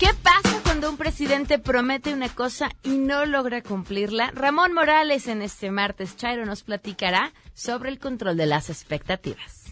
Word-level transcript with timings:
¿Qué 0.00 0.08
pasa 0.24 0.60
cuando 0.64 0.90
un 0.90 0.96
presidente 0.96 1.60
promete 1.60 2.12
una 2.12 2.28
cosa 2.28 2.72
y 2.82 2.98
no 2.98 3.26
logra 3.26 3.62
cumplirla? 3.62 4.32
Ramón 4.34 4.72
Morales 4.72 5.28
en 5.28 5.42
este 5.42 5.70
martes 5.70 6.16
Chairo 6.16 6.44
nos 6.46 6.64
platicará 6.64 7.32
sobre 7.54 7.90
el 7.90 8.00
control 8.00 8.36
de 8.36 8.46
las 8.46 8.70
expectativas. 8.70 9.69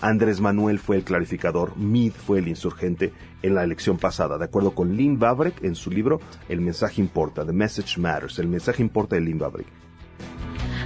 Andrés 0.00 0.40
Manuel 0.40 0.78
fue 0.78 0.96
el 0.96 1.04
clarificador, 1.04 1.76
Meade 1.76 2.12
fue 2.12 2.38
el 2.38 2.48
insurgente 2.48 3.12
en 3.42 3.54
la 3.54 3.64
elección 3.64 3.98
pasada. 3.98 4.38
De 4.38 4.44
acuerdo 4.44 4.74
con 4.74 4.96
Lynn 4.96 5.18
Babrek 5.18 5.62
en 5.62 5.74
su 5.74 5.90
libro 5.90 6.20
El 6.48 6.60
mensaje 6.60 7.00
importa, 7.00 7.44
The 7.44 7.52
Message 7.52 8.00
Matters, 8.00 8.38
el 8.38 8.48
mensaje 8.48 8.82
importa 8.82 9.16
de 9.16 9.22
Lynn 9.22 9.38
Babrek. 9.38 9.66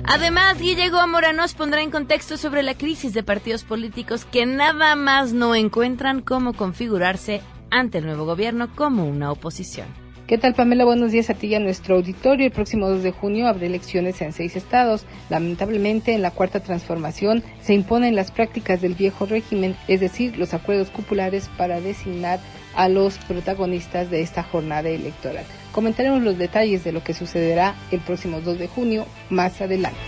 Además, 0.05 0.59
Guille 0.59 0.89
Gómora 0.89 1.33
nos 1.33 1.55
pondrá 1.55 1.83
en 1.83 1.91
contexto 1.91 2.37
sobre 2.37 2.63
la 2.63 2.75
crisis 2.75 3.13
de 3.13 3.23
partidos 3.23 3.65
políticos 3.65 4.25
que 4.25 4.47
nada 4.47 4.97
más 4.97 5.33
no 5.33 5.55
encuentran 5.55 6.23
cómo 6.23 6.55
configurarse 6.55 7.43
ante 7.71 7.99
el 7.99 8.07
nuevo 8.07 8.25
gobierno 8.25 8.75
como 8.75 9.07
una 9.07 9.31
oposición. 9.31 10.08
¿Qué 10.29 10.37
tal, 10.37 10.53
Pamela? 10.53 10.85
Buenos 10.85 11.11
días 11.11 11.31
a 11.31 11.35
ti 11.35 11.47
y 11.47 11.55
a 11.55 11.59
nuestro 11.59 11.97
auditorio. 11.97 12.45
El 12.45 12.53
próximo 12.53 12.87
2 12.91 13.03
de 13.03 13.13
junio 13.13 13.49
habrá 13.49 13.65
elecciones 13.65 14.21
en 14.21 14.35
seis 14.35 14.57
estados. 14.57 15.07
Lamentablemente, 15.31 16.13
en 16.13 16.21
la 16.21 16.33
cuarta 16.33 16.61
transformación 16.61 17.43
se 17.63 17.73
imponen 17.73 18.15
las 18.15 18.31
prácticas 18.31 18.83
del 18.83 18.93
viejo 18.93 19.25
régimen, 19.25 19.75
es 19.89 20.01
decir, 20.01 20.37
los 20.37 20.53
acuerdos 20.53 20.91
cupulares 20.91 21.49
para 21.57 21.81
designar 21.81 22.41
a 22.77 22.91
los 22.91 23.17
protagonistas 23.17 24.11
de 24.11 24.21
esta 24.21 24.43
jornada 24.43 24.91
electoral. 24.91 25.47
Comentaremos 25.73 26.21
los 26.21 26.37
detalles 26.37 26.85
de 26.85 26.93
lo 26.93 27.03
que 27.03 27.15
sucederá 27.15 27.75
el 27.91 28.01
próximo 28.01 28.43
2 28.43 28.59
de 28.59 28.69
junio 28.69 29.07
más 29.31 29.63
adelante. 29.63 29.99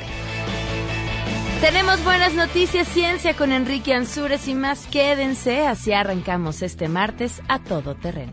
Tenemos 1.63 2.05
buenas 2.05 2.35
noticias, 2.35 2.87
ciencia 2.89 3.33
con 3.33 3.53
Enrique 3.53 3.95
Ansures 3.95 4.49
y 4.49 4.55
más. 4.55 4.87
Quédense, 4.87 5.67
así 5.67 5.95
arrancamos 5.95 6.61
este 6.61 6.89
martes 6.89 7.41
a 7.49 7.59
todo 7.59 7.95
terreno. 7.95 8.33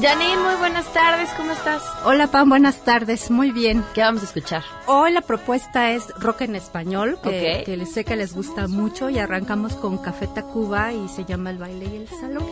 Janine, 0.00 0.36
muy 0.36 0.54
buenas 0.56 0.92
tardes, 0.92 1.30
¿cómo 1.38 1.52
estás? 1.52 1.82
Hola 2.04 2.26
Pam, 2.26 2.50
buenas 2.50 2.84
tardes, 2.84 3.30
muy 3.30 3.50
bien. 3.50 3.82
¿Qué 3.94 4.02
vamos 4.02 4.20
a 4.22 4.26
escuchar? 4.26 4.62
Hoy 4.86 5.10
la 5.10 5.22
propuesta 5.22 5.92
es 5.92 6.08
rock 6.18 6.42
en 6.42 6.54
español, 6.54 7.18
que, 7.22 7.62
que 7.64 7.76
les 7.78 7.92
sé 7.94 8.04
que 8.04 8.14
les 8.14 8.34
gusta 8.34 8.68
mucho 8.68 9.08
y 9.08 9.18
arrancamos 9.18 9.74
con 9.74 9.96
Café 9.96 10.26
Tacuba 10.26 10.92
y 10.92 11.08
se 11.08 11.24
llama 11.24 11.48
El 11.50 11.56
Baile 11.56 11.86
y 11.86 11.96
el 11.96 12.08
Salón. 12.08 12.44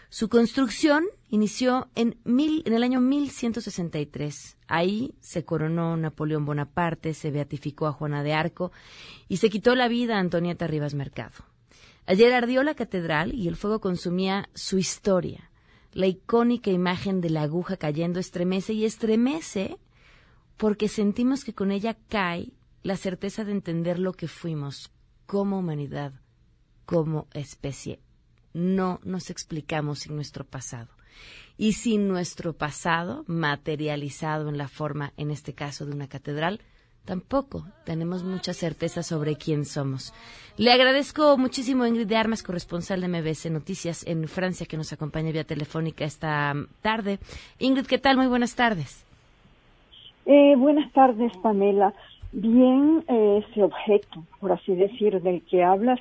Su 0.10 0.30
construcción 0.30 1.04
inició 1.28 1.90
en, 1.96 2.18
mil, 2.24 2.64
en 2.66 2.74
el 2.74 2.84
año 2.84 3.02
1163. 3.02 4.58
Ahí 4.68 5.16
se 5.20 5.44
coronó 5.44 5.98
Napoleón 5.98 6.46
Bonaparte, 6.46 7.14
se 7.14 7.30
beatificó 7.30 7.88
a 7.88 7.92
Juana 7.92 8.24
de 8.24 8.34
Arco 8.34 8.72
y 9.28 9.38
se 9.38 9.50
quitó 9.50 9.76
la 9.76 9.90
vida 9.90 10.16
a 10.16 10.20
Antonieta 10.20 10.66
Rivas 10.66 10.94
Mercado. 10.94 11.36
Ayer 12.06 12.34
ardió 12.34 12.64
la 12.64 12.74
catedral 12.74 13.34
y 13.34 13.50
el 13.50 13.58
fuego 13.58 13.82
consumía 13.82 14.50
su 14.54 14.78
historia. 14.78 15.52
La 15.92 16.08
icónica 16.08 16.72
imagen 16.72 17.20
de 17.20 17.30
la 17.30 17.42
aguja 17.42 17.76
cayendo 17.76 18.22
estremece 18.22 18.72
y 18.72 18.86
estremece 18.86 19.78
porque 20.56 20.88
sentimos 20.88 21.44
que 21.44 21.54
con 21.54 21.70
ella 21.70 21.98
cae 22.08 22.54
la 22.82 22.96
certeza 22.96 23.44
de 23.44 23.52
entender 23.52 24.00
lo 24.00 24.14
que 24.14 24.30
fuimos 24.30 24.90
como 25.26 25.60
humanidad, 25.60 26.14
como 26.86 27.28
especie 27.34 28.00
no 28.58 29.00
nos 29.04 29.30
explicamos 29.30 30.00
sin 30.00 30.16
nuestro 30.16 30.44
pasado. 30.44 30.88
Y 31.58 31.74
sin 31.74 32.08
nuestro 32.08 32.54
pasado, 32.54 33.24
materializado 33.28 34.50
en 34.50 34.58
la 34.58 34.68
forma, 34.68 35.14
en 35.18 35.32
este 35.32 35.54
caso, 35.54 35.86
de 35.86 35.94
una 35.94 36.08
catedral, 36.08 36.60
tampoco 37.06 37.66
tenemos 37.86 38.24
mucha 38.24 38.54
certeza 38.54 39.02
sobre 39.02 39.36
quién 39.38 39.66
somos. 39.66 40.14
Le 40.58 40.72
agradezco 40.72 41.38
muchísimo 41.38 41.84
a 41.84 41.88
Ingrid 41.88 42.08
de 42.08 42.18
Armas, 42.18 42.44
corresponsal 42.44 43.02
de 43.02 43.08
MBS 43.08 43.50
Noticias 43.50 44.06
en 44.06 44.28
Francia, 44.28 44.68
que 44.68 44.78
nos 44.78 44.94
acompaña 44.94 45.32
vía 45.32 45.44
telefónica 45.44 46.06
esta 46.06 46.54
tarde. 46.82 47.20
Ingrid, 47.60 47.86
¿qué 47.86 47.98
tal? 47.98 48.18
Muy 48.18 48.28
buenas 48.28 48.56
tardes. 48.56 49.04
Eh, 50.26 50.56
buenas 50.58 50.92
tardes, 50.92 51.32
Pamela. 51.38 51.94
Bien, 52.34 53.04
eh, 53.08 53.44
ese 53.50 53.64
objeto, 53.64 54.24
por 54.40 54.52
así 54.52 54.76
decir, 54.76 55.22
del 55.22 55.42
que 55.44 55.64
hablas, 55.64 56.00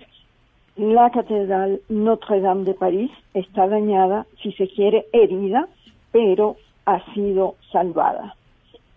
la 0.77 1.11
Catedral 1.11 1.81
Notre 1.89 2.41
Dame 2.41 2.65
de 2.65 2.75
París 2.75 3.11
está 3.33 3.67
dañada, 3.67 4.27
si 4.43 4.53
se 4.53 4.69
quiere, 4.69 5.07
herida, 5.13 5.69
pero 6.13 6.57
ha 6.85 7.03
sido 7.15 7.55
salvada. 7.73 8.37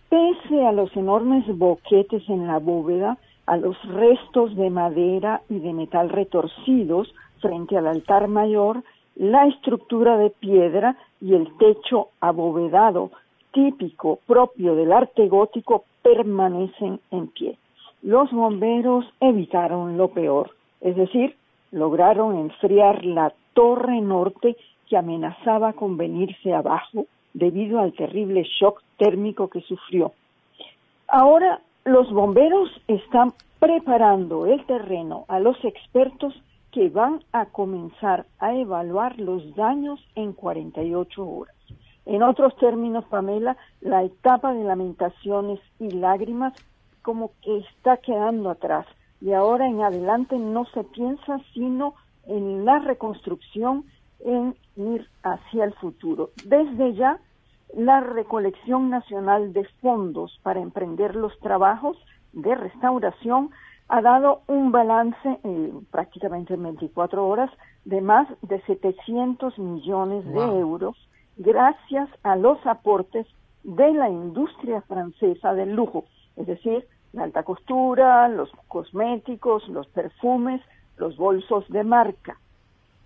Pese 0.10 0.66
a 0.66 0.74
los 0.74 0.96
enormes 0.98 1.46
boquetes 1.48 2.28
en 2.28 2.48
la 2.48 2.60
bóveda, 2.60 3.18
a 3.46 3.56
los 3.56 3.78
restos 3.88 4.56
de 4.56 4.70
madera 4.70 5.42
y 5.50 5.60
de 5.60 5.74
metal 5.74 6.10
retorcidos 6.10 7.14
frente 7.40 7.78
al 7.78 7.88
altar 7.88 8.28
mayor, 8.28 8.84
la 9.16 9.48
estructura 9.48 10.18
de 10.18 10.32
piedra 10.32 10.98
y 11.22 11.34
el 11.34 11.48
techo 11.58 12.10
abovedado 12.20 13.12
típico 13.54 14.20
propio 14.28 14.76
del 14.76 14.92
arte 14.92 15.28
gótico 15.28 15.86
permanecen 16.04 17.00
en 17.12 17.28
pie. 17.28 17.58
los 18.02 18.32
bomberos 18.32 19.06
evitaron 19.20 19.98
lo 19.98 20.10
peor, 20.10 20.52
es 20.82 20.96
decir, 20.96 21.36
lograron 21.72 22.38
enfriar 22.38 23.06
la 23.06 23.34
torre 23.54 24.02
norte 24.02 24.56
que 24.88 24.98
amenazaba 24.98 25.74
con 25.74 25.98
venirse 25.98 26.54
abajo 26.54 27.06
debido 27.34 27.80
al 27.80 27.94
terrible 27.94 28.44
shock 28.44 28.82
térmico 28.98 29.50
que 29.50 29.62
sufrió. 29.62 30.14
Ahora 31.08 31.62
los 31.86 32.12
bomberos 32.12 32.70
están 32.88 33.34
preparando 33.60 34.46
el 34.46 34.66
terreno 34.66 35.26
a 35.28 35.40
los 35.40 35.64
expertos 35.64 36.34
que 36.72 36.90
van 36.90 37.24
a 37.32 37.46
comenzar 37.46 38.26
a 38.40 38.56
evaluar 38.56 39.20
los 39.20 39.56
daños 39.56 40.00
en 40.16 40.34
48 40.34 41.28
horas. 41.28 41.56
En 42.06 42.24
otros 42.24 42.56
términos, 42.58 43.06
Pamela, 43.06 43.58
la 43.82 44.04
etapa 44.04 44.54
de 44.54 44.64
lamentaciones 44.64 45.60
y 45.80 45.92
lágrimas 45.92 46.54
como 47.02 47.32
que 47.42 47.58
está 47.58 47.98
quedando 47.98 48.50
atrás 48.50 48.86
y 49.22 49.34
ahora 49.34 49.68
en 49.68 49.82
adelante 49.82 50.38
no 50.38 50.66
se 50.66 50.84
piensa 50.84 51.40
sino 51.54 51.96
en 52.26 52.66
la 52.66 52.80
reconstrucción, 52.80 53.86
en 54.20 54.56
ir 54.76 55.08
hacia 55.24 55.64
el 55.64 55.74
futuro. 55.74 56.30
Desde 56.46 56.94
ya, 56.94 57.20
la 57.76 58.00
recolección 58.00 58.90
nacional 58.90 59.54
de 59.54 59.66
fondos 59.82 60.40
para 60.44 60.60
emprender 60.60 61.16
los 61.16 61.38
trabajos 61.40 61.98
de 62.34 62.56
restauración 62.56 63.52
ha 63.88 64.02
dado 64.02 64.42
un 64.48 64.72
balance 64.72 65.40
eh, 65.44 65.74
prácticamente 65.92 66.54
en 66.54 66.64
24 66.64 67.28
horas 67.28 67.50
de 67.86 68.02
más 68.02 68.28
de 68.44 68.62
700 68.62 69.58
millones 69.58 70.26
de 70.26 70.60
euros 70.60 70.96
gracias 71.38 72.10
a 72.22 72.36
los 72.36 72.64
aportes 72.68 73.26
de 73.64 73.94
la 73.94 74.10
industria 74.10 74.82
francesa 74.82 75.54
del 75.54 75.74
lujo, 75.76 76.06
es 76.36 76.48
decir, 76.48 76.86
la 77.14 77.24
alta 77.24 77.44
costura, 77.44 78.28
los 78.28 78.52
cosméticos, 78.68 79.68
los 79.70 79.88
perfumes, 79.88 80.62
los 80.98 81.18
bolsos 81.18 81.68
de 81.70 81.84
marca. 81.84 82.38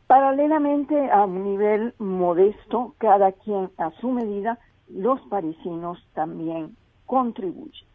Paralelamente 0.08 1.12
a 1.12 1.26
un 1.26 1.44
nivel 1.44 1.94
modesto, 1.98 2.94
cada 2.98 3.32
quien 3.32 3.70
a 3.78 3.92
su 4.02 4.12
medida, 4.12 4.60
los 4.90 5.20
parisinos 5.22 6.06
también 6.14 6.76
contribuyen. 7.06 7.88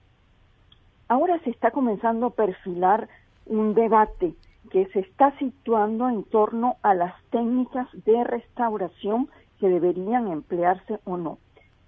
Ahora 1.08 1.38
se 1.40 1.50
está 1.50 1.70
comenzando 1.70 2.26
a 2.26 2.30
perfilar 2.30 3.08
un 3.46 3.74
debate 3.74 4.34
que 4.70 4.86
se 4.86 5.00
está 5.00 5.36
situando 5.38 6.08
en 6.08 6.24
torno 6.24 6.76
a 6.82 6.94
las 6.94 7.14
técnicas 7.30 7.88
de 8.04 8.24
restauración 8.24 9.28
que 9.58 9.68
deberían 9.68 10.28
emplearse 10.28 11.00
o 11.04 11.16
no. 11.16 11.38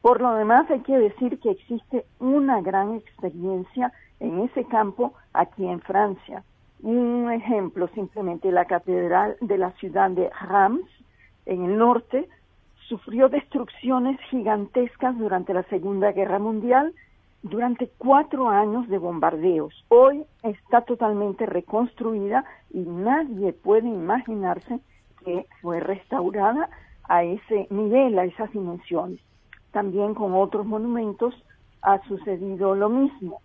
Por 0.03 0.21
lo 0.21 0.35
demás, 0.35 0.71
hay 0.71 0.81
que 0.81 0.97
decir 0.97 1.39
que 1.41 1.51
existe 1.51 2.07
una 2.19 2.63
gran 2.63 2.95
experiencia 2.95 3.93
en 4.19 4.41
ese 4.41 4.65
campo 4.65 5.13
aquí 5.35 5.67
en 5.67 5.81
Francia. 5.81 6.43
Un 6.83 7.31
ejemplo, 7.31 7.89
simplemente 7.89 8.51
la 8.51 8.65
catedral 8.65 9.37
de 9.43 9.59
la 9.59 9.73
ciudad 9.73 10.11
de 10.11 10.31
Reims, 10.49 10.89
en 11.45 11.65
el 11.65 11.77
norte, 11.77 12.29
sufrió 12.89 13.29
destrucciones 13.29 14.19
gigantescas 14.31 15.19
durante 15.19 15.53
la 15.53 15.65
Segunda 15.65 16.13
Guerra 16.13 16.39
Mundial 16.39 16.95
durante 17.43 17.91
cuatro 17.99 18.49
años 18.49 18.89
de 18.89 18.99
bombardeos. 18.99 19.85
Hoy 19.89 20.25
está 20.43 20.83
totalmente 20.83 21.47
reconstruida 21.47 22.45
y 22.71 22.81
nadie 22.81 23.53
puede 23.53 23.89
imaginarse 23.89 24.81
que 25.25 25.47
fue 25.61 25.81
restaurada 25.81 26.71
a 27.05 27.23
ese 27.23 27.67
nivel, 27.71 28.19
a 28.19 28.25
esas 28.25 28.51
dimensiones. 28.53 29.21
También 29.73 30.15
con 30.15 30.35
otros 30.35 30.67
monumentos 30.67 31.35
ha 31.83 32.01
sucedido 32.07 32.75
lo 32.75 32.89
mismo. 32.89 33.41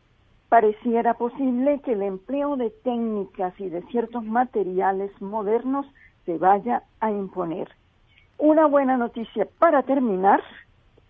Pareciera 0.49 1.15
posible 1.15 1.79
que 1.81 1.93
el 1.93 2.01
empleo 2.01 2.55
de 2.55 2.69
técnicas 2.69 3.53
y 3.59 3.69
de 3.69 3.81
ciertos 3.83 4.23
materiales 4.23 5.11
modernos 5.21 5.85
se 6.25 6.37
vaya 6.37 6.83
a 6.99 7.11
imponer. 7.11 7.69
Una 8.37 8.65
buena 8.65 8.97
noticia 8.97 9.47
para 9.59 9.83
terminar 9.83 10.41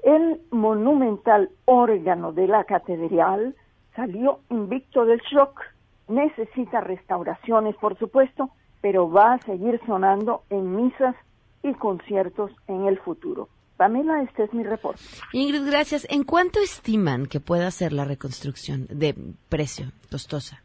el 0.03 0.41
monumental 0.51 1.49
órgano 1.65 2.31
de 2.31 2.47
la 2.47 2.63
catedral 2.65 3.55
salió 3.95 4.39
invicto 4.49 5.05
del 5.05 5.19
shock. 5.21 5.61
Necesita 6.07 6.81
restauraciones, 6.81 7.75
por 7.77 7.97
supuesto, 7.97 8.51
pero 8.81 9.09
va 9.09 9.33
a 9.33 9.39
seguir 9.39 9.81
sonando 9.87 10.43
en 10.51 10.75
misas 10.75 11.15
y 11.63 11.73
conciertos 11.73 12.51
en 12.67 12.85
el 12.85 12.99
futuro. 12.99 13.49
Pamela, 13.77 14.21
este 14.21 14.43
es 14.45 14.53
mi 14.53 14.63
reporte. 14.63 15.01
Ingrid, 15.33 15.65
gracias. 15.65 16.07
¿En 16.09 16.23
cuánto 16.23 16.59
estiman 16.59 17.25
que 17.25 17.39
pueda 17.39 17.69
ser 17.71 17.91
la 17.93 18.05
reconstrucción 18.05 18.87
de 18.89 19.15
precio 19.49 19.87
costosa? 20.09 20.61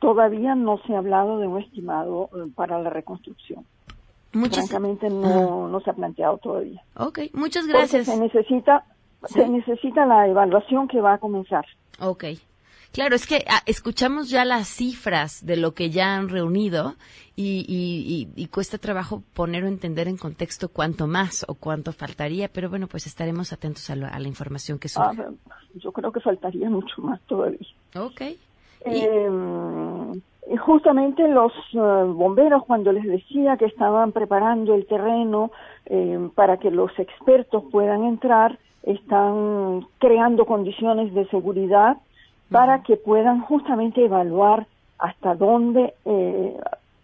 Todavía 0.00 0.54
no 0.54 0.78
se 0.86 0.94
ha 0.94 0.98
hablado 0.98 1.38
de 1.38 1.46
un 1.46 1.62
estimado 1.62 2.28
eh, 2.34 2.50
para 2.54 2.78
la 2.82 2.90
reconstrucción. 2.90 3.64
Muchas, 4.32 4.68
Francamente 4.68 5.08
no, 5.08 5.68
no 5.68 5.80
se 5.80 5.90
ha 5.90 5.92
planteado 5.94 6.38
todavía. 6.38 6.82
ok, 6.96 7.20
muchas 7.34 7.62
Porque 7.64 7.78
gracias. 7.78 8.06
se 8.06 8.16
necesita, 8.18 8.84
se 9.26 9.48
necesita 9.48 10.04
la 10.04 10.26
evaluación 10.26 10.88
que 10.88 11.00
va 11.00 11.14
a 11.14 11.18
comenzar. 11.18 11.64
Ok. 12.00 12.24
Claro, 12.94 13.16
es 13.16 13.26
que 13.26 13.44
ah, 13.48 13.60
escuchamos 13.66 14.30
ya 14.30 14.44
las 14.44 14.68
cifras 14.68 15.44
de 15.44 15.56
lo 15.56 15.74
que 15.74 15.90
ya 15.90 16.14
han 16.16 16.28
reunido 16.28 16.94
y, 17.36 17.66
y- 17.68 18.30
y- 18.36 18.42
y 18.42 18.46
cuesta 18.46 18.78
trabajo 18.78 19.22
poner 19.34 19.64
o 19.64 19.66
entender 19.68 20.06
en 20.06 20.16
contexto 20.16 20.68
cuánto 20.68 21.06
más 21.08 21.44
o 21.48 21.54
cuánto 21.54 21.92
faltaría, 21.92 22.48
pero 22.48 22.70
bueno, 22.70 22.86
pues 22.86 23.06
estaremos 23.08 23.52
atentos 23.52 23.90
a, 23.90 23.96
lo- 23.96 24.06
a 24.06 24.18
la 24.20 24.28
información 24.28 24.78
que 24.78 24.86
Ah, 24.96 25.10
surja. 25.12 25.30
yo 25.74 25.90
creo 25.90 26.12
que 26.12 26.20
faltaría 26.20 26.70
mucho 26.70 27.02
más 27.02 27.20
todavía. 27.22 27.58
Ok. 27.96 28.20
Eh, 28.86 29.28
y 30.52 30.56
justamente 30.58 31.26
los 31.26 31.52
eh, 31.72 31.78
bomberos, 31.78 32.64
cuando 32.64 32.92
les 32.92 33.04
decía 33.04 33.56
que 33.56 33.64
estaban 33.64 34.12
preparando 34.12 34.74
el 34.74 34.86
terreno 34.86 35.50
eh, 35.86 36.28
para 36.36 36.58
que 36.58 36.70
los 36.70 36.96
expertos 36.98 37.64
puedan 37.72 38.04
entrar, 38.04 38.58
están 38.82 39.86
creando 39.98 40.44
condiciones 40.46 41.12
de 41.14 41.26
seguridad 41.28 41.96
para 42.54 42.84
que 42.84 42.96
puedan 42.96 43.40
justamente 43.40 44.04
evaluar 44.04 44.68
hasta 45.00 45.34
dónde 45.34 45.92
eh, 46.04 46.56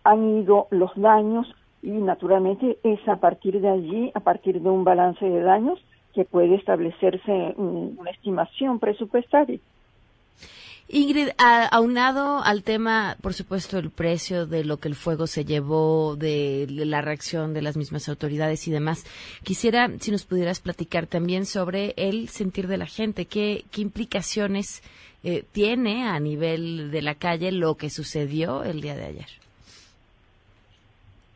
han 0.04 0.38
ido 0.38 0.68
los 0.70 0.92
daños 0.94 1.52
y 1.82 1.90
naturalmente 1.90 2.78
es 2.84 3.00
a 3.08 3.16
partir 3.16 3.60
de 3.60 3.68
allí, 3.68 4.12
a 4.14 4.20
partir 4.20 4.62
de 4.62 4.68
un 4.68 4.84
balance 4.84 5.24
de 5.24 5.40
daños, 5.40 5.80
que 6.14 6.24
puede 6.24 6.54
establecerse 6.54 7.54
una 7.56 8.12
estimación 8.12 8.78
presupuestaria. 8.78 9.58
Ingrid, 10.86 11.30
aunado 11.72 12.44
al 12.44 12.62
tema, 12.62 13.16
por 13.20 13.34
supuesto, 13.34 13.78
el 13.78 13.90
precio 13.90 14.46
de 14.46 14.64
lo 14.64 14.76
que 14.76 14.86
el 14.86 14.94
fuego 14.94 15.26
se 15.26 15.44
llevó, 15.44 16.14
de 16.14 16.66
la 16.68 17.00
reacción 17.00 17.54
de 17.54 17.62
las 17.62 17.76
mismas 17.76 18.08
autoridades 18.08 18.68
y 18.68 18.70
demás, 18.70 19.04
quisiera 19.42 19.90
si 19.98 20.12
nos 20.12 20.26
pudieras 20.26 20.60
platicar 20.60 21.08
también 21.08 21.44
sobre 21.44 21.94
el 21.96 22.28
sentir 22.28 22.68
de 22.68 22.76
la 22.76 22.86
gente, 22.86 23.24
qué, 23.24 23.64
qué 23.72 23.80
implicaciones 23.80 24.82
eh, 25.22 25.44
tiene 25.52 26.08
a 26.08 26.18
nivel 26.18 26.90
de 26.90 27.02
la 27.02 27.14
calle 27.14 27.52
lo 27.52 27.74
que 27.76 27.90
sucedió 27.90 28.64
el 28.64 28.80
día 28.80 28.96
de 28.96 29.04
ayer. 29.04 29.26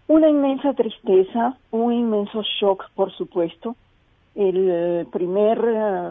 Una 0.07 0.29
inmensa 0.29 0.73
tristeza, 0.75 1.57
un 1.71 1.93
inmenso 1.93 2.43
shock, 2.61 2.91
por 2.95 3.13
supuesto. 3.13 3.77
El 4.35 4.69
eh, 4.71 5.07
primer, 5.13 5.59
eh, 5.59 6.11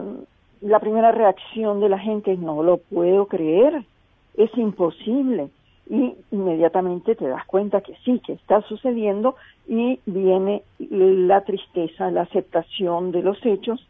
la 0.62 0.78
primera 0.80 1.10
reacción 1.10 1.80
de 1.80 1.88
la 1.88 1.98
gente 1.98 2.32
es 2.32 2.38
no 2.38 2.62
lo 2.62 2.78
puedo 2.78 3.26
creer, 3.26 3.84
es 4.36 4.50
imposible. 4.56 5.48
Y 5.88 6.14
inmediatamente 6.30 7.14
te 7.14 7.28
das 7.28 7.44
cuenta 7.44 7.82
que 7.82 7.94
sí, 8.04 8.20
que 8.24 8.32
está 8.32 8.62
sucediendo 8.62 9.36
y 9.68 10.00
viene 10.06 10.62
la 10.78 11.42
tristeza, 11.42 12.10
la 12.10 12.22
aceptación 12.22 13.12
de 13.12 13.22
los 13.22 13.44
hechos, 13.44 13.86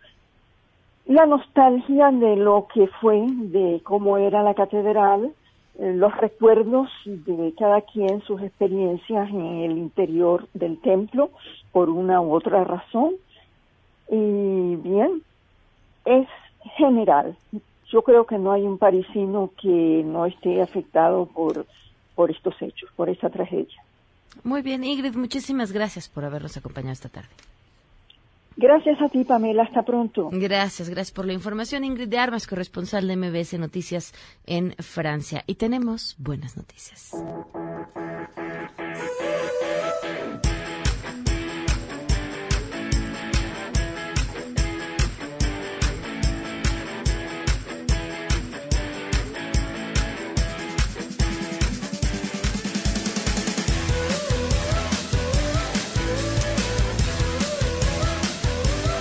la 1.06 1.26
nostalgia 1.26 2.11
de 2.11 2.37
lo 2.37 2.66
que 2.73 2.87
fue, 3.00 3.25
de 3.28 3.80
cómo 3.84 4.16
era 4.16 4.42
la 4.42 4.54
catedral, 4.54 5.32
eh, 5.78 5.92
los 5.94 6.16
recuerdos 6.16 6.88
de 7.04 7.52
cada 7.58 7.82
quien, 7.82 8.23
sus 8.23 8.40
experiencias 8.42 9.28
en 9.28 9.62
el 9.62 9.78
interior 9.78 10.49
del 10.54 10.80
templo, 10.80 11.30
por 11.73 11.90
una 11.90 12.20
u 12.20 12.32
otra 12.32 12.64
razón. 12.64 13.14
Y 14.11 14.76
bien, 14.76 15.23
es 16.04 16.28
general. 16.76 17.37
Yo 17.90 18.02
creo 18.02 18.26
que 18.26 18.38
no 18.38 18.52
hay 18.52 18.62
un 18.62 18.78
parisino 18.78 19.50
que 19.61 20.02
no 20.04 20.26
esté 20.26 20.62
afectado 20.62 21.26
por, 21.26 21.66
por 22.14 22.30
estos 22.30 22.54
hechos, 22.62 22.90
por 22.96 23.08
esta 23.08 23.28
tragedia. 23.28 23.82
Muy 24.42 24.62
bien, 24.62 24.84
Ingrid, 24.84 25.14
muchísimas 25.14 25.70
gracias 25.70 26.08
por 26.08 26.25
habernos 26.25 26.56
acompañado 26.56 26.92
esta 26.92 27.08
tarde. 27.08 27.28
Gracias 28.56 29.00
a 29.00 29.08
ti, 29.08 29.25
Pamela. 29.25 29.64
Hasta 29.64 29.82
pronto. 29.82 30.28
Gracias, 30.32 30.88
gracias 30.88 31.12
por 31.12 31.26
la 31.26 31.32
información. 31.32 31.84
Ingrid 31.84 32.08
de 32.08 32.18
Armas, 32.18 32.46
corresponsal 32.46 33.08
de 33.08 33.16
MBS 33.16 33.58
Noticias 33.58 34.12
en 34.46 34.75
Francia. 34.78 35.42
Y 35.46 35.56
tenemos 35.56 36.14
buenas 36.18 36.56
noticias. 36.56 37.12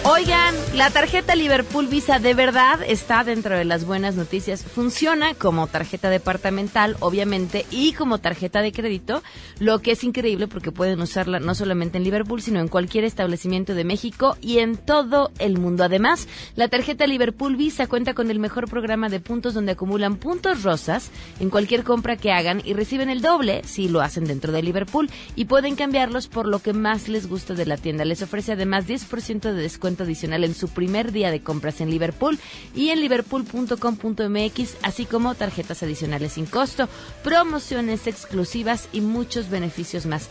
Oigan, 0.06 0.54
la 0.76 0.90
tarjeta 0.90 1.34
Liverpool 1.34 1.88
Visa 1.88 2.20
de 2.20 2.34
verdad 2.34 2.82
está 2.86 3.24
dentro 3.24 3.56
de 3.56 3.64
las 3.64 3.86
buenas 3.86 4.16
noticias. 4.16 4.62
Funciona 4.62 5.34
como 5.34 5.68
tarjeta 5.68 6.10
departamental, 6.10 6.98
obviamente, 7.00 7.66
y 7.72 7.94
como 7.94 8.18
tarjeta 8.18 8.62
de 8.62 8.74
crédito, 8.74 9.24
lo 9.60 9.80
que 9.80 9.92
es 9.92 10.04
increíble 10.04 10.50
porque 10.50 10.74
pueden 10.74 11.00
usarla 11.00 11.40
no 11.40 11.56
solamente 11.56 11.98
en 11.98 12.04
Liverpool, 12.04 12.42
sino 12.42 12.60
en 12.60 12.68
cualquier 12.68 13.06
establecimiento 13.06 13.76
de 13.76 13.86
México 13.86 14.36
y 14.42 14.60
en 14.60 14.76
todo 14.76 15.32
el 15.40 15.58
mundo. 15.58 15.86
Además, 15.86 16.28
la 16.58 16.68
tarjeta 16.68 17.08
Liverpool 17.08 17.56
Visa 17.56 17.88
cuenta 17.88 18.14
con 18.14 18.30
el 18.30 18.40
mejor 18.40 18.70
programa 18.70 19.08
de 19.08 19.22
puntos 19.22 19.54
donde 19.54 19.72
acumulan 19.72 20.18
puntos 20.18 20.64
rosas 20.64 21.12
en 21.40 21.50
cualquier 21.50 21.86
compra 21.86 22.18
que 22.18 22.34
hagan 22.34 22.62
y 22.66 22.74
reciben 22.74 23.10
el 23.10 23.22
doble 23.22 23.62
si 23.64 23.88
lo 23.88 24.02
hacen 24.02 24.26
dentro 24.26 24.52
de 24.52 24.64
Liverpool 24.64 25.10
y 25.38 25.46
pueden 25.46 25.78
cambiarlos 25.78 26.28
por 26.28 26.46
lo 26.46 26.60
que 26.60 26.74
más 26.74 27.08
les 27.08 27.30
gusta 27.30 27.54
de 27.54 27.66
la 27.66 27.78
tienda. 27.78 28.04
Les 28.04 28.22
ofrece 28.22 28.52
además 28.52 28.86
10% 28.86 29.40
de 29.40 29.54
descuento 29.54 29.93
adicional 30.02 30.44
en 30.44 30.56
su 30.56 30.70
primer 30.70 31.12
día 31.12 31.30
de 31.30 31.44
compras 31.44 31.80
en 31.82 31.92
Liverpool 31.92 32.40
y 32.74 32.90
en 32.90 33.02
liverpool.com.mx, 33.02 34.78
así 34.82 35.06
como 35.06 35.36
tarjetas 35.36 35.84
adicionales 35.84 36.34
sin 36.34 36.48
costo, 36.48 36.90
promociones 37.24 38.08
exclusivas 38.08 38.90
y 38.92 39.02
muchos 39.02 39.52
beneficios 39.52 40.08
más. 40.08 40.30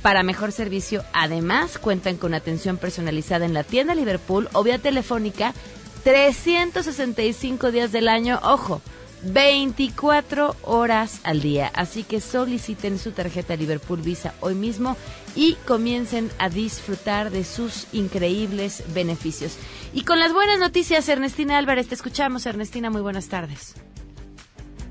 Para 0.00 0.22
mejor 0.22 0.52
servicio, 0.52 1.04
además, 1.12 1.76
cuentan 1.76 2.16
con 2.16 2.32
atención 2.32 2.78
personalizada 2.78 3.44
en 3.44 3.52
la 3.52 3.64
tienda 3.64 3.94
Liverpool 3.94 4.48
o 4.54 4.62
vía 4.62 4.78
telefónica 4.78 5.52
365 6.04 7.70
días 7.70 7.92
del 7.92 8.08
año. 8.08 8.38
Ojo, 8.42 8.80
24 9.22 10.56
horas 10.62 11.20
al 11.24 11.40
día. 11.40 11.70
Así 11.74 12.04
que 12.04 12.20
soliciten 12.20 12.98
su 12.98 13.12
tarjeta 13.12 13.56
Liverpool 13.56 14.00
Visa 14.00 14.34
hoy 14.40 14.54
mismo 14.54 14.96
y 15.34 15.54
comiencen 15.66 16.30
a 16.38 16.48
disfrutar 16.48 17.30
de 17.30 17.44
sus 17.44 17.86
increíbles 17.92 18.84
beneficios. 18.94 19.58
Y 19.92 20.04
con 20.04 20.18
las 20.18 20.32
buenas 20.32 20.58
noticias, 20.58 21.08
Ernestina 21.08 21.58
Álvarez, 21.58 21.88
te 21.88 21.94
escuchamos. 21.94 22.46
Ernestina, 22.46 22.90
muy 22.90 23.00
buenas 23.00 23.28
tardes. 23.28 23.74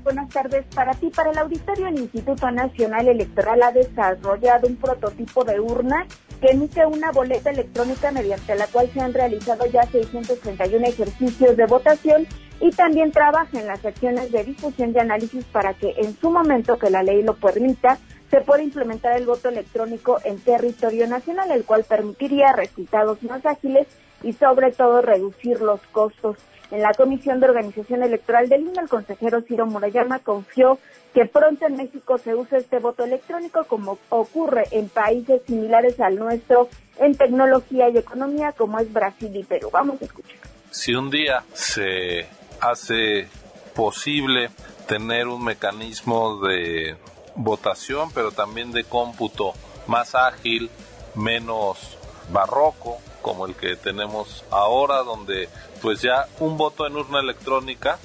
Buenas 0.04 0.28
tardes 0.30 0.64
para 0.74 0.94
ti. 0.94 1.10
Para 1.14 1.32
el 1.32 1.38
auditorio, 1.38 1.86
el 1.88 1.98
Instituto 1.98 2.50
Nacional 2.50 3.08
Electoral 3.08 3.62
ha 3.62 3.72
desarrollado 3.72 4.66
un 4.66 4.76
prototipo 4.76 5.44
de 5.44 5.60
urna 5.60 6.06
que 6.40 6.48
emite 6.48 6.86
una 6.86 7.10
boleta 7.10 7.50
electrónica 7.50 8.12
mediante 8.12 8.54
la 8.54 8.66
cual 8.68 8.90
se 8.92 9.00
han 9.00 9.12
realizado 9.12 9.66
ya 9.66 9.82
631 9.82 10.86
ejercicios 10.86 11.56
de 11.56 11.66
votación 11.66 12.26
y 12.60 12.70
también 12.70 13.12
trabaja 13.12 13.60
en 13.60 13.66
las 13.66 13.80
secciones 13.80 14.32
de 14.32 14.44
difusión 14.44 14.92
y 14.94 14.98
análisis 14.98 15.44
para 15.46 15.74
que 15.74 15.94
en 15.96 16.16
su 16.16 16.30
momento 16.30 16.78
que 16.78 16.90
la 16.90 17.02
ley 17.02 17.22
lo 17.22 17.34
permita 17.34 17.98
se 18.30 18.40
pueda 18.40 18.62
implementar 18.62 19.16
el 19.16 19.26
voto 19.26 19.48
electrónico 19.48 20.18
en 20.24 20.38
territorio 20.38 21.06
nacional, 21.06 21.50
el 21.50 21.64
cual 21.64 21.84
permitiría 21.84 22.52
resultados 22.52 23.22
más 23.22 23.44
ágiles 23.46 23.86
y 24.22 24.32
sobre 24.34 24.72
todo 24.72 25.00
reducir 25.00 25.60
los 25.60 25.80
costos. 25.92 26.36
En 26.70 26.82
la 26.82 26.92
Comisión 26.92 27.40
de 27.40 27.48
Organización 27.48 28.02
Electoral 28.02 28.48
del 28.48 28.62
INE, 28.62 28.82
el 28.82 28.88
consejero 28.88 29.40
Ciro 29.42 29.66
Murayama 29.66 30.18
confió 30.18 30.78
que 31.14 31.24
pronto 31.24 31.66
en 31.66 31.76
México 31.76 32.18
se 32.18 32.34
use 32.34 32.58
este 32.58 32.78
voto 32.78 33.04
electrónico 33.04 33.64
como 33.64 33.98
ocurre 34.10 34.64
en 34.70 34.88
países 34.88 35.40
similares 35.46 35.98
al 36.00 36.16
nuestro 36.16 36.68
en 36.98 37.16
tecnología 37.16 37.88
y 37.88 37.96
economía 37.96 38.52
como 38.52 38.78
es 38.78 38.92
Brasil 38.92 39.34
y 39.34 39.44
Perú. 39.44 39.70
Vamos 39.72 40.02
a 40.02 40.04
escuchar. 40.04 40.36
Si 40.70 40.94
un 40.94 41.10
día 41.10 41.42
se 41.54 42.26
hace 42.60 43.28
posible 43.74 44.50
tener 44.86 45.28
un 45.28 45.44
mecanismo 45.44 46.40
de 46.40 46.96
votación, 47.36 48.10
pero 48.12 48.32
también 48.32 48.72
de 48.72 48.84
cómputo 48.84 49.54
más 49.86 50.14
ágil, 50.14 50.70
menos 51.14 51.96
barroco, 52.30 52.98
como 53.22 53.46
el 53.46 53.54
que 53.54 53.76
tenemos 53.76 54.44
ahora, 54.50 55.02
donde 55.02 55.48
pues 55.82 56.02
ya 56.02 56.26
un 56.40 56.56
voto 56.56 56.86
en 56.86 56.96
urna 56.96 57.20
electrónica, 57.20 57.98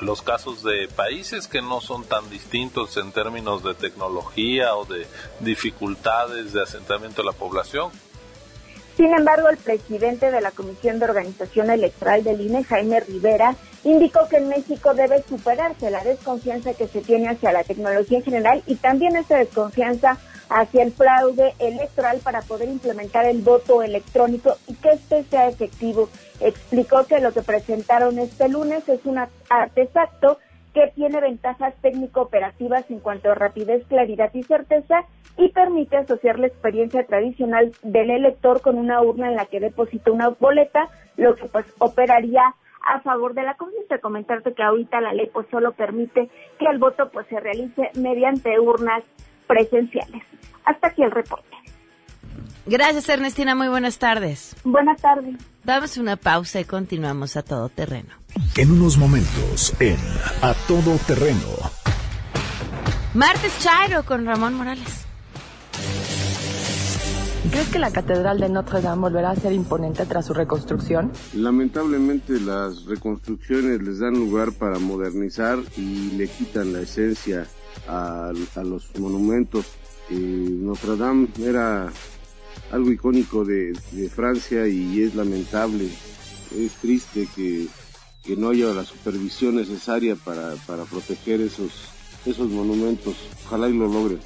los 0.00 0.22
casos 0.22 0.62
de 0.62 0.88
países 0.88 1.46
que 1.46 1.60
no 1.60 1.80
son 1.80 2.04
tan 2.04 2.28
distintos 2.30 2.96
en 2.96 3.12
términos 3.12 3.62
de 3.62 3.74
tecnología 3.74 4.74
o 4.74 4.84
de 4.84 5.06
dificultades 5.40 6.52
de 6.52 6.62
asentamiento 6.62 7.22
de 7.22 7.26
la 7.26 7.32
población, 7.32 7.90
Sin 8.96 9.14
embargo, 9.14 9.48
el 9.48 9.56
presidente 9.56 10.30
de 10.30 10.42
la 10.42 10.50
Comisión 10.50 10.98
de 10.98 11.06
Organización 11.06 11.70
Electoral 11.70 12.22
del 12.22 12.40
INE, 12.42 12.64
Jaime 12.64 13.00
Rivera, 13.00 13.56
indicó 13.82 14.28
que 14.28 14.36
en 14.36 14.48
México 14.48 14.92
debe 14.92 15.22
superarse 15.26 15.90
la 15.90 16.04
desconfianza 16.04 16.74
que 16.74 16.86
se 16.86 17.00
tiene 17.00 17.30
hacia 17.30 17.50
la 17.52 17.64
tecnología 17.64 18.18
en 18.18 18.24
general 18.24 18.62
y 18.66 18.74
también 18.74 19.16
esa 19.16 19.38
desconfianza 19.38 20.18
hacia 20.50 20.82
el 20.82 20.92
fraude 20.92 21.54
electoral 21.60 22.18
para 22.18 22.42
poder 22.42 22.68
implementar 22.68 23.24
el 23.24 23.40
voto 23.40 23.82
electrónico 23.82 24.58
y 24.66 24.74
que 24.74 24.90
este 24.90 25.24
sea 25.30 25.48
efectivo. 25.48 26.10
Explicó 26.40 27.04
que 27.06 27.20
lo 27.20 27.32
que 27.32 27.42
presentaron 27.42 28.18
este 28.18 28.48
lunes 28.48 28.88
es 28.88 29.04
un 29.04 29.18
artefacto 29.48 30.38
que 30.72 30.92
tiene 30.94 31.20
ventajas 31.20 31.74
técnico-operativas 31.82 32.90
en 32.90 33.00
cuanto 33.00 33.30
a 33.30 33.34
rapidez, 33.34 33.84
claridad 33.86 34.30
y 34.34 34.42
certeza 34.42 35.04
y 35.36 35.48
permite 35.48 35.96
asociar 35.96 36.38
la 36.38 36.46
experiencia 36.46 37.04
tradicional 37.06 37.72
del 37.82 38.10
elector 38.10 38.60
con 38.60 38.76
una 38.76 39.02
urna 39.02 39.28
en 39.28 39.36
la 39.36 39.46
que 39.46 39.60
deposita 39.60 40.12
una 40.12 40.28
boleta, 40.28 40.88
lo 41.16 41.34
que 41.34 41.46
pues 41.46 41.66
operaría 41.78 42.54
a 42.82 43.00
favor 43.00 43.34
de 43.34 43.42
la 43.42 43.54
consulta. 43.54 43.98
Comentarte 43.98 44.54
que 44.54 44.62
ahorita 44.62 45.00
la 45.00 45.12
ley 45.12 45.28
pues 45.32 45.46
solo 45.50 45.72
permite 45.72 46.30
que 46.58 46.66
el 46.66 46.78
voto 46.78 47.10
pues 47.10 47.26
se 47.28 47.40
realice 47.40 47.90
mediante 47.94 48.58
urnas 48.58 49.02
presenciales. 49.46 50.22
Hasta 50.64 50.88
aquí 50.88 51.02
el 51.02 51.10
reporte. 51.10 51.59
Gracias, 52.66 53.08
Ernestina. 53.08 53.54
Muy 53.54 53.68
buenas 53.68 53.98
tardes. 53.98 54.54
Buenas 54.64 55.00
tardes. 55.00 55.36
Damos 55.64 55.96
una 55.96 56.16
pausa 56.16 56.60
y 56.60 56.64
continuamos 56.64 57.36
a 57.36 57.42
todo 57.42 57.68
terreno. 57.68 58.10
En 58.56 58.70
unos 58.70 58.96
momentos, 58.98 59.74
en 59.80 59.96
A 60.42 60.54
Todo 60.68 60.96
Terreno. 61.06 61.40
Martes 63.14 63.52
Chairo 63.58 64.04
con 64.04 64.24
Ramón 64.24 64.54
Morales. 64.54 65.06
¿Crees 67.50 67.68
que 67.68 67.80
la 67.80 67.90
Catedral 67.90 68.38
de 68.38 68.48
Notre 68.48 68.80
Dame 68.80 69.00
volverá 69.02 69.30
a 69.30 69.36
ser 69.36 69.52
imponente 69.52 70.06
tras 70.06 70.26
su 70.26 70.34
reconstrucción? 70.34 71.10
Lamentablemente 71.34 72.38
las 72.38 72.84
reconstrucciones 72.84 73.82
les 73.82 73.98
dan 73.98 74.14
lugar 74.14 74.52
para 74.52 74.78
modernizar 74.78 75.58
y 75.76 76.12
le 76.12 76.28
quitan 76.28 76.72
la 76.72 76.82
esencia 76.82 77.48
a, 77.88 78.30
a 78.54 78.62
los 78.62 78.96
monumentos. 79.00 79.66
Eh, 80.10 80.14
Notre 80.14 80.96
Dame 80.96 81.28
era 81.40 81.88
algo 82.72 82.90
icónico 82.90 83.44
de, 83.44 83.74
Francia 84.14 84.66
y 84.66 85.02
es 85.02 85.14
lamentable, 85.14 85.88
es 86.56 86.72
triste 86.80 87.28
que, 87.34 87.66
no 88.36 88.50
haya 88.50 88.66
la 88.66 88.84
supervisión 88.84 89.56
necesaria 89.56 90.14
para, 90.14 90.54
para 90.64 90.84
proteger 90.84 91.40
esos, 91.40 91.72
esos 92.24 92.48
monumentos. 92.48 93.16
Ojalá 93.44 93.68
y 93.68 93.72
lo 93.72 93.88
logren. 93.88 94.20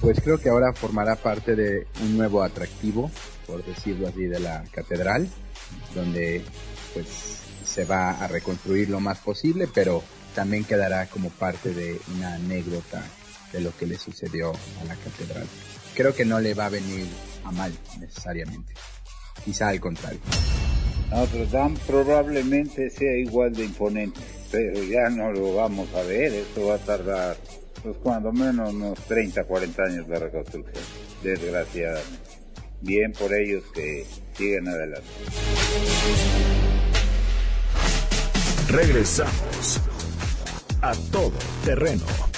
Pues 0.00 0.20
creo 0.20 0.38
que 0.38 0.48
ahora 0.48 0.72
formará 0.72 1.14
parte 1.14 1.54
de 1.54 1.86
un 2.02 2.16
nuevo 2.16 2.42
atractivo, 2.42 3.12
por 3.46 3.64
decirlo 3.64 4.08
así, 4.08 4.24
de 4.24 4.40
la 4.40 4.64
catedral, 4.72 5.28
donde 5.94 6.42
pues 6.94 7.06
se 7.64 7.84
va 7.84 8.10
a 8.10 8.26
reconstruir 8.26 8.90
lo 8.90 8.98
más 8.98 9.18
posible, 9.18 9.68
pero 9.72 10.02
también 10.34 10.64
quedará 10.64 11.06
como 11.06 11.30
parte 11.30 11.72
de 11.72 12.00
una 12.16 12.34
anécdota 12.34 13.04
de 13.52 13.60
lo 13.60 13.76
que 13.76 13.86
le 13.86 13.98
sucedió 13.98 14.52
a 14.52 14.84
la 14.84 14.96
catedral. 14.96 15.46
Creo 15.94 16.14
que 16.14 16.24
no 16.24 16.40
le 16.40 16.54
va 16.54 16.66
a 16.66 16.70
venir 16.70 17.06
a 17.44 17.52
mal 17.52 17.72
necesariamente, 18.00 18.74
quizá 19.44 19.68
al 19.68 19.80
contrario. 19.80 20.20
Notre 21.10 21.46
Dame 21.46 21.78
probablemente 21.86 22.90
sea 22.90 23.16
igual 23.16 23.52
de 23.52 23.64
imponente, 23.64 24.20
pero 24.50 24.82
ya 24.82 25.08
no 25.10 25.30
lo 25.30 25.54
vamos 25.54 25.88
a 25.94 26.02
ver, 26.02 26.32
esto 26.34 26.66
va 26.66 26.74
a 26.74 26.78
tardar 26.78 27.36
pues 27.84 27.96
cuando 28.02 28.32
menos 28.32 28.72
unos 28.72 28.98
30, 29.00 29.44
40 29.44 29.82
años 29.82 30.08
de 30.08 30.18
reconstrucción, 30.18 30.84
desgraciadamente. 31.22 32.24
Bien 32.80 33.12
por 33.12 33.32
ellos 33.32 33.62
que 33.74 34.06
sigan 34.36 34.68
adelante. 34.68 35.08
Regresamos 38.68 39.80
a 40.80 40.94
Todo 41.12 41.32
Terreno. 41.64 42.33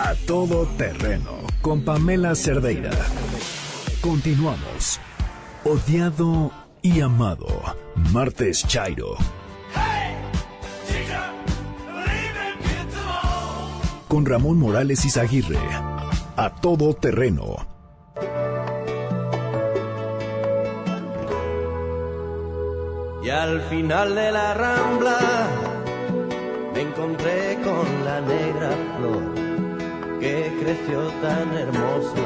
A 0.00 0.14
Todo 0.28 0.64
Terreno 0.76 1.38
con 1.60 1.84
Pamela 1.84 2.36
Cerdeira. 2.36 2.92
Continuamos. 4.00 5.00
Odiado 5.64 6.52
y 6.82 7.00
amado. 7.00 7.48
Martes 8.12 8.64
Chairo. 8.64 9.16
Con 14.06 14.24
Ramón 14.24 14.58
Morales 14.60 15.04
Izaguirre. 15.04 15.58
A 16.36 16.54
Todo 16.54 16.94
Terreno. 16.94 17.56
Y 23.24 23.30
al 23.30 23.60
final 23.62 24.14
de 24.14 24.30
la 24.30 24.54
rambla 24.54 25.18
me 26.72 26.82
encontré 26.82 27.58
con 27.64 28.04
la 28.04 28.20
negra 28.20 28.70
flor 28.96 29.37
que 30.20 30.52
creció 30.60 31.08
tan 31.22 31.56
hermoso 31.56 32.24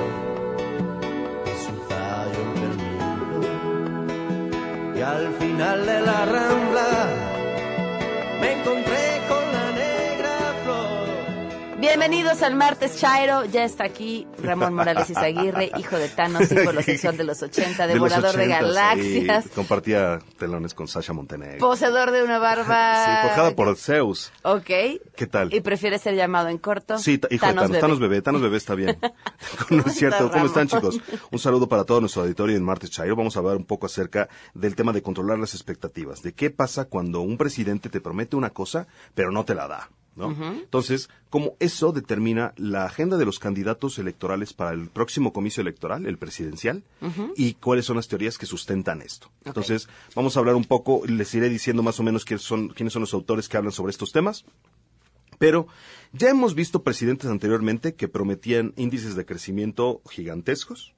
que 1.44 1.54
su 1.64 1.72
tallo 1.88 2.44
perdido 2.54 3.42
y 4.96 5.00
al 5.00 5.32
final 5.34 5.86
de 5.86 6.00
la 6.00 6.24
rambla 6.24 7.08
me 8.40 8.52
encontré 8.52 9.20
con 9.28 9.31
Bienvenidos 11.82 12.42
al 12.42 12.54
martes 12.54 12.96
Chairo, 12.96 13.44
ya 13.44 13.64
está 13.64 13.82
aquí 13.82 14.24
Ramón 14.40 14.72
Morales 14.72 15.10
Izaguirre, 15.10 15.72
hijo 15.76 15.96
de 15.96 16.08
Thanos, 16.08 16.46
símbolo 16.46 16.80
sexual 16.80 17.16
de 17.16 17.24
los 17.24 17.42
80, 17.42 17.86
devorador 17.88 18.36
de, 18.36 18.44
80, 18.44 18.60
galaxias, 18.60 19.44
sí. 19.46 19.50
compartía 19.52 20.20
telones 20.38 20.74
con 20.74 20.86
Sasha 20.86 21.12
Montenegro. 21.12 21.58
poseedor 21.58 22.12
de 22.12 22.22
una 22.22 22.38
barba... 22.38 22.92
Sí, 23.04 23.26
forjada 23.26 23.56
por 23.56 23.76
Zeus. 23.76 24.32
Ok. 24.42 24.70
¿Qué 25.16 25.26
tal? 25.28 25.52
¿Y 25.52 25.60
prefiere 25.60 25.98
ser 25.98 26.14
llamado 26.14 26.50
en 26.50 26.58
corto? 26.58 26.98
Sí, 26.98 27.20
hijo 27.30 27.46
Thanos 27.46 27.62
de 27.62 27.68
Thanos, 27.68 27.80
Thanos 27.80 27.98
bebé, 27.98 28.22
Thanos 28.22 28.42
bebé 28.42 28.58
está 28.58 28.76
bien. 28.76 28.96
no 29.70 29.82
es 29.84 29.94
cierto. 29.96 30.30
¿Cómo 30.30 30.46
están, 30.46 30.68
chicos? 30.68 31.00
Un 31.32 31.38
saludo 31.40 31.68
para 31.68 31.82
todo 31.82 31.98
nuestro 31.98 32.22
auditorio 32.22 32.56
en 32.56 32.62
Martes 32.62 32.90
Chairo. 32.90 33.16
Vamos 33.16 33.34
a 33.34 33.40
hablar 33.40 33.56
un 33.56 33.64
poco 33.64 33.86
acerca 33.86 34.28
del 34.54 34.76
tema 34.76 34.92
de 34.92 35.02
controlar 35.02 35.40
las 35.40 35.54
expectativas. 35.54 36.22
De 36.22 36.32
qué 36.32 36.50
pasa 36.50 36.84
cuando 36.84 37.22
un 37.22 37.36
presidente 37.36 37.88
te 37.88 38.00
promete 38.00 38.36
una 38.36 38.50
cosa, 38.50 38.86
pero 39.16 39.32
no 39.32 39.44
te 39.44 39.56
la 39.56 39.66
da. 39.66 39.90
Entonces, 40.14 41.08
cómo 41.30 41.56
eso 41.58 41.92
determina 41.92 42.52
la 42.58 42.84
agenda 42.84 43.16
de 43.16 43.24
los 43.24 43.38
candidatos 43.38 43.98
electorales 43.98 44.52
para 44.52 44.72
el 44.72 44.88
próximo 44.88 45.32
comicio 45.32 45.62
electoral, 45.62 46.04
el 46.06 46.18
presidencial, 46.18 46.82
y 47.36 47.54
cuáles 47.54 47.86
son 47.86 47.96
las 47.96 48.08
teorías 48.08 48.36
que 48.36 48.44
sustentan 48.46 49.00
esto. 49.00 49.30
Entonces, 49.44 49.88
vamos 50.14 50.36
a 50.36 50.40
hablar 50.40 50.54
un 50.54 50.64
poco, 50.66 51.02
les 51.06 51.34
iré 51.34 51.48
diciendo 51.48 51.82
más 51.82 51.98
o 51.98 52.02
menos 52.02 52.24
quiénes 52.26 52.42
son, 52.42 52.68
quiénes 52.68 52.92
son 52.92 53.00
los 53.00 53.14
autores 53.14 53.48
que 53.48 53.56
hablan 53.56 53.72
sobre 53.72 53.90
estos 53.90 54.12
temas. 54.12 54.44
Pero 55.38 55.66
ya 56.12 56.28
hemos 56.28 56.54
visto 56.54 56.82
presidentes 56.82 57.28
anteriormente 57.30 57.94
que 57.94 58.06
prometían 58.06 58.74
índices 58.76 59.16
de 59.16 59.24
crecimiento 59.24 60.02
gigantescos. 60.10 60.94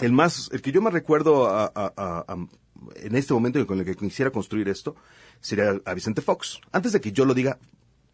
El 0.00 0.12
más, 0.12 0.50
el 0.52 0.60
que 0.60 0.72
yo 0.72 0.82
más 0.82 0.92
recuerdo 0.92 1.46
a- 1.46 1.66
a- 1.66 1.92
a- 1.96 2.24
a- 2.26 2.48
en 2.96 3.14
este 3.14 3.32
momento 3.32 3.60
y 3.60 3.64
con 3.64 3.78
el 3.78 3.84
que 3.86 3.94
quisiera 3.94 4.30
construir 4.32 4.68
esto 4.68 4.96
sería 5.44 5.74
a 5.84 5.94
Vicente 5.94 6.22
Fox. 6.22 6.60
Antes 6.72 6.92
de 6.92 7.00
que 7.00 7.12
yo 7.12 7.24
lo 7.24 7.34
diga, 7.34 7.58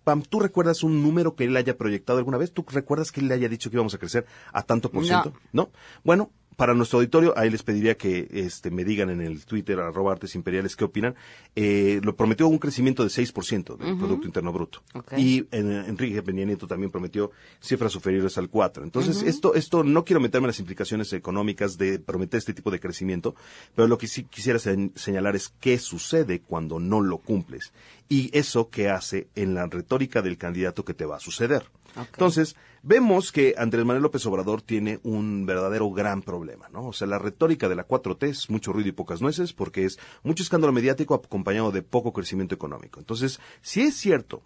Pam, 0.05 0.23
¿tú 0.23 0.41
recuerdas 0.41 0.83
un 0.83 1.03
número 1.03 1.35
que 1.37 1.45
él 1.45 1.57
haya 1.57 1.77
proyectado 1.77 2.19
alguna 2.19 2.39
vez? 2.39 2.53
¿Tú 2.53 2.65
recuerdas 2.71 3.13
que 3.13 3.21
él 3.21 3.29
le 3.29 3.35
haya 3.35 3.49
dicho 3.49 3.71
que 3.71 3.77
íbamos 3.77 3.95
a 3.95 3.99
crecer 3.99 4.27
a 4.53 4.63
tanto 4.63 4.91
por 4.91 5.03
No. 5.03 5.07
ciento? 5.07 5.33
¿No? 5.53 5.71
Bueno, 6.05 6.31
para 6.61 6.75
nuestro 6.75 6.99
auditorio, 6.99 7.33
ahí 7.39 7.49
les 7.49 7.63
pediría 7.63 7.97
que 7.97 8.29
este, 8.33 8.71
me 8.71 8.85
digan 8.85 9.09
en 9.09 9.23
el 9.23 9.47
Twitter, 9.47 9.81
arroba 9.81 10.13
artes 10.13 10.35
imperiales, 10.35 10.77
qué 10.77 10.85
opinan. 10.85 11.15
Eh, 11.57 12.01
lo 12.05 12.15
prometió 12.17 12.47
un 12.49 12.59
crecimiento 12.59 13.03
de 13.03 13.09
6% 13.09 13.79
del 13.79 13.93
Ujú. 13.95 13.99
Producto 13.99 14.27
Interno 14.27 14.53
Bruto. 14.53 14.83
Y 15.17 15.47
en- 15.53 15.71
Enrique 15.73 16.23
Peña 16.23 16.45
Nieto 16.45 16.67
también 16.67 16.91
prometió 16.91 17.31
cifras 17.61 17.93
superiores 17.93 18.37
al 18.37 18.51
4. 18.51 18.85
Entonces, 18.85 19.23
esto, 19.23 19.55
esto 19.55 19.83
no 19.85 20.05
quiero 20.05 20.21
meterme 20.21 20.45
en 20.45 20.51
las 20.51 20.61
implicaciones 20.61 21.11
económicas 21.15 21.79
de 21.79 21.99
prometer 21.99 22.37
este 22.37 22.53
tipo 22.53 22.71
de 22.71 22.79
crecimiento, 22.79 23.35
pero 23.75 23.89
lo 23.89 23.97
que 23.97 24.07
sí 24.07 24.25
quisiera 24.25 24.59
se- 24.59 24.91
señalar 24.97 25.37
es 25.37 25.49
qué 25.61 25.79
sucede 25.79 26.41
cuando 26.41 26.79
no 26.79 27.01
lo 27.01 27.17
cumples. 27.17 27.73
Y 28.11 28.37
eso 28.37 28.69
que 28.69 28.91
hace 28.91 29.29
en 29.35 29.55
la 29.55 29.67
retórica 29.67 30.21
del 30.21 30.37
candidato 30.37 30.85
que 30.85 30.93
te 30.95 31.07
va 31.07 31.17
a 31.17 31.21
suceder. 31.21 31.65
Entonces, 31.97 32.57
vemos 32.83 33.33
que 33.33 33.55
Andrés 33.57 33.85
Manuel 33.85 34.03
López 34.03 34.25
Obrador 34.27 34.63
tiene 34.63 35.01
un 35.03 35.47
verdadero 35.47 35.91
gran 35.91 36.23
problema, 36.23 36.69
¿no? 36.69 36.89
O 36.89 36.93
sea, 36.93 37.07
la 37.07 37.19
retórica 37.19 37.69
de 37.69 37.75
la 37.75 37.87
4T 37.87 38.29
es 38.29 38.51
mucho 38.51 38.73
ruido 38.73 38.89
y 38.89 38.93
pocas 38.93 39.21
nueces 39.21 39.53
porque 39.53 39.85
es 39.85 39.99
mucho 40.23 40.43
escándalo 40.43 40.73
mediático 40.73 41.15
acompañado 41.15 41.73
de 41.73 41.83
poco 41.83 42.13
crecimiento 42.13 42.55
económico. 42.55 43.01
Entonces, 43.01 43.41
si 43.63 43.83
es 43.83 43.95
cierto 43.97 44.43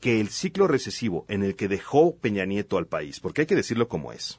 que 0.00 0.20
el 0.20 0.28
ciclo 0.28 0.68
recesivo 0.68 1.24
en 1.28 1.42
el 1.42 1.56
que 1.56 1.68
dejó 1.68 2.16
Peña 2.16 2.44
Nieto 2.44 2.78
al 2.78 2.86
país, 2.86 3.20
porque 3.20 3.42
hay 3.42 3.46
que 3.46 3.56
decirlo 3.56 3.88
como 3.88 4.12
es, 4.12 4.38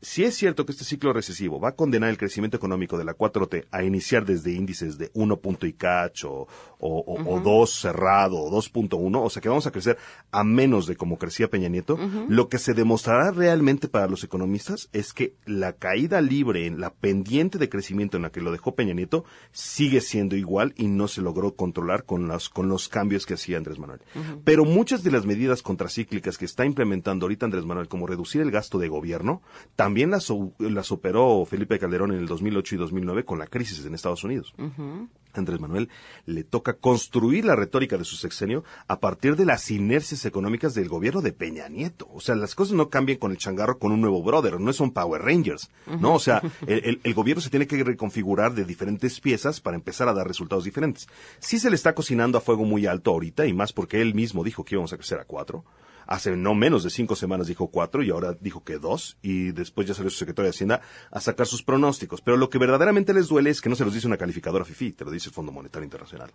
si 0.00 0.24
es 0.24 0.36
cierto 0.36 0.66
que 0.66 0.72
este 0.72 0.84
ciclo 0.84 1.12
recesivo 1.12 1.58
va 1.58 1.70
a 1.70 1.74
condenar 1.76 2.10
el 2.10 2.18
crecimiento 2.18 2.56
económico 2.56 2.98
de 2.98 3.04
la 3.04 3.16
4T 3.16 3.66
a 3.70 3.82
iniciar 3.82 4.24
desde 4.24 4.52
índices 4.52 4.98
de 4.98 5.10
1 5.14 5.36
punto 5.38 5.66
y 5.66 5.72
cacho 5.72 6.30
o, 6.30 6.48
o, 6.78 7.14
o 7.14 7.34
Ujú. 7.36 7.40
2 7.40 7.70
cerrado 7.70 8.36
o 8.36 8.50
2.1, 8.50 9.20
o 9.24 9.30
sea 9.30 9.42
que 9.42 9.48
vamos 9.48 9.66
a 9.66 9.70
crecer 9.70 9.96
a 10.30 10.44
menos 10.44 10.86
de 10.86 10.96
como 10.96 11.18
crecía 11.18 11.48
Peña 11.48 11.68
Nieto, 11.68 11.98
lo 12.28 12.48
que 12.48 12.58
se 12.58 12.74
demostrará 12.74 13.30
realmente 13.30 13.88
para 13.88 14.06
los 14.06 14.22
economistas 14.22 14.88
es 14.92 15.12
que 15.12 15.34
la 15.46 15.72
caída 15.72 16.20
libre 16.20 16.66
en 16.66 16.80
la 16.80 16.90
pendiente 16.90 17.58
de 17.58 17.68
crecimiento 17.68 18.16
en 18.16 18.22
la 18.24 18.30
que 18.30 18.40
lo 18.40 18.52
dejó 18.52 18.74
Peña 18.74 18.94
Nieto 18.94 19.24
sigue 19.52 20.00
siendo 20.00 20.36
igual 20.36 20.74
y 20.76 20.88
no 20.88 21.08
se 21.08 21.22
logró 21.22 21.54
controlar 21.54 22.04
con 22.04 22.28
los, 22.28 22.48
con 22.48 22.68
los 22.68 22.88
cambios 22.88 23.26
que 23.26 23.34
hacía 23.34 23.56
Andrés 23.56 23.78
Manuel. 23.78 24.00
Pero 24.44 24.64
muchas 24.64 25.02
de 25.02 25.10
las 25.10 25.24
medidas 25.24 25.62
contracíclicas 25.62 26.36
que 26.38 26.44
está 26.44 26.64
implementando 26.64 27.24
ahorita 27.24 27.46
Andrés 27.46 27.64
Manuel, 27.64 27.88
como 27.88 28.06
reducir 28.06 28.42
el 28.42 28.50
gasto 28.50 28.78
de 28.78 28.88
gobierno, 28.88 29.40
también 29.74 29.85
las, 29.94 30.30
o- 30.30 30.52
las 30.58 30.90
operó 30.92 31.44
Felipe 31.44 31.78
Calderón 31.78 32.12
en 32.12 32.18
el 32.18 32.26
2008 32.26 32.74
y 32.74 32.78
2009 32.78 33.24
con 33.24 33.38
la 33.38 33.46
crisis 33.46 33.84
en 33.84 33.94
Estados 33.94 34.24
Unidos. 34.24 34.54
Andrés 35.34 35.60
Manuel 35.60 35.90
le 36.24 36.44
toca 36.44 36.74
construir 36.78 37.44
la 37.44 37.54
retórica 37.56 37.98
de 37.98 38.04
su 38.04 38.16
sexenio 38.16 38.64
a 38.88 39.00
partir 39.00 39.36
de 39.36 39.44
las 39.44 39.70
inercias 39.70 40.24
económicas 40.24 40.74
del 40.74 40.88
gobierno 40.88 41.20
de 41.20 41.34
Peña 41.34 41.68
Nieto. 41.68 42.08
O 42.14 42.20
sea, 42.22 42.34
las 42.36 42.54
cosas 42.54 42.74
no 42.74 42.88
cambian 42.88 43.18
con 43.18 43.32
el 43.32 43.36
changarro 43.36 43.78
con 43.78 43.92
un 43.92 44.00
nuevo 44.00 44.22
brother, 44.22 44.58
no 44.58 44.72
son 44.72 44.92
Power 44.92 45.20
Rangers, 45.22 45.70
¿no? 46.00 46.14
O 46.14 46.18
sea, 46.18 46.40
el, 46.66 46.78
el- 46.84 47.00
el 47.04 47.14
gobierno 47.14 47.42
se 47.42 47.50
tiene 47.50 47.66
que 47.66 47.84
reconfigurar 47.84 48.54
de 48.54 48.64
diferentes 48.64 49.20
piezas 49.20 49.60
para 49.60 49.76
empezar 49.76 50.08
a 50.08 50.14
dar 50.14 50.26
resultados 50.26 50.64
diferentes. 50.64 51.06
Sí 51.38 51.58
se 51.58 51.68
le 51.68 51.76
está 51.76 51.94
cocinando 51.94 52.38
a 52.38 52.40
fuego 52.40 52.64
muy 52.64 52.86
alto 52.86 53.10
ahorita, 53.10 53.46
y 53.46 53.52
más 53.52 53.74
porque 53.74 54.00
él 54.00 54.14
mismo 54.14 54.42
dijo 54.42 54.64
que 54.64 54.74
íbamos 54.76 54.94
a 54.94 54.96
crecer 54.96 55.20
a 55.20 55.24
cuatro. 55.26 55.64
Hace 56.06 56.36
no 56.36 56.54
menos 56.54 56.84
de 56.84 56.90
cinco 56.90 57.16
semanas 57.16 57.46
dijo 57.48 57.68
cuatro 57.68 58.02
y 58.02 58.10
ahora 58.10 58.36
dijo 58.40 58.62
que 58.62 58.78
dos 58.78 59.16
y 59.22 59.50
después 59.52 59.86
ya 59.88 59.94
salió 59.94 60.10
su 60.10 60.18
secretario 60.18 60.46
de 60.50 60.54
Hacienda 60.56 60.80
a 61.10 61.20
sacar 61.20 61.46
sus 61.46 61.62
pronósticos. 61.62 62.20
Pero 62.22 62.36
lo 62.36 62.48
que 62.48 62.58
verdaderamente 62.58 63.12
les 63.12 63.28
duele 63.28 63.50
es 63.50 63.60
que 63.60 63.68
no 63.68 63.74
se 63.76 63.84
los 63.84 63.92
dice 63.92 64.06
una 64.06 64.16
calificadora 64.16 64.64
FIFI, 64.64 64.92
te 64.92 65.04
lo 65.04 65.10
dice 65.10 65.28
el 65.30 65.34
Fondo 65.34 65.52
Monetario 65.52 65.84
Internacional. 65.84 66.30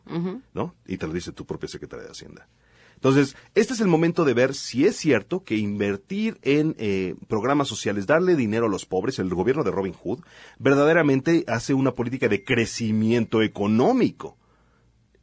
¿no? 0.54 0.76
Y 0.86 0.98
te 0.98 1.08
lo 1.08 1.14
dice 1.14 1.32
tu 1.32 1.46
propia 1.46 1.70
secretaria 1.70 2.06
de 2.06 2.12
Hacienda. 2.12 2.48
Entonces, 2.96 3.36
este 3.56 3.74
es 3.74 3.80
el 3.82 3.88
momento 3.88 4.26
de 4.26 4.36
ver 4.36 4.54
si 4.54 4.86
es 4.86 4.96
cierto 4.96 5.44
que 5.44 5.56
invertir 5.56 6.38
en 6.44 6.76
eh, 6.78 7.16
programas 7.28 7.68
sociales, 7.68 8.06
darle 8.06 8.36
dinero 8.36 8.68
a 8.68 8.70
los 8.70 8.86
pobres, 8.86 9.18
el 9.18 9.34
gobierno 9.34 9.64
de 9.64 9.72
Robin 9.72 9.94
Hood, 9.94 10.20
verdaderamente 10.60 11.44
hace 11.48 11.74
una 11.74 11.94
política 11.96 12.28
de 12.28 12.44
crecimiento 12.44 13.42
económico. 13.42 14.38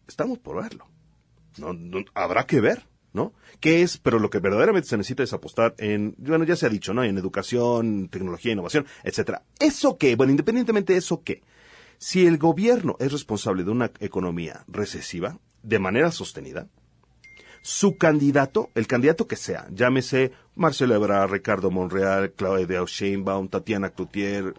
Estamos 0.08 0.38
por 0.38 0.60
verlo. 0.60 0.88
No, 1.58 1.72
no- 1.72 2.04
habrá 2.14 2.46
que 2.46 2.60
ver, 2.60 2.84
¿no? 3.12 3.32
¿Qué 3.60 3.82
es? 3.82 3.98
Pero 3.98 4.18
lo 4.18 4.30
que 4.30 4.38
verdaderamente 4.38 4.88
se 4.88 4.96
necesita 4.96 5.22
es 5.22 5.32
apostar 5.32 5.74
en, 5.78 6.14
bueno, 6.18 6.44
ya 6.44 6.56
se 6.56 6.66
ha 6.66 6.70
dicho, 6.70 6.94
¿no? 6.94 7.04
En 7.04 7.18
educación, 7.18 8.08
tecnología, 8.08 8.52
innovación, 8.52 8.86
etcétera. 9.02 9.42
¿Eso 9.58 9.98
qué? 9.98 10.16
Bueno, 10.16 10.30
independientemente 10.30 10.92
de 10.92 10.98
eso 10.98 11.22
qué. 11.22 11.42
Si 11.98 12.26
el 12.26 12.38
gobierno 12.38 12.96
es 13.00 13.12
responsable 13.12 13.64
de 13.64 13.70
una 13.70 13.90
economía 13.98 14.64
recesiva, 14.68 15.38
de 15.62 15.78
manera 15.78 16.12
sostenida, 16.12 16.68
su 17.62 17.96
candidato, 17.96 18.70
el 18.74 18.86
candidato 18.86 19.26
que 19.26 19.36
sea, 19.36 19.66
llámese 19.70 20.32
Marcelo 20.54 20.94
Ebrard, 20.94 21.30
Ricardo 21.30 21.70
Monreal, 21.70 22.32
Claudia 22.32 22.84
Sheinbaum, 22.86 23.48
Tatiana 23.48 23.90
Cloutier, 23.90 24.54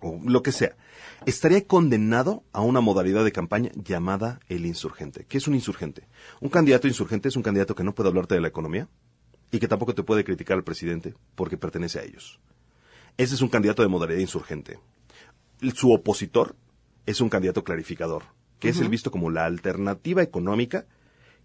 o 0.00 0.18
lo 0.24 0.42
que 0.42 0.52
sea, 0.52 0.76
estaría 1.24 1.66
condenado 1.66 2.44
a 2.52 2.60
una 2.60 2.80
modalidad 2.80 3.24
de 3.24 3.32
campaña 3.32 3.70
llamada 3.74 4.40
el 4.48 4.66
insurgente. 4.66 5.24
¿Qué 5.28 5.38
es 5.38 5.48
un 5.48 5.54
insurgente? 5.54 6.08
Un 6.40 6.50
candidato 6.50 6.86
insurgente 6.88 7.28
es 7.28 7.36
un 7.36 7.42
candidato 7.42 7.74
que 7.74 7.84
no 7.84 7.94
puede 7.94 8.08
hablarte 8.08 8.34
de 8.34 8.40
la 8.40 8.48
economía 8.48 8.88
y 9.50 9.58
que 9.58 9.68
tampoco 9.68 9.94
te 9.94 10.02
puede 10.02 10.24
criticar 10.24 10.56
al 10.56 10.64
presidente 10.64 11.14
porque 11.34 11.56
pertenece 11.56 11.98
a 11.98 12.02
ellos. 12.02 12.40
Ese 13.16 13.34
es 13.34 13.40
un 13.40 13.48
candidato 13.48 13.82
de 13.82 13.88
modalidad 13.88 14.20
insurgente. 14.20 14.78
Su 15.74 15.92
opositor 15.92 16.54
es 17.06 17.20
un 17.20 17.30
candidato 17.30 17.64
clarificador, 17.64 18.24
que 18.58 18.68
es 18.68 18.80
el 18.80 18.88
visto 18.88 19.10
como 19.10 19.30
la 19.30 19.46
alternativa 19.46 20.22
económica 20.22 20.86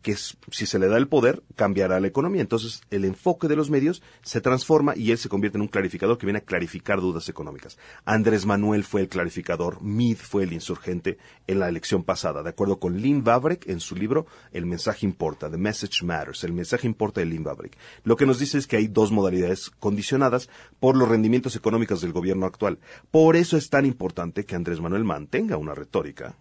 que 0.02 0.16
si 0.16 0.66
se 0.66 0.80
le 0.80 0.88
da 0.88 0.98
el 0.98 1.08
poder, 1.08 1.44
cambiará 1.56 2.00
la 2.00 2.08
economía. 2.08 2.42
Entonces, 2.42 2.82
el 2.90 3.06
enfoque 3.06 3.48
de 3.48 3.56
los 3.56 3.70
medios 3.70 4.02
se 4.24 4.42
transforma 4.42 4.96
y 4.96 5.12
él 5.12 5.18
se 5.18 5.30
convierte 5.30 5.58
en 5.58 5.62
un 5.62 5.68
clarificador 5.68 6.18
que 6.18 6.26
viene 6.26 6.40
a 6.40 6.46
clarificar 6.46 7.00
dudas 7.00 7.30
económicas. 7.30 7.78
Andrés 8.06 8.46
Manuel 8.46 8.84
fue 8.84 9.02
el 9.02 9.10
clarificador, 9.10 9.82
Meade 9.82 10.16
fue 10.16 10.44
el 10.44 10.54
insurgente 10.54 11.18
en 11.48 11.60
la 11.60 11.70
elección 11.70 12.04
pasada, 12.04 12.44
de 12.44 12.50
acuerdo 12.50 12.80
con 12.80 12.98
Lynn 12.98 13.24
Vavreck 13.24 13.68
en 13.68 13.80
su 13.80 13.96
libro 13.96 14.26
El 14.52 14.66
mensaje 14.66 15.06
importa, 15.06 15.50
The 15.50 15.58
Message 15.58 16.04
Matters, 16.04 16.44
el 16.44 16.54
mensaje 16.54 16.88
importa 16.88 17.22
de 17.22 17.28
Lynn 17.28 17.44
Vavreck. 17.44 17.78
Lo 18.04 18.16
que 18.16 18.26
nos 18.26 18.40
dice 18.40 18.58
es 18.58 18.68
que 18.68 18.78
hay 18.78 18.88
dos 18.88 19.12
modalidades 19.12 19.70
condicionadas 19.70 20.50
por 20.80 20.98
los 20.98 21.08
rendimientos 21.08 21.56
económicos 21.56 22.02
del 22.02 22.14
gobierno 22.14 22.46
actual. 22.46 22.80
Por 23.12 23.36
eso 23.36 23.58
es 23.58 23.70
tan 23.70 23.86
importante 23.86 24.46
que 24.46 24.56
Andrés 24.56 24.80
Manuel 24.80 25.04
mantenga 25.04 25.58
una 25.58 25.76
retórica 25.76 26.36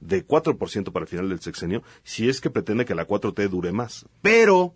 de 0.00 0.26
4% 0.26 0.92
para 0.92 1.04
el 1.04 1.08
final 1.08 1.28
del 1.28 1.40
sexenio, 1.40 1.82
si 2.04 2.28
es 2.28 2.40
que 2.40 2.50
pretende 2.50 2.84
que 2.84 2.94
la 2.94 3.06
4T 3.06 3.48
dure 3.48 3.72
más. 3.72 4.06
Pero 4.22 4.74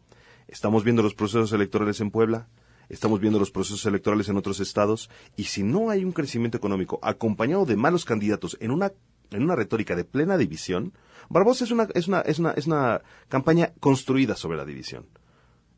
estamos 0.49 0.85
viendo 0.85 1.03
los 1.03 1.15
procesos 1.15 1.53
electorales 1.53 2.01
en 2.01 2.11
Puebla, 2.11 2.49
estamos 2.89 3.21
viendo 3.21 3.39
los 3.39 3.51
procesos 3.51 3.85
electorales 3.87 4.29
en 4.29 4.37
otros 4.37 4.61
estados, 4.61 5.11
y 5.37 5.45
si 5.45 5.63
no 5.63 5.91
hay 5.91 6.05
un 6.05 6.13
crecimiento 6.13 6.59
económico 6.59 6.99
acompañado 7.03 7.65
de 7.65 7.77
malos 7.77 8.05
candidatos 8.05 8.57
en 8.61 8.71
una, 8.71 8.93
en 9.31 9.43
una 9.43 9.57
retórica 9.57 9.95
de 9.95 10.05
plena 10.05 10.37
división, 10.37 10.93
Barbosa 11.29 11.65
es 11.65 11.71
una, 11.71 11.89
es 11.95 12.09
una, 12.09 12.21
es 12.23 12.39
una, 12.41 12.51
es 12.53 12.67
una 12.67 13.03
campaña 13.29 13.73
construida 13.79 14.35
sobre 14.35 14.57
la 14.59 14.65
división. 14.65 15.07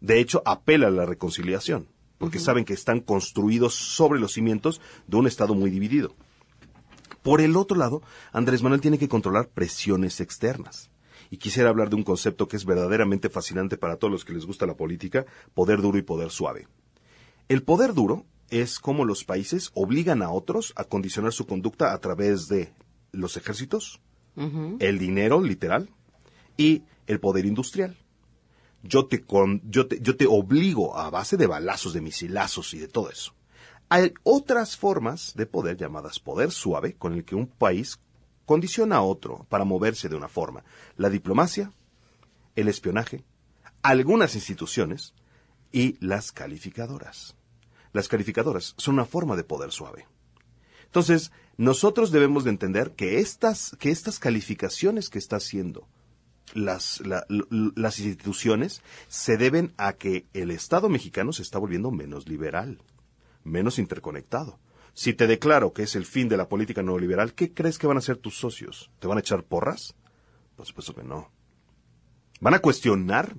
De 0.01 0.19
hecho, 0.19 0.43
apela 0.47 0.89
a 0.89 0.91
la 0.91 1.05
reconciliación, 1.05 1.89
porque 2.17 2.39
saben 2.39 2.65
que 2.65 2.73
están 2.73 3.01
construidos 3.01 3.75
sobre 3.75 4.19
los 4.19 4.33
cimientos 4.33 4.81
de 5.07 5.17
un 5.17 5.27
estado 5.27 5.55
muy 5.55 5.71
dividido. 5.71 6.17
Por 7.23 7.41
el 7.41 7.57
otro 7.57 7.77
lado, 7.77 8.03
Andrés 8.33 8.63
Manuel 8.63 8.81
tiene 8.81 8.99
que 8.99 9.09
controlar 9.09 9.49
presiones 9.49 10.21
externas. 10.21 10.91
Y 11.31 11.39
quisiera 11.39 11.71
hablar 11.71 11.89
de 11.89 11.97
un 11.97 12.03
concepto 12.03 12.49
que 12.49 12.57
es 12.57 12.65
verdaderamente 12.65 13.31
fascinante 13.31 13.79
para 13.79 13.97
todos 13.97 14.13
los 14.13 14.25
que 14.25 14.35
les 14.35 14.45
gusta 14.45 14.67
la 14.67 14.77
política, 14.77 15.25
poder 15.55 15.81
duro 15.81 15.97
y 15.99 16.03
poder 16.03 16.31
suave. 16.31 16.67
El 17.49 17.63
poder 17.63 17.95
duro 17.95 18.27
es 18.51 18.79
como 18.79 19.05
los 19.05 19.25
países 19.25 19.71
obligan 19.75 20.23
a 20.23 20.31
otros 20.31 20.75
a 20.77 20.85
condicionar 20.85 21.33
su 21.33 21.47
conducta 21.47 21.95
a 21.95 21.99
través 21.99 22.49
de 22.49 22.73
los 23.13 23.37
ejércitos, 23.37 24.01
el 24.35 24.99
dinero 24.99 25.41
literal 25.43 25.89
y 26.57 26.83
el 27.07 27.21
poder 27.21 27.47
industrial. 27.47 27.97
Yo 28.83 29.07
te, 29.07 29.25
yo, 29.65 29.87
te, 29.87 30.01
yo 30.01 30.17
te 30.17 30.27
obligo 30.27 30.99
a 30.99 31.09
base 31.09 31.37
de 31.37 31.47
balazos, 31.47 31.93
de 31.93 32.01
misilazos 32.01 32.75
y 32.75 32.79
de 32.79 32.89
todo 32.89 33.11
eso. 33.11 33.35
Hay 33.95 34.15
otras 34.23 34.75
formas 34.75 35.35
de 35.37 35.45
poder 35.45 35.77
llamadas 35.77 36.19
poder 36.19 36.51
suave 36.51 36.95
con 36.95 37.13
el 37.13 37.27
que 37.27 37.35
un 37.35 37.47
país 37.47 38.01
condiciona 38.47 38.97
a 38.97 39.03
otro 39.03 39.45
para 39.51 39.67
moverse 39.67 40.09
de 40.09 40.17
una 40.17 40.29
forma. 40.29 40.65
La 40.97 41.11
diplomacia, 41.11 41.71
el 42.57 42.69
espionaje, 42.69 43.23
algunas 43.83 44.35
instituciones 44.35 45.13
y 45.73 45.99
las 46.01 46.33
calificadoras. 46.33 47.37
Las 47.93 48.09
calificadoras 48.09 48.73
son 48.79 48.95
una 48.95 49.05
forma 49.05 49.37
de 49.37 49.45
poder 49.45 49.73
suave. 49.73 50.07
Entonces, 50.87 51.31
nosotros 51.59 52.11
debemos 52.11 52.45
de 52.45 52.51
entender 52.51 52.93
que 52.93 53.19
estas, 53.19 53.77
que 53.79 53.91
estas 53.91 54.19
calificaciones 54.19 55.11
que 55.11 55.19
está 55.19 55.37
haciendo 55.37 55.87
las, 56.55 57.03
las 57.29 57.99
instituciones 57.99 58.81
se 59.09 59.37
deben 59.37 59.75
a 59.77 59.93
que 59.93 60.25
el 60.33 60.51
Estado 60.51 60.89
mexicano 60.89 61.35
se 61.35 61.43
está 61.43 61.59
volviendo 61.59 61.91
menos 61.91 62.27
liberal, 62.27 62.79
menos 63.45 63.79
interconectado. 63.79 64.59
Si 64.95 65.15
te 65.15 65.27
declaro 65.27 65.73
que 65.73 65.85
es 65.85 65.97
el 65.97 66.05
fin 66.05 66.29
de 66.29 66.37
la 66.37 66.49
política 66.49 66.83
neoliberal, 66.83 67.35
¿qué 67.35 67.53
crees 67.53 67.79
que 67.79 67.87
van 67.87 67.97
a 67.97 68.01
hacer 68.01 68.19
tus 68.19 68.37
socios? 68.37 68.91
¿Te 68.99 69.07
van 69.07 69.19
a 69.19 69.21
echar 69.21 69.45
porras? 69.45 69.95
Por 70.57 70.67
supuesto 70.67 70.95
que 70.95 71.03
no. 71.03 71.31
Van 72.41 72.55
a 72.55 72.59
cuestionar, 72.59 73.35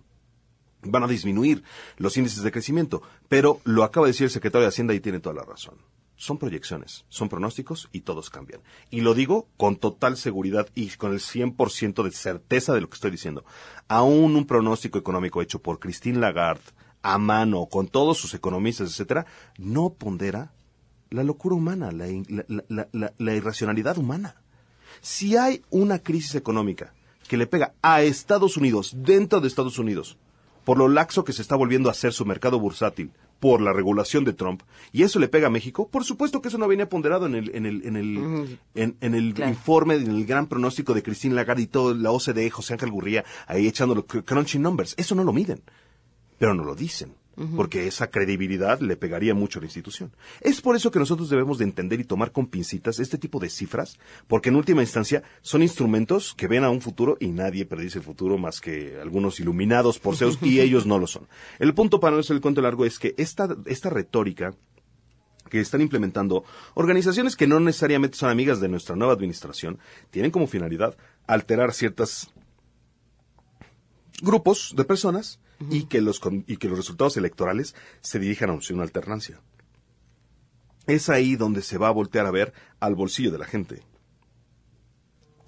van 0.82 1.04
a 1.04 1.08
disminuir 1.08 1.64
los 1.98 2.18
índices 2.18 2.42
de 2.44 2.52
crecimiento, 2.52 3.04
pero 3.30 3.60
lo 3.66 3.84
acaba 3.84 4.08
de 4.08 4.14
decir 4.14 4.26
el 4.26 4.32
secretario 4.32 4.64
de 4.64 4.70
Hacienda 4.70 4.94
y 4.94 5.00
tiene 5.00 5.20
toda 5.20 5.36
la 5.36 5.44
razón 5.44 5.78
son 6.16 6.38
proyecciones, 6.38 7.06
son 7.10 7.28
pronósticos 7.28 7.90
y 7.92 8.02
todos 8.02 8.30
cambian. 8.30 8.62
Y 8.90 9.02
lo 9.02 9.14
digo 9.14 9.50
con 9.58 9.76
total 9.76 10.16
seguridad 10.16 10.70
y 10.74 10.90
con 10.92 11.12
el 11.12 11.20
100% 11.20 12.04
de 12.04 12.12
certeza 12.12 12.74
de 12.74 12.82
lo 12.82 12.90
que 12.90 12.96
estoy 12.96 13.12
diciendo. 13.12 13.44
Aún 13.88 14.36
un 14.36 14.46
pronóstico 14.46 14.98
económico 14.98 15.42
hecho 15.42 15.62
por 15.62 15.80
Christine 15.80 16.20
Lagarde 16.20 16.64
a 17.04 17.18
mano, 17.18 17.68
con 17.68 17.88
todos 17.88 18.18
sus 18.18 18.34
economistas, 18.34 18.90
etcétera, 18.90 19.26
no 19.58 19.92
pondera 19.92 20.52
la 21.10 21.24
locura 21.24 21.56
humana, 21.56 21.92
la, 21.92 22.08
la 23.18 23.36
irracionalidad 23.36 23.98
humana. 24.00 24.36
Si 25.02 25.38
hay 25.38 25.62
una 25.70 26.00
crisis 26.00 26.34
económica 26.36 26.94
que 27.28 27.38
le 27.38 27.46
pega 27.46 27.74
a 27.82 28.02
Estados 28.02 28.58
Unidos, 28.58 28.94
dentro 28.98 29.40
de 29.42 29.48
Estados 29.48 29.78
Unidos, 29.78 30.18
por 30.64 30.78
lo 30.78 30.88
laxo 30.88 31.24
que 31.24 31.34
se 31.34 31.42
está 31.42 31.56
volviendo 31.56 31.90
a 31.90 31.92
hacer 31.92 32.14
su 32.14 32.26
mercado 32.26 32.60
bursátil, 32.60 33.12
por 33.40 33.60
la 33.60 33.74
regulación 33.74 34.24
de 34.24 34.32
Trump, 34.32 34.62
y 34.94 35.04
eso 35.04 35.20
le 35.20 35.28
pega 35.28 35.48
a 35.48 35.50
México, 35.50 35.90
por 35.90 36.06
supuesto 36.06 36.42
que 36.42 36.48
eso 36.48 36.58
no 36.58 36.66
venía 36.66 36.88
ponderado 36.88 37.26
en 37.26 37.36
el, 37.36 37.54
en 37.54 37.66
el, 37.66 37.86
en 37.86 37.98
el, 37.98 38.58
en, 38.74 39.14
el 39.14 39.38
informe, 39.50 39.96
en 39.96 40.12
el 40.12 40.26
gran 40.26 40.48
pronóstico 40.48 40.94
de 40.94 41.04
Cristina 41.04 41.36
Lagarde 41.36 41.64
y 41.64 41.68
todo, 41.68 41.94
la 41.94 42.12
OCDE, 42.12 42.50
José 42.50 42.76
Ángel 42.76 42.92
Gurría, 42.92 43.26
ahí 43.46 43.68
echando 43.68 43.96
los 43.96 44.06
crunching 44.06 44.62
numbers. 44.62 44.96
Eso 44.96 45.14
no 45.14 45.26
lo 45.26 45.34
miden, 45.34 45.62
pero 46.44 46.56
no 46.56 46.66
lo 46.66 46.76
dicen 46.76 47.16
porque 47.56 47.88
esa 47.88 48.12
credibilidad 48.12 48.82
le 48.82 48.98
pegaría 48.98 49.34
mucho 49.34 49.58
a 49.58 49.62
la 49.62 49.68
institución. 49.68 50.12
Es 50.42 50.60
por 50.60 50.76
eso 50.76 50.92
que 50.92 51.00
nosotros 51.00 51.30
debemos 51.30 51.58
de 51.58 51.64
entender 51.64 52.02
y 52.02 52.04
tomar 52.04 52.34
con 52.34 52.48
pincitas 52.48 53.00
este 53.00 53.18
tipo 53.18 53.40
de 53.40 53.50
cifras, 53.50 53.98
porque 54.28 54.50
en 54.50 54.58
última 54.58 54.82
instancia 54.82 55.24
son 55.42 55.62
instrumentos 55.62 56.34
que 56.36 56.50
ven 56.50 56.66
a 56.66 56.70
un 56.70 56.82
futuro 56.82 57.16
y 57.22 57.28
nadie 57.28 57.66
predice 57.66 58.00
el 58.00 58.04
futuro 58.04 58.38
más 58.38 58.60
que 58.60 59.00
algunos 59.02 59.40
iluminados 59.40 60.00
por 60.00 60.18
Zeus 60.18 60.38
y 60.42 60.60
ellos 60.60 60.86
no 60.86 61.00
lo 61.00 61.08
son. 61.08 61.30
El 61.60 61.74
punto 61.74 62.02
para 62.02 62.18
no 62.18 62.22
el 62.28 62.42
cuento 62.42 62.60
largo 62.60 62.84
es 62.84 63.00
que 63.00 63.16
esta, 63.18 63.56
esta 63.68 63.90
retórica 63.90 64.54
que 65.50 65.62
están 65.62 65.80
implementando 65.80 66.44
organizaciones 66.74 67.38
que 67.38 67.48
no 67.48 67.58
necesariamente 67.62 68.18
son 68.18 68.32
amigas 68.32 68.60
de 68.60 68.68
nuestra 68.68 68.98
nueva 68.98 69.14
administración, 69.14 69.80
tienen 70.12 70.30
como 70.30 70.48
finalidad 70.48 70.98
alterar 71.26 71.74
ciertos 71.74 72.34
grupos 74.22 74.74
de 74.76 74.84
personas 74.84 75.40
y, 75.70 75.86
que 75.86 76.02
los, 76.02 76.22
y 76.48 76.58
que 76.58 76.68
los 76.68 76.78
resultados 76.78 77.18
electorales 77.18 77.76
se 78.02 78.20
dirijan 78.20 78.50
a 78.50 78.60
una 78.72 78.84
alternancia. 78.84 79.42
Es 80.86 81.10
ahí 81.10 81.36
donde 81.36 81.62
se 81.62 81.78
va 81.78 81.88
a 81.88 81.92
voltear 81.92 82.26
a 82.26 82.32
ver 82.32 82.54
al 82.80 82.96
bolsillo 82.96 83.32
de 83.32 83.38
la 83.38 83.46
gente. 83.46 83.84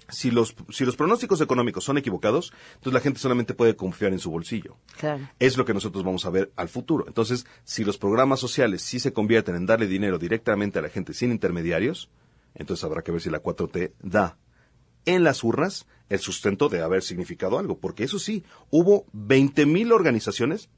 Si 0.08 0.30
los, 0.30 0.54
si 0.70 0.84
los 0.84 0.96
pronósticos 0.96 1.40
económicos 1.40 1.82
son 1.82 1.98
equivocados, 1.98 2.52
entonces 2.74 2.92
la 2.92 3.00
gente 3.00 3.18
solamente 3.18 3.54
puede 3.54 3.74
confiar 3.74 4.12
en 4.12 4.20
su 4.20 4.30
bolsillo. 4.30 4.76
Es 5.40 5.56
lo 5.56 5.64
que 5.64 5.74
nosotros 5.74 6.04
vamos 6.04 6.24
a 6.26 6.30
ver 6.30 6.52
al 6.54 6.68
futuro. 6.68 7.04
Entonces, 7.08 7.44
si 7.64 7.84
los 7.84 7.98
programas 7.98 8.38
sociales 8.38 8.82
sí 8.82 9.00
se 9.00 9.12
convierten 9.12 9.56
en 9.56 9.66
darle 9.66 9.88
dinero 9.88 10.18
directamente 10.18 10.78
a 10.78 10.82
la 10.82 10.90
gente 10.90 11.12
sin 11.12 11.32
intermediarios, 11.32 12.08
entonces 12.54 12.84
habrá 12.84 13.02
que 13.02 13.12
ver 13.12 13.20
si 13.20 13.30
la 13.30 13.42
4T 13.42 13.92
da 14.00 14.38
en 15.06 15.24
las 15.24 15.42
urnas 15.42 15.86
el 16.08 16.18
sustento 16.20 16.68
de 16.68 16.82
haber 16.82 17.02
significado 17.02 17.58
algo, 17.58 17.78
porque 17.78 18.04
eso 18.04 18.18
sí, 18.18 18.44
hubo 18.70 19.06
20.000 19.12 19.92
organizaciones 19.92 20.68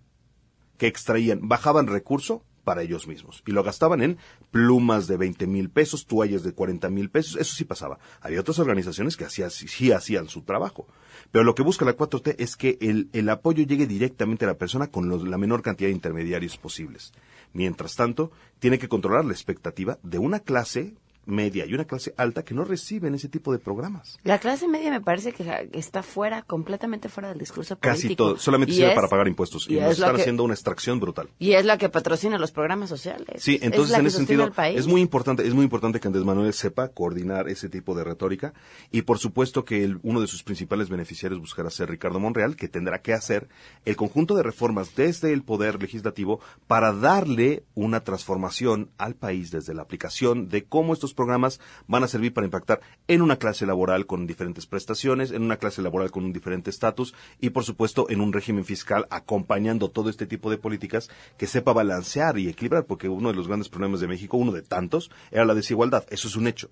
que 0.79 0.87
extraían, 0.87 1.49
bajaban 1.49 1.87
recurso 1.87 2.45
para 2.69 2.83
ellos 2.83 3.07
mismos 3.07 3.43
y 3.47 3.53
lo 3.53 3.63
gastaban 3.63 4.03
en 4.03 4.19
plumas 4.51 5.07
de 5.07 5.17
20 5.17 5.47
mil 5.47 5.71
pesos, 5.71 6.07
toallas 6.07 6.43
de 6.43 6.53
40 6.53 6.91
mil 6.91 7.09
pesos, 7.09 7.37
eso 7.41 7.55
sí 7.55 7.65
pasaba. 7.65 7.99
Había 8.21 8.41
otras 8.41 8.59
organizaciones 8.59 9.17
que 9.17 9.25
hacían, 9.25 9.51
sí 9.51 9.91
hacían 9.91 10.29
su 10.29 10.43
trabajo, 10.43 10.87
pero 11.33 11.45
lo 11.45 11.55
que 11.55 11.63
busca 11.63 11.87
la 11.87 11.97
4T 11.97 12.37
es 12.39 12.57
que 12.57 12.77
el, 12.83 13.09
el 13.15 13.31
apoyo 13.31 13.65
llegue 13.65 13.87
directamente 13.87 14.45
a 14.45 14.49
la 14.49 14.59
persona 14.59 14.89
con 14.89 15.31
la 15.31 15.39
menor 15.39 15.63
cantidad 15.63 15.89
de 15.89 15.95
intermediarios 15.95 16.59
posibles. 16.59 17.13
Mientras 17.55 17.97
tanto, 17.97 18.33
tiene 18.59 18.79
que 18.79 18.89
controlar 18.89 19.25
la 19.25 19.33
expectativa 19.33 19.99
de 20.03 20.19
una 20.19 20.41
clase 20.41 20.95
media 21.29 21.67
y 21.67 21.75
una 21.75 21.85
clase 21.85 22.15
alta 22.17 22.45
que 22.45 22.55
no 22.55 22.65
reciben 22.65 23.15
ese 23.15 23.29
tipo 23.29 23.53
de 23.53 23.59
programas. 23.59 24.19
La 24.25 24.39
clase 24.39 24.67
media 24.67 24.91
me 24.91 25.01
parece 25.01 25.33
que 25.33 25.69
está 25.73 26.03
fuera, 26.03 26.43
completamente 26.43 27.09
fuera 27.09 27.29
del 27.29 27.39
discurso 27.39 27.77
político. 27.77 28.03
Casi 28.03 28.17
todo, 28.17 28.39
solamente 28.39 28.75
sirve 28.75 28.95
para 28.95 29.09
pagar 29.09 29.29
impuestos 29.29 29.67
y, 29.69 29.77
nos 29.77 29.93
están 29.93 30.17
haciendo 30.17 30.45
una 30.45 30.55
extracción 30.55 30.99
brutal. 30.99 31.29
Y 31.39 31.53
es 31.53 31.65
la 31.65 31.79
que 31.79 31.89
patrocina 31.89 32.39
los 32.39 32.51
programas 32.51 32.89
sociales. 32.89 33.43
Sí, 33.43 33.59
entonces 33.63 33.97
en 33.97 34.07
ese 34.07 34.17
sentido 34.17 34.51
es 34.75 34.87
muy 34.87 35.01
importante, 35.01 35.47
es 35.47 35.55
muy 35.55 35.65
importante 35.65 36.01
que 36.01 36.09
Andrés 36.09 36.25
Manuel 36.25 36.53
sepa 36.53 36.89
coordinar 36.89 37.49
ese 37.49 37.69
tipo 37.69 37.95
de 37.95 38.05
retórica 38.05 38.55
y 38.91 39.03
por 39.03 39.19
supuesto 39.19 39.65
que 39.65 39.97
uno 40.03 40.21
de 40.21 40.27
sus 40.27 40.43
principales 40.43 40.89
beneficiarios 40.89 41.41
buscará 41.41 41.71
ser 41.71 41.91
Ricardo 41.91 42.21
Monreal, 42.21 42.57
que 42.57 42.69
tendrá 42.69 43.03
que 43.03 43.13
hacer 43.13 43.49
el 43.85 43.97
conjunto 43.97 44.35
de 44.35 44.43
reformas 44.43 44.95
desde 44.95 45.33
el 45.33 45.43
poder 45.43 45.81
legislativo 45.81 46.41
para 46.67 46.93
darle 46.93 47.65
una 47.75 48.01
transformación 48.01 48.91
al 48.99 49.15
país 49.15 49.51
desde 49.51 49.75
la 49.75 49.83
aplicación 49.83 50.49
de 50.49 50.65
cómo 50.65 50.93
estos 50.93 51.15
programas 51.19 51.61
van 51.89 52.05
a 52.05 52.09
servir 52.09 52.33
para 52.33 52.47
impactar 52.47 52.81
en 53.09 53.23
una 53.23 53.37
clase 53.37 53.67
laboral 53.67 54.07
con 54.07 54.27
diferentes 54.29 54.67
prestaciones, 54.67 55.33
en 55.33 55.43
una 55.43 55.57
clase 55.57 55.83
laboral 55.83 56.13
con 56.13 56.25
un 56.25 56.33
diferente 56.33 56.71
estatus 56.71 57.13
y, 57.41 57.51
por 57.51 57.65
supuesto, 57.65 58.07
en 58.09 58.21
un 58.21 58.33
régimen 58.33 58.65
fiscal 58.65 59.07
acompañando 59.11 59.91
todo 59.91 60.11
este 60.11 60.27
tipo 60.27 60.49
de 60.51 60.59
políticas 60.59 61.11
que 61.37 61.49
sepa 61.49 61.73
balancear 61.73 62.39
y 62.39 62.49
equilibrar, 62.49 62.87
porque 62.87 63.09
uno 63.09 63.31
de 63.31 63.35
los 63.35 63.49
grandes 63.49 63.69
problemas 63.69 63.99
de 63.99 64.07
México, 64.07 64.37
uno 64.37 64.53
de 64.53 64.63
tantos, 64.63 65.11
era 65.33 65.45
la 65.45 65.55
desigualdad. 65.55 66.07
Eso 66.11 66.29
es 66.29 66.37
un 66.37 66.47
hecho 66.47 66.71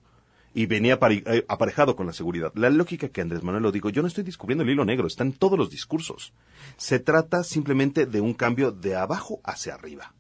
y 0.55 0.65
venía 0.65 0.99
eh, 1.11 1.45
aparejado 1.49 1.97
con 1.97 2.07
la 2.07 2.15
seguridad. 2.15 2.51
La 2.55 2.71
lógica 2.71 3.11
que 3.11 3.21
Andrés 3.21 3.43
Manuel 3.43 3.65
lo 3.65 3.73
digo, 3.73 3.91
yo 3.91 4.01
no 4.01 4.09
estoy 4.09 4.25
descubriendo 4.25 4.65
el 4.65 4.71
hilo 4.71 4.87
negro, 4.87 5.07
está 5.07 5.23
en 5.23 5.35
todos 5.35 5.59
los 5.59 5.69
discursos. 5.69 6.33
Se 6.79 6.99
trata 6.99 7.45
simplemente 7.45 8.07
de 8.07 8.23
un 8.23 8.33
cambio 8.33 8.73
de 8.73 8.97
abajo 8.97 9.41
hacia 9.45 9.75
arriba 9.75 10.16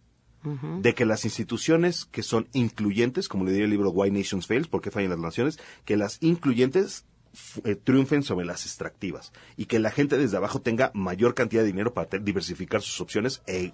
de 0.80 0.94
que 0.94 1.04
las 1.04 1.24
instituciones 1.24 2.04
que 2.04 2.22
son 2.22 2.48
incluyentes, 2.52 3.28
como 3.28 3.44
le 3.44 3.50
diría 3.50 3.64
el 3.64 3.70
libro 3.70 3.90
Why 3.90 4.10
Nations 4.10 4.46
Fails, 4.46 4.68
¿por 4.68 4.80
qué 4.80 4.90
fallan 4.90 5.10
las 5.10 5.18
naciones? 5.18 5.58
Que 5.84 5.96
las 5.96 6.18
incluyentes 6.20 7.04
eh, 7.64 7.74
triunfen 7.74 8.22
sobre 8.22 8.46
las 8.46 8.64
extractivas 8.64 9.32
y 9.56 9.66
que 9.66 9.78
la 9.78 9.90
gente 9.90 10.16
desde 10.16 10.36
abajo 10.36 10.60
tenga 10.60 10.90
mayor 10.94 11.34
cantidad 11.34 11.62
de 11.62 11.66
dinero 11.66 11.92
para 11.92 12.18
diversificar 12.18 12.80
sus 12.80 13.00
opciones 13.00 13.42
e, 13.46 13.72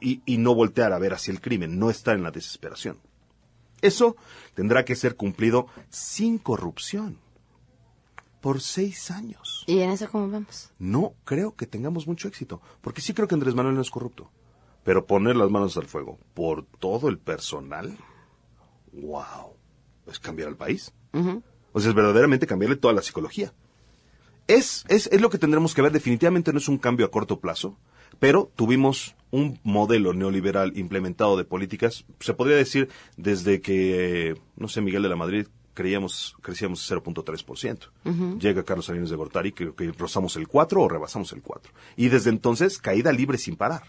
y, 0.00 0.22
y 0.24 0.38
no 0.38 0.54
voltear 0.54 0.92
a 0.92 0.98
ver 0.98 1.12
hacia 1.12 1.32
el 1.32 1.40
crimen, 1.40 1.78
no 1.78 1.90
estar 1.90 2.16
en 2.16 2.22
la 2.22 2.30
desesperación. 2.30 2.98
Eso 3.82 4.16
tendrá 4.54 4.84
que 4.84 4.96
ser 4.96 5.16
cumplido 5.16 5.66
sin 5.90 6.38
corrupción 6.38 7.18
por 8.40 8.60
seis 8.60 9.10
años. 9.10 9.64
¿Y 9.66 9.80
en 9.80 9.90
eso 9.90 10.10
cómo 10.10 10.28
vamos? 10.28 10.70
No 10.78 11.14
creo 11.24 11.54
que 11.54 11.66
tengamos 11.66 12.06
mucho 12.06 12.28
éxito, 12.28 12.60
porque 12.80 13.00
sí 13.00 13.14
creo 13.14 13.28
que 13.28 13.34
Andrés 13.34 13.54
Manuel 13.54 13.74
no 13.74 13.80
es 13.80 13.90
corrupto. 13.90 14.30
Pero 14.84 15.06
poner 15.06 15.36
las 15.36 15.50
manos 15.50 15.76
al 15.76 15.86
fuego 15.86 16.18
por 16.34 16.64
todo 16.64 17.08
el 17.08 17.18
personal, 17.18 17.96
wow, 18.92 19.54
es 20.06 20.18
cambiar 20.18 20.48
al 20.48 20.56
país. 20.56 20.92
O 21.72 21.80
sea, 21.80 21.90
es 21.90 21.94
verdaderamente 21.94 22.46
cambiarle 22.46 22.76
toda 22.76 22.94
la 22.94 23.02
psicología. 23.02 23.52
Es, 24.48 24.84
es, 24.88 25.06
es 25.06 25.20
lo 25.20 25.30
que 25.30 25.38
tendremos 25.38 25.74
que 25.74 25.82
ver. 25.82 25.92
Definitivamente 25.92 26.52
no 26.52 26.58
es 26.58 26.68
un 26.68 26.78
cambio 26.78 27.06
a 27.06 27.10
corto 27.10 27.38
plazo, 27.40 27.78
pero 28.18 28.50
tuvimos 28.56 29.14
un 29.30 29.58
modelo 29.62 30.12
neoliberal 30.12 30.76
implementado 30.76 31.36
de 31.36 31.44
políticas, 31.44 32.04
se 32.20 32.34
podría 32.34 32.56
decir 32.56 32.88
desde 33.16 33.60
que, 33.60 34.36
no 34.56 34.68
sé, 34.68 34.82
Miguel 34.82 35.02
de 35.02 35.08
la 35.08 35.16
Madrid 35.16 35.46
creíamos, 35.74 36.36
crecíamos 36.42 36.88
0.3%. 36.90 38.38
Llega 38.38 38.62
Carlos 38.62 38.86
Salinas 38.86 39.10
de 39.10 39.16
Gortari, 39.16 39.52
creo 39.52 39.74
que 39.74 39.90
rozamos 39.92 40.36
el 40.36 40.48
4 40.48 40.82
o 40.82 40.88
rebasamos 40.88 41.32
el 41.32 41.40
4. 41.40 41.72
Y 41.96 42.08
desde 42.08 42.30
entonces, 42.30 42.78
caída 42.78 43.10
libre 43.10 43.38
sin 43.38 43.56
parar. 43.56 43.84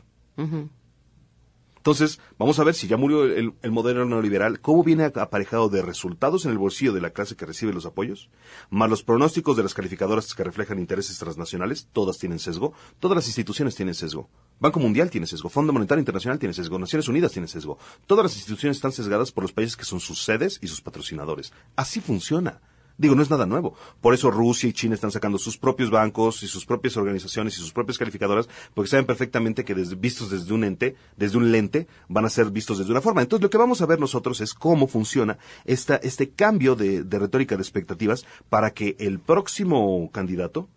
Entonces, 1.84 2.22
vamos 2.40 2.60
a 2.60 2.64
ver 2.64 2.76
si 2.76 2.88
ya 2.88 2.96
murió 2.96 3.26
el, 3.26 3.54
modelo 3.70 4.06
neoliberal, 4.06 4.62
cómo 4.62 4.86
viene 4.86 5.04
aparejado 5.04 5.68
de 5.68 5.82
resultados 5.82 6.46
en 6.46 6.52
el 6.52 6.58
bolsillo 6.58 6.94
de 6.94 7.02
la 7.02 7.10
clase 7.10 7.36
que 7.36 7.46
recibe 7.46 7.74
los 7.74 7.86
apoyos, 7.86 8.30
más 8.70 8.90
los 8.90 9.04
pronósticos 9.04 9.58
de 9.58 9.64
las 9.64 9.74
calificadoras 9.74 10.34
que 10.34 10.46
reflejan 10.46 10.80
intereses 10.80 11.20
transnacionales, 11.20 11.90
todas 11.92 12.20
tienen 12.20 12.40
sesgo, 12.40 12.72
todas 13.02 13.18
las 13.18 13.28
instituciones 13.28 13.76
tienen 13.76 13.96
sesgo. 13.96 14.30
Banco 14.62 14.80
Mundial 14.80 15.10
tiene 15.10 15.28
sesgo, 15.28 15.50
Fondo 15.50 15.74
Monetario 15.74 16.00
Internacional 16.00 16.40
tiene 16.40 16.54
sesgo, 16.54 16.80
Naciones 16.80 17.10
Unidas 17.10 17.34
tiene 17.34 17.50
sesgo. 17.50 17.78
Todas 18.08 18.24
las 18.24 18.36
instituciones 18.38 18.78
están 18.78 18.94
sesgadas 18.94 19.34
por 19.34 19.44
los 19.44 19.52
países 19.52 19.76
que 19.76 19.84
son 19.84 20.00
sus 20.00 20.24
sedes 20.24 20.60
y 20.62 20.70
sus 20.70 20.80
patrocinadores. 20.80 21.52
Así 21.76 22.00
funciona. 22.00 22.62
Digo, 22.98 23.16
no 23.16 23.24
es 23.24 23.30
nada 23.30 23.46
nuevo. 23.46 23.76
Por 24.02 24.14
eso 24.14 24.30
Rusia 24.30 24.70
y 24.70 24.74
China 24.74 24.94
están 24.94 25.12
sacando 25.12 25.38
sus 25.38 25.58
propios 25.58 25.90
bancos 25.90 26.44
y 26.44 26.48
sus 26.48 26.66
propias 26.66 26.96
organizaciones 26.96 27.58
y 27.58 27.62
sus 27.62 27.74
propias 27.74 27.98
calificadoras, 27.98 28.48
porque 28.74 28.90
saben 28.90 29.06
perfectamente 29.06 29.66
que 29.66 29.74
vistos 29.74 30.30
desde 30.30 30.54
un 30.54 30.64
ente, 30.64 30.96
desde 31.18 31.38
un 31.38 31.52
lente, 31.52 31.88
van 32.08 32.26
a 32.26 32.30
ser 32.30 32.52
vistos 32.52 32.78
desde 32.78 32.92
una 32.92 33.02
forma. 33.02 33.22
Entonces, 33.22 33.44
lo 33.44 33.50
que 33.50 33.58
vamos 33.58 33.82
a 33.82 33.88
ver 33.88 34.00
nosotros 34.00 34.42
es 34.42 34.54
cómo 34.54 34.88
funciona 34.88 35.38
esta, 35.66 35.96
este 35.98 36.30
cambio 36.30 36.76
de, 36.76 37.04
de 37.04 37.20
retórica 37.20 37.56
de 37.56 37.64
expectativas 37.64 38.26
para 38.50 38.72
que 38.72 38.96
el 39.00 39.20
próximo 39.20 40.10
candidato 40.12 40.70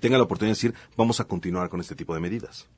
tenga 0.00 0.18
la 0.18 0.24
oportunidad 0.24 0.56
de 0.56 0.68
decir, 0.68 0.74
vamos 0.96 1.20
a 1.20 1.24
continuar 1.24 1.68
con 1.68 1.80
este 1.80 1.94
tipo 1.94 2.14
de 2.14 2.20
medidas. 2.20 2.68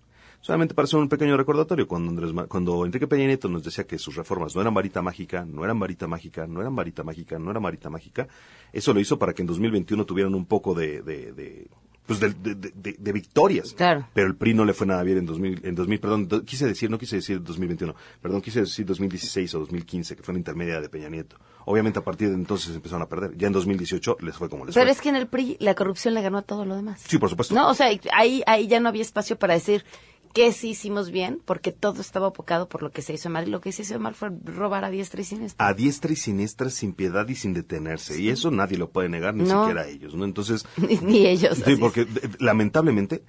Solamente 0.44 0.74
para 0.74 0.84
hacer 0.84 1.00
un 1.00 1.08
pequeño 1.08 1.38
recordatorio, 1.38 1.88
cuando, 1.88 2.10
Andrés, 2.10 2.30
cuando 2.48 2.84
Enrique 2.84 3.06
Peña 3.06 3.24
Nieto 3.24 3.48
nos 3.48 3.64
decía 3.64 3.84
que 3.84 3.98
sus 3.98 4.14
reformas 4.14 4.54
no 4.54 4.60
eran 4.60 4.74
varita 4.74 5.00
mágica, 5.00 5.42
no 5.42 5.64
eran 5.64 5.80
varita 5.80 6.06
mágica, 6.06 6.46
no 6.46 6.60
eran 6.60 6.76
varita 6.76 7.02
mágica, 7.02 7.38
no 7.38 7.50
eran 7.50 7.62
varita 7.62 7.88
mágica, 7.88 8.28
eso 8.70 8.92
lo 8.92 9.00
hizo 9.00 9.18
para 9.18 9.32
que 9.32 9.40
en 9.40 9.46
2021 9.46 10.04
tuvieran 10.04 10.34
un 10.34 10.44
poco 10.44 10.74
de, 10.74 11.00
de, 11.00 11.32
de 11.32 11.66
pues 12.04 12.20
de, 12.20 12.34
de, 12.34 13.12
victorias. 13.12 13.72
Claro. 13.72 14.06
Pero 14.12 14.26
el 14.26 14.36
PRI 14.36 14.52
no 14.52 14.66
le 14.66 14.74
fue 14.74 14.86
nada 14.86 15.02
bien 15.02 15.16
en 15.16 15.24
2000, 15.24 15.62
en 15.64 15.74
2000, 15.74 16.00
perdón, 16.00 16.28
quise 16.44 16.66
decir, 16.66 16.90
no 16.90 16.98
quise 16.98 17.16
decir 17.16 17.42
2021, 17.42 17.94
perdón, 18.20 18.42
quise 18.42 18.60
decir 18.60 18.84
2016 18.84 19.54
o 19.54 19.60
2015, 19.60 20.14
que 20.14 20.22
fue 20.22 20.34
la 20.34 20.38
intermedia 20.40 20.78
de 20.78 20.90
Peña 20.90 21.08
Nieto. 21.08 21.38
Obviamente 21.64 22.00
a 22.00 22.04
partir 22.04 22.28
de 22.28 22.34
entonces 22.34 22.76
empezaron 22.76 23.00
a 23.00 23.08
perder. 23.08 23.34
Ya 23.38 23.46
en 23.46 23.54
2018 23.54 24.18
les 24.20 24.36
fue 24.36 24.50
como 24.50 24.66
les 24.66 24.74
Pero 24.74 24.90
es 24.90 25.00
que 25.00 25.08
en 25.08 25.16
el 25.16 25.26
PRI 25.26 25.56
la 25.60 25.74
corrupción 25.74 26.12
le 26.12 26.20
ganó 26.20 26.36
a 26.36 26.42
todo 26.42 26.66
lo 26.66 26.76
demás. 26.76 27.00
Sí, 27.06 27.16
por 27.16 27.30
supuesto. 27.30 27.54
No, 27.54 27.70
o 27.70 27.74
sea, 27.74 27.86
ahí, 28.12 28.42
ahí 28.46 28.66
ya 28.66 28.80
no 28.80 28.90
había 28.90 29.00
espacio 29.00 29.38
para 29.38 29.54
decir, 29.54 29.86
qué 30.34 30.52
sí 30.52 30.70
hicimos 30.70 31.10
bien, 31.10 31.40
porque 31.42 31.72
todo 31.72 32.02
estaba 32.02 32.26
apocado 32.26 32.68
por 32.68 32.82
lo 32.82 32.90
que 32.90 33.00
se 33.00 33.14
hizo 33.14 33.30
mal. 33.30 33.48
Y 33.48 33.50
lo 33.50 33.60
que 33.60 33.72
se 33.72 33.82
hizo 33.82 33.98
mal 33.98 34.14
fue 34.14 34.30
robar 34.44 34.84
a 34.84 34.90
diestra 34.90 35.22
y 35.22 35.24
siniestra. 35.24 35.66
A 35.66 35.72
diestra 35.72 36.12
y 36.12 36.16
siniestra, 36.16 36.68
sin 36.68 36.92
piedad 36.92 37.26
y 37.28 37.36
sin 37.36 37.54
detenerse. 37.54 38.20
Y 38.20 38.28
eso 38.28 38.50
nadie 38.50 38.76
lo 38.76 38.90
puede 38.90 39.08
negar, 39.08 39.34
ni 39.34 39.46
siquiera 39.46 39.86
ellos, 39.88 40.14
¿no? 40.14 40.24
Entonces... 40.24 40.66
ni, 41.02 41.26
ellos. 41.26 41.62
Sí, 41.64 41.76
porque 41.76 42.06
lamentablemente 42.40 43.24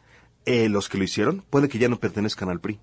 eh, 0.45 0.67
los 0.67 0.89
que 0.89 0.97
lo 0.97 1.03
hicieron 1.03 1.45
puede 1.49 1.69
que 1.69 1.77
ya 1.77 1.87
no 1.87 1.99
pertenezcan 1.99 2.49
al 2.49 2.59
PRI 2.59 2.79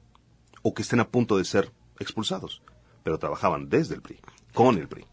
o 0.62 0.72
que 0.72 0.82
estén 0.82 1.00
a 1.00 1.08
punto 1.08 1.36
de 1.36 1.44
ser 1.44 1.72
expulsados, 1.98 2.62
pero 3.02 3.18
trabajaban 3.18 3.68
desde 3.68 3.96
el 3.96 4.02
PRI, 4.02 4.20
con 4.54 4.78
el 4.78 4.88
PRI. 4.88 5.04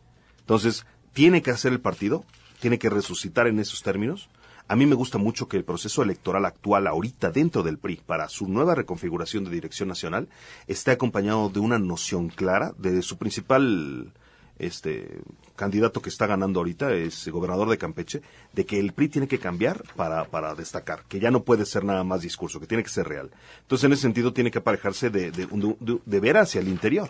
Entonces, 0.41 0.85
tiene 1.13 1.41
que 1.41 1.51
hacer 1.51 1.73
el 1.73 1.81
partido, 1.81 2.25
tiene 2.59 2.77
que 2.77 2.89
resucitar 2.89 3.47
en 3.47 3.59
esos 3.59 3.81
términos, 3.81 4.29
a 4.69 4.75
mí 4.75 4.85
me 4.85 4.95
gusta 4.95 5.17
mucho 5.17 5.47
que 5.47 5.57
el 5.57 5.63
proceso 5.65 6.03
electoral 6.03 6.45
actual 6.45 6.85
ahorita 6.85 7.31
dentro 7.31 7.63
del 7.63 7.79
PRI 7.79 8.01
para 8.05 8.29
su 8.29 8.47
nueva 8.47 8.75
reconfiguración 8.75 9.43
de 9.43 9.49
dirección 9.49 9.89
nacional 9.89 10.29
esté 10.67 10.91
acompañado 10.91 11.49
de 11.49 11.59
una 11.59 11.79
noción 11.79 12.29
clara 12.29 12.73
de 12.77 13.01
su 13.01 13.17
principal 13.17 14.13
este 14.59 15.21
candidato 15.55 16.01
que 16.01 16.09
está 16.09 16.27
ganando 16.27 16.59
ahorita 16.59 16.93
es 16.93 17.27
gobernador 17.29 17.69
de 17.69 17.77
Campeche, 17.77 18.21
de 18.53 18.65
que 18.65 18.79
el 18.79 18.93
PRI 18.93 19.09
tiene 19.09 19.27
que 19.27 19.39
cambiar 19.39 19.83
para, 19.95 20.53
destacar, 20.53 21.03
que 21.07 21.19
ya 21.19 21.31
no 21.31 21.43
puede 21.43 21.65
ser 21.65 21.83
nada 21.83 22.03
más 22.03 22.21
discurso, 22.21 22.59
que 22.59 22.67
tiene 22.67 22.83
que 22.83 22.89
ser 22.89 23.07
real. 23.07 23.31
Entonces, 23.61 23.85
en 23.85 23.93
ese 23.93 24.01
sentido, 24.03 24.33
tiene 24.33 24.51
que 24.51 24.59
aparejarse 24.59 25.09
de, 25.09 25.31
de 25.31 26.19
ver 26.19 26.37
hacia 26.37 26.59
el 26.59 26.67
interior, 26.67 27.09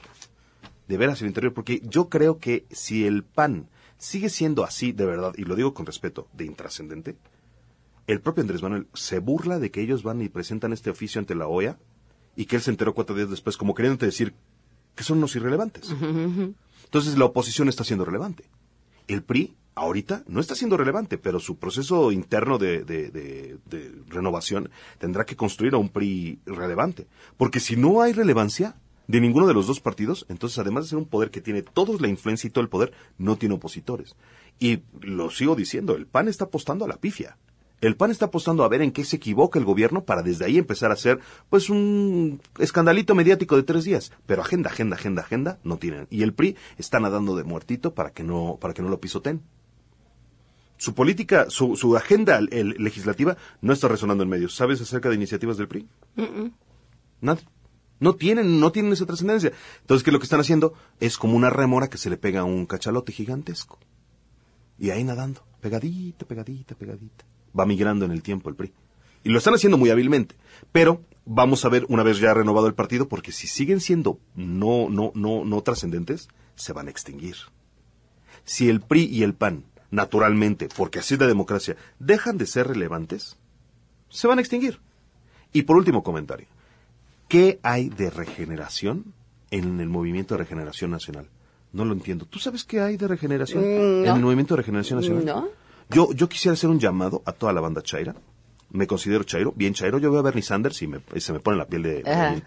de 0.87 0.97
ver 0.97 1.09
hacia 1.09 1.25
el 1.25 1.29
interior, 1.29 1.53
porque 1.53 1.81
yo 1.83 2.07
creo 2.07 2.37
que 2.37 2.65
si 2.71 3.05
el 3.05 3.23
PAN 3.23 3.67
sigue 3.97 4.29
siendo 4.29 4.63
así 4.63 4.91
de 4.91 5.05
verdad, 5.05 5.33
y 5.35 5.43
lo 5.43 5.55
digo 5.55 5.73
con 5.73 5.87
respeto, 5.87 6.27
de 6.33 6.45
intrascendente, 6.45 7.15
el 8.11 8.21
propio 8.21 8.41
Andrés 8.41 8.63
Manuel 8.63 8.87
se 8.93 9.19
burla 9.19 9.59
de 9.59 9.69
que 9.69 9.81
ellos 9.81 10.01
van 10.01 10.21
y 10.21 10.29
presentan 10.29 10.73
este 10.73 10.89
oficio 10.89 11.19
ante 11.19 11.35
la 11.35 11.47
OEA 11.47 11.77
y 12.35 12.45
que 12.45 12.55
él 12.55 12.61
se 12.61 12.71
enteró 12.71 12.95
cuatro 12.95 13.15
días 13.15 13.29
después, 13.29 13.55
como 13.55 13.75
queriendo 13.75 14.03
decir 14.03 14.33
que 14.95 15.03
son 15.03 15.19
unos 15.19 15.35
irrelevantes. 15.35 15.89
Entonces 16.85 17.17
la 17.17 17.25
oposición 17.25 17.69
está 17.69 17.83
siendo 17.83 18.05
relevante. 18.05 18.45
El 19.07 19.21
PRI 19.21 19.55
ahorita 19.75 20.23
no 20.27 20.39
está 20.39 20.55
siendo 20.55 20.75
relevante, 20.75 21.19
pero 21.19 21.39
su 21.39 21.57
proceso 21.57 22.11
interno 22.11 22.57
de, 22.57 22.83
de, 22.83 23.95
renovación 24.07 24.71
tendrá 24.97 25.25
que 25.25 25.35
construir 25.35 25.75
a 25.75 25.77
un 25.77 25.89
PRI 25.89 26.39
relevante. 26.45 27.07
Porque 27.37 27.59
si 27.59 27.75
no 27.75 28.01
hay 28.01 28.13
relevancia 28.13 28.75
de 29.07 29.21
ninguno 29.21 29.45
de 29.47 29.53
los 29.53 29.67
dos 29.67 29.79
partidos, 29.79 30.25
entonces 30.29 30.57
además 30.57 30.85
de 30.85 30.89
ser 30.89 30.97
un 30.97 31.05
poder 31.05 31.29
que 31.29 31.41
tiene 31.41 31.61
toda 31.61 31.95
la 31.99 32.07
influencia 32.07 32.47
y 32.47 32.51
todo 32.51 32.63
el 32.63 32.69
poder, 32.69 32.91
no 33.17 33.37
tiene 33.37 33.55
opositores. 33.55 34.15
Y 34.59 34.81
lo 35.01 35.29
sigo 35.29 35.55
diciendo, 35.55 35.95
el 35.95 36.07
PAN 36.07 36.27
está 36.27 36.45
apostando 36.45 36.85
a 36.85 36.87
la 36.87 36.97
pifia. 36.97 37.37
El 37.81 37.95
PAN 37.95 38.11
está 38.11 38.25
apostando 38.25 38.63
a 38.63 38.67
ver 38.67 38.81
en 38.81 38.91
qué 38.91 39.05
se 39.05 39.15
equivoca 39.15 39.57
el 39.57 39.63
gobierno 39.63 40.03
para 40.03 40.21
desde 40.21 40.45
ahí 40.45 40.57
empezar 40.57 40.91
a 40.91 40.95
hacer, 40.95 41.19
pues, 41.49 41.69
un 41.69 42.41
escandalito 42.57 43.15
mediático 43.15 43.55
de 43.55 43.63
tres 43.63 43.85
días. 43.85 44.11
Pero 44.25 44.41
agenda, 44.41 44.69
agenda, 44.69 44.97
agenda, 44.97 45.21
agenda 45.21 45.59
no 45.63 45.77
tienen. 45.77 46.07
Y 46.09 46.23
el 46.23 46.33
PRI 46.33 46.57
está 46.77 46.99
nadando 46.99 47.37
de 47.37 47.45
muertito 47.45 47.93
para 47.93 48.11
que 48.11 48.23
no, 48.23 48.57
para 48.59 48.73
que 48.73 48.81
no 48.81 48.89
lo 48.89 48.99
pisoten. 48.99 49.41
Su 50.77 50.93
política, 50.93 51.49
su, 51.49 51.75
su 51.75 51.95
agenda 51.95 52.39
legislativa 52.41 53.37
no 53.61 53.73
está 53.73 53.87
resonando 53.87 54.23
en 54.23 54.29
medios. 54.29 54.55
¿Sabes 54.55 54.81
acerca 54.81 55.09
de 55.09 55.15
iniciativas 55.15 55.57
del 55.57 55.67
PRI? 55.67 55.87
Nada. 57.21 57.41
No 58.01 58.15
tienen, 58.15 58.61
no 58.61 58.71
tienen 58.71 58.93
esa 58.93 59.05
trascendencia. 59.05 59.51
Entonces, 59.81 60.03
¿qué 60.03 60.11
lo 60.11 60.19
que 60.19 60.23
están 60.23 60.39
haciendo? 60.39 60.73
Es 61.01 61.17
como 61.17 61.35
una 61.35 61.49
remora 61.49 61.89
que 61.89 61.97
se 61.97 62.09
le 62.09 62.15
pega 62.15 62.41
a 62.41 62.45
un 62.45 62.65
cachalote 62.65 63.11
gigantesco. 63.11 63.77
Y 64.77 64.91
ahí 64.91 65.03
nadando, 65.03 65.43
pegadita, 65.59 66.25
pegadita, 66.25 66.75
pegadita 66.75 67.25
va 67.57 67.65
migrando 67.65 68.05
en 68.05 68.11
el 68.11 68.21
tiempo 68.21 68.49
el 68.49 68.55
PRI. 68.55 68.73
Y 69.23 69.29
lo 69.29 69.37
están 69.37 69.53
haciendo 69.53 69.77
muy 69.77 69.89
hábilmente. 69.89 70.35
Pero 70.71 71.01
vamos 71.25 71.65
a 71.65 71.69
ver 71.69 71.85
una 71.89 72.03
vez 72.03 72.19
ya 72.19 72.33
renovado 72.33 72.67
el 72.67 72.73
partido, 72.73 73.07
porque 73.07 73.31
si 73.31 73.47
siguen 73.47 73.79
siendo 73.79 74.19
no, 74.35 74.89
no, 74.89 75.11
no, 75.13 75.45
no 75.45 75.61
trascendentes, 75.61 76.27
se 76.55 76.73
van 76.73 76.87
a 76.87 76.91
extinguir. 76.91 77.35
Si 78.43 78.69
el 78.69 78.81
PRI 78.81 79.05
y 79.05 79.23
el 79.23 79.33
PAN, 79.33 79.63
naturalmente, 79.91 80.69
porque 80.75 80.99
así 80.99 81.13
es 81.13 81.19
la 81.19 81.27
democracia, 81.27 81.75
dejan 81.99 82.37
de 82.37 82.45
ser 82.45 82.67
relevantes, 82.67 83.37
se 84.09 84.27
van 84.27 84.39
a 84.39 84.41
extinguir. 84.41 84.79
Y 85.53 85.63
por 85.63 85.77
último 85.77 86.03
comentario, 86.03 86.47
¿qué 87.27 87.59
hay 87.63 87.89
de 87.89 88.09
regeneración 88.09 89.13
en 89.51 89.79
el 89.79 89.89
movimiento 89.89 90.35
de 90.35 90.39
regeneración 90.39 90.91
nacional? 90.91 91.27
No 91.71 91.85
lo 91.85 91.93
entiendo. 91.93 92.25
¿Tú 92.25 92.39
sabes 92.39 92.63
qué 92.63 92.81
hay 92.81 92.97
de 92.97 93.07
regeneración 93.07 93.63
mm, 93.63 94.05
en 94.05 94.15
el 94.15 94.21
movimiento 94.21 94.55
de 94.55 94.57
regeneración 94.57 94.99
nacional? 94.99 95.25
No. 95.25 95.47
Yo, 95.89 96.13
yo 96.13 96.29
quisiera 96.29 96.53
hacer 96.53 96.69
un 96.69 96.79
llamado 96.79 97.23
a 97.25 97.31
toda 97.31 97.51
la 97.51 97.61
banda 97.61 97.81
Chaira. 97.81 98.15
Me 98.69 98.85
considero 98.85 99.23
Chairo, 99.23 99.51
bien 99.55 99.73
Chairo. 99.73 99.97
Yo 99.97 100.11
veo 100.11 100.19
a 100.19 100.23
Bernie 100.23 100.43
Sanders 100.43 100.81
y, 100.81 100.87
me, 100.87 101.01
se 101.17 101.33
me 101.33 101.39
pone 101.39 101.57
la 101.57 101.67
piel 101.67 101.83
de... 101.83 102.43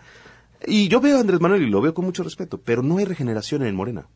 y 0.67 0.89
yo 0.89 1.01
veo 1.01 1.17
a 1.17 1.21
Andrés 1.21 1.41
Manuel 1.41 1.63
y 1.63 1.71
lo 1.71 1.81
veo 1.81 1.93
con 1.93 2.05
mucho 2.05 2.23
respeto, 2.23 2.61
pero 2.61 2.83
no 2.83 2.99
hay 2.99 3.05
regeneración 3.05 3.65
en 3.65 3.75
Morena. 3.75 4.07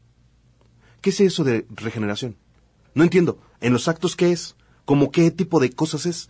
¿Qué 1.00 1.10
es 1.10 1.20
eso 1.20 1.42
de 1.42 1.66
regeneración? 1.70 2.36
No 2.94 3.02
entiendo. 3.02 3.40
¿En 3.60 3.72
los 3.72 3.88
actos 3.88 4.14
qué 4.14 4.30
es? 4.30 4.56
¿Cómo 4.84 5.10
qué 5.10 5.30
tipo 5.32 5.58
de 5.58 5.70
cosas 5.70 6.06
es? 6.06 6.28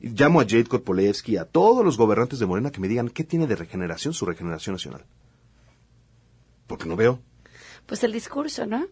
Llamo 0.00 0.40
a 0.40 0.44
Jade 0.44 0.64
Korpolevsky, 0.64 1.36
a 1.38 1.46
todos 1.46 1.84
los 1.84 1.96
gobernantes 1.96 2.38
de 2.38 2.46
Morena 2.46 2.70
que 2.70 2.80
me 2.80 2.88
digan 2.88 3.08
qué 3.08 3.24
tiene 3.24 3.46
de 3.46 3.56
regeneración 3.56 4.14
su 4.14 4.24
regeneración 4.24 4.74
nacional. 4.74 5.04
Porque 6.68 6.86
no 6.86 6.94
veo. 6.94 7.20
Pues 7.86 8.04
el 8.04 8.12
discurso, 8.12 8.66
¿no? 8.66 8.86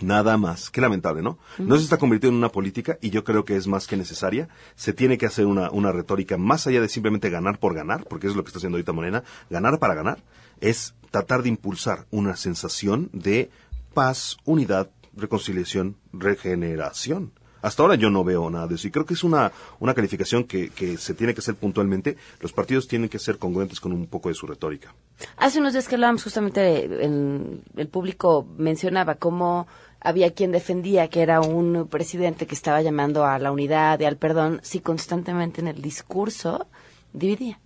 Nada 0.00 0.36
más. 0.36 0.70
Qué 0.70 0.80
lamentable, 0.80 1.22
¿no? 1.22 1.38
No 1.58 1.76
se 1.76 1.84
está 1.84 1.98
convirtiendo 1.98 2.34
en 2.34 2.38
una 2.38 2.48
política 2.50 2.98
y 3.00 3.10
yo 3.10 3.24
creo 3.24 3.44
que 3.44 3.56
es 3.56 3.66
más 3.66 3.86
que 3.86 3.96
necesaria. 3.96 4.48
Se 4.74 4.92
tiene 4.92 5.18
que 5.18 5.26
hacer 5.26 5.46
una, 5.46 5.70
una 5.70 5.92
retórica 5.92 6.36
más 6.36 6.66
allá 6.66 6.80
de 6.80 6.88
simplemente 6.88 7.30
ganar 7.30 7.58
por 7.58 7.74
ganar, 7.74 8.04
porque 8.04 8.26
es 8.26 8.34
lo 8.34 8.42
que 8.42 8.48
está 8.48 8.58
haciendo 8.58 8.76
ahorita 8.76 8.92
Morena. 8.92 9.22
Ganar 9.50 9.78
para 9.78 9.94
ganar 9.94 10.18
es 10.60 10.94
tratar 11.10 11.42
de 11.42 11.48
impulsar 11.48 12.06
una 12.10 12.36
sensación 12.36 13.08
de 13.12 13.50
paz, 13.94 14.36
unidad, 14.44 14.90
reconciliación, 15.16 15.96
regeneración. 16.12 17.32
Hasta 17.62 17.82
ahora 17.82 17.94
yo 17.94 18.10
no 18.10 18.24
veo 18.24 18.50
nada 18.50 18.66
de 18.66 18.74
eso 18.74 18.88
y 18.88 18.90
creo 18.90 19.06
que 19.06 19.14
es 19.14 19.24
una, 19.24 19.50
una 19.78 19.94
calificación 19.94 20.44
que, 20.44 20.68
que 20.68 20.98
se 20.98 21.14
tiene 21.14 21.32
que 21.32 21.40
hacer 21.40 21.54
puntualmente. 21.54 22.18
Los 22.40 22.52
partidos 22.52 22.86
tienen 22.86 23.08
que 23.08 23.18
ser 23.18 23.38
congruentes 23.38 23.80
con 23.80 23.92
un 23.92 24.06
poco 24.06 24.28
de 24.28 24.34
su 24.34 24.46
retórica. 24.46 24.94
Hace 25.38 25.60
unos 25.60 25.72
días 25.72 25.88
que 25.88 25.94
hablábamos 25.94 26.22
justamente, 26.24 26.84
el 26.84 27.88
público 27.90 28.46
mencionaba 28.58 29.14
cómo 29.14 29.66
había 30.04 30.34
quien 30.34 30.52
defendía 30.52 31.08
que 31.08 31.22
era 31.22 31.40
un 31.40 31.88
presidente 31.88 32.46
que 32.46 32.54
estaba 32.54 32.82
llamando 32.82 33.24
a 33.24 33.38
la 33.38 33.50
unidad 33.50 33.98
y 33.98 34.04
al 34.04 34.18
perdón, 34.18 34.60
si 34.62 34.80
constantemente 34.80 35.60
en 35.60 35.68
el 35.68 35.82
discurso 35.82 36.68
dividía. 37.12 37.58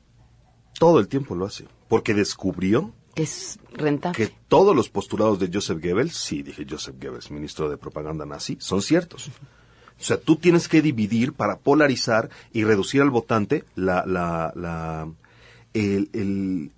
Todo 0.79 1.01
el 1.01 1.09
tiempo 1.09 1.35
lo 1.35 1.45
hace, 1.45 1.67
porque 1.89 2.15
descubrió 2.15 2.93
Que 3.15 3.25
es 3.25 3.59
rentable. 3.73 4.17
Que 4.17 4.33
todos 4.47 4.75
los 4.75 4.89
postulados 4.89 5.41
de 5.41 5.51
Joseph 5.53 5.83
Goebbels, 5.83 6.17
sí, 6.17 6.45
dije 6.45 6.65
Joseph 6.69 6.95
Goebbels, 7.03 7.33
ministro 7.33 7.69
de 7.69 7.77
propaganda 7.77 8.25
nazi, 8.25 8.57
son 8.61 8.81
ciertos. 8.81 9.29
O 10.01 10.05
sea, 10.05 10.21
tú 10.21 10.37
tienes 10.37 10.69
que 10.69 10.81
dividir 10.81 11.33
para 11.33 11.59
polarizar 11.59 12.31
y 12.53 12.63
reducir 12.63 13.03
al 13.03 13.11
votante 13.11 13.65
la, 13.75 14.07
la, 14.07 14.53
la, 14.55 15.09
el, 15.75 16.09
el, 16.13 16.71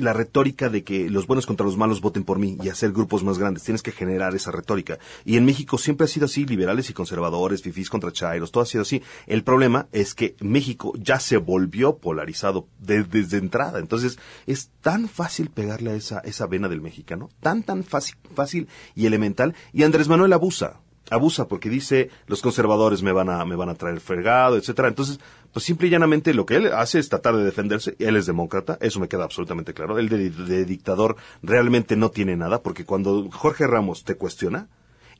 la 0.00 0.12
retórica 0.12 0.68
de 0.68 0.82
que 0.82 1.08
los 1.08 1.26
buenos 1.26 1.46
contra 1.46 1.66
los 1.66 1.76
malos 1.76 2.00
voten 2.00 2.24
por 2.24 2.38
mí 2.38 2.56
y 2.62 2.68
hacer 2.68 2.92
grupos 2.92 3.22
más 3.22 3.38
grandes. 3.38 3.64
Tienes 3.64 3.82
que 3.82 3.92
generar 3.92 4.34
esa 4.34 4.50
retórica. 4.50 4.98
Y 5.24 5.36
en 5.36 5.44
México 5.44 5.78
siempre 5.78 6.04
ha 6.04 6.08
sido 6.08 6.26
así, 6.26 6.44
liberales 6.46 6.90
y 6.90 6.92
conservadores, 6.94 7.62
fifís 7.62 7.90
contra 7.90 8.12
chairos, 8.12 8.50
todo 8.50 8.62
ha 8.62 8.66
sido 8.66 8.82
así. 8.82 9.02
El 9.26 9.44
problema 9.44 9.88
es 9.92 10.14
que 10.14 10.34
México 10.40 10.92
ya 10.96 11.20
se 11.20 11.36
volvió 11.36 11.96
polarizado 11.96 12.66
desde 12.78 13.38
entrada. 13.38 13.78
Entonces, 13.78 14.18
es 14.46 14.70
tan 14.80 15.08
fácil 15.08 15.50
pegarle 15.50 15.90
a 15.90 15.94
esa, 15.94 16.20
esa 16.20 16.46
vena 16.46 16.68
del 16.68 16.80
mexicano, 16.80 17.30
tan, 17.40 17.62
tan 17.62 17.84
fácil, 17.84 18.16
fácil 18.34 18.68
y 18.94 19.06
elemental. 19.06 19.54
Y 19.72 19.82
Andrés 19.82 20.08
Manuel 20.08 20.32
abusa 20.32 20.80
abusa 21.10 21.48
porque 21.48 21.68
dice 21.68 22.10
los 22.26 22.42
conservadores 22.42 23.02
me 23.02 23.12
van 23.12 23.30
a 23.30 23.44
me 23.44 23.56
van 23.56 23.68
a 23.68 23.74
traer 23.74 24.00
fregado, 24.00 24.56
etcétera. 24.56 24.88
Entonces, 24.88 25.20
pues 25.52 25.64
simple 25.64 25.88
y 25.88 25.90
llanamente 25.90 26.34
lo 26.34 26.46
que 26.46 26.56
él 26.56 26.72
hace 26.72 26.98
es 26.98 27.08
tratar 27.08 27.36
de 27.36 27.44
defenderse. 27.44 27.96
Él 27.98 28.16
es 28.16 28.26
demócrata, 28.26 28.78
eso 28.80 29.00
me 29.00 29.08
queda 29.08 29.24
absolutamente 29.24 29.74
claro. 29.74 29.98
Él 29.98 30.08
de, 30.08 30.64
dictador 30.64 31.16
realmente 31.42 31.96
no 31.96 32.10
tiene 32.10 32.36
nada 32.36 32.62
porque 32.62 32.84
cuando 32.84 33.28
Jorge 33.30 33.66
Ramos 33.66 34.04
te 34.04 34.14
cuestiona 34.14 34.68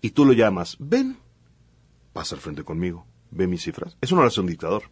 y 0.00 0.10
tú 0.10 0.24
lo 0.24 0.32
llamas, 0.32 0.76
ven, 0.78 1.18
pasa 2.12 2.34
al 2.34 2.40
frente 2.40 2.64
conmigo, 2.64 3.06
ve 3.30 3.46
mis 3.46 3.62
cifras. 3.62 3.96
Eso 4.00 4.14
no 4.14 4.22
lo 4.22 4.28
hace 4.28 4.40
un 4.40 4.46
dictador. 4.46 4.84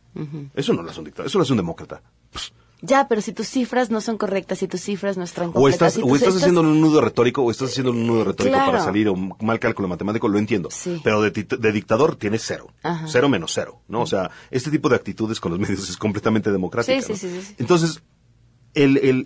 Eso 0.55 0.72
no 0.72 0.83
lo 0.83 0.90
hace 0.90 1.01
un 1.01 1.07
dictador. 1.07 1.29
Eso 1.29 1.38
lo 1.38 1.42
hace 1.44 1.53
un 1.53 1.59
demócrata. 1.59 2.03
Pues, 2.31 2.53
ya, 2.81 3.09
pero 3.09 3.21
si 3.21 3.33
tus 3.33 3.49
cifras 3.49 3.91
no 3.91 4.01
son 4.01 4.19
correctas, 4.19 4.59
si 4.59 4.69
tus 4.69 4.81
cifras 4.81 5.17
no 5.17 5.25
están 5.25 5.53
correctas. 5.53 5.83
O 5.83 5.87
estás, 5.87 6.03
o 6.03 6.17
estás, 6.17 6.37
haciendo 6.37 6.61
un 6.61 6.81
nudo 6.81 7.01
retórico, 7.01 7.43
o 7.43 7.51
estás 7.51 7.71
haciendo 7.71 7.91
un 7.91 8.07
nudo 8.07 8.25
retórico 8.25 8.57
para 8.57 8.81
salir, 8.81 9.09
o 9.09 9.14
un 9.14 9.35
mal 9.41 9.59
cálculo 9.59 9.88
matemático, 9.88 10.29
lo 10.29 10.38
entiendo. 10.38 10.69
Pero 11.03 11.23
de, 11.23 11.73
dictador 11.73 12.17
tienes 12.17 12.43
cero. 12.45 12.69
Cero 13.07 13.29
menos 13.29 13.53
cero, 13.55 13.83
¿no? 13.88 14.03
O 14.03 14.07
sea, 14.07 14.31
este 14.51 14.71
tipo 14.71 14.88
de 14.88 14.97
actitudes 14.97 15.41
con 15.41 15.53
los 15.53 15.61
medios 15.69 15.88
es 15.88 15.97
completamente 15.97 16.53
democrático. 16.53 17.01
Sí, 17.03 17.17
sí, 17.17 17.29
sí, 17.29 17.55
Entonces, 17.59 18.03
el... 18.75 18.97
el 18.99 19.25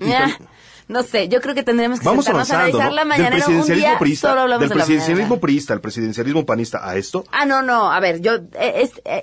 no 0.89 1.03
sé, 1.03 1.29
yo 1.29 1.41
creo 1.41 1.55
que 1.55 1.63
tendremos 1.63 2.01
que 2.01 2.05
Vamos 2.05 2.29
avanzando, 2.29 2.81
a 2.81 2.91
la 2.91 3.05
mañana. 3.05 3.31
Del 3.31 3.45
presidencialismo 3.45 3.99
priista, 3.99 4.47
del 4.59 4.69
presidencialismo 4.69 5.41
priista, 5.41 5.73
al 5.75 5.81
presidencialismo 5.81 6.45
panista, 6.45 6.89
a 6.89 6.97
esto. 6.97 7.25
Ah, 7.31 7.47
no, 7.47 7.63
no, 7.63 7.91
a 7.91 8.01
ver, 8.01 8.21
yo, 8.21 8.35
eh, 8.35 8.83
es, 8.83 9.01
eh, 9.05 9.23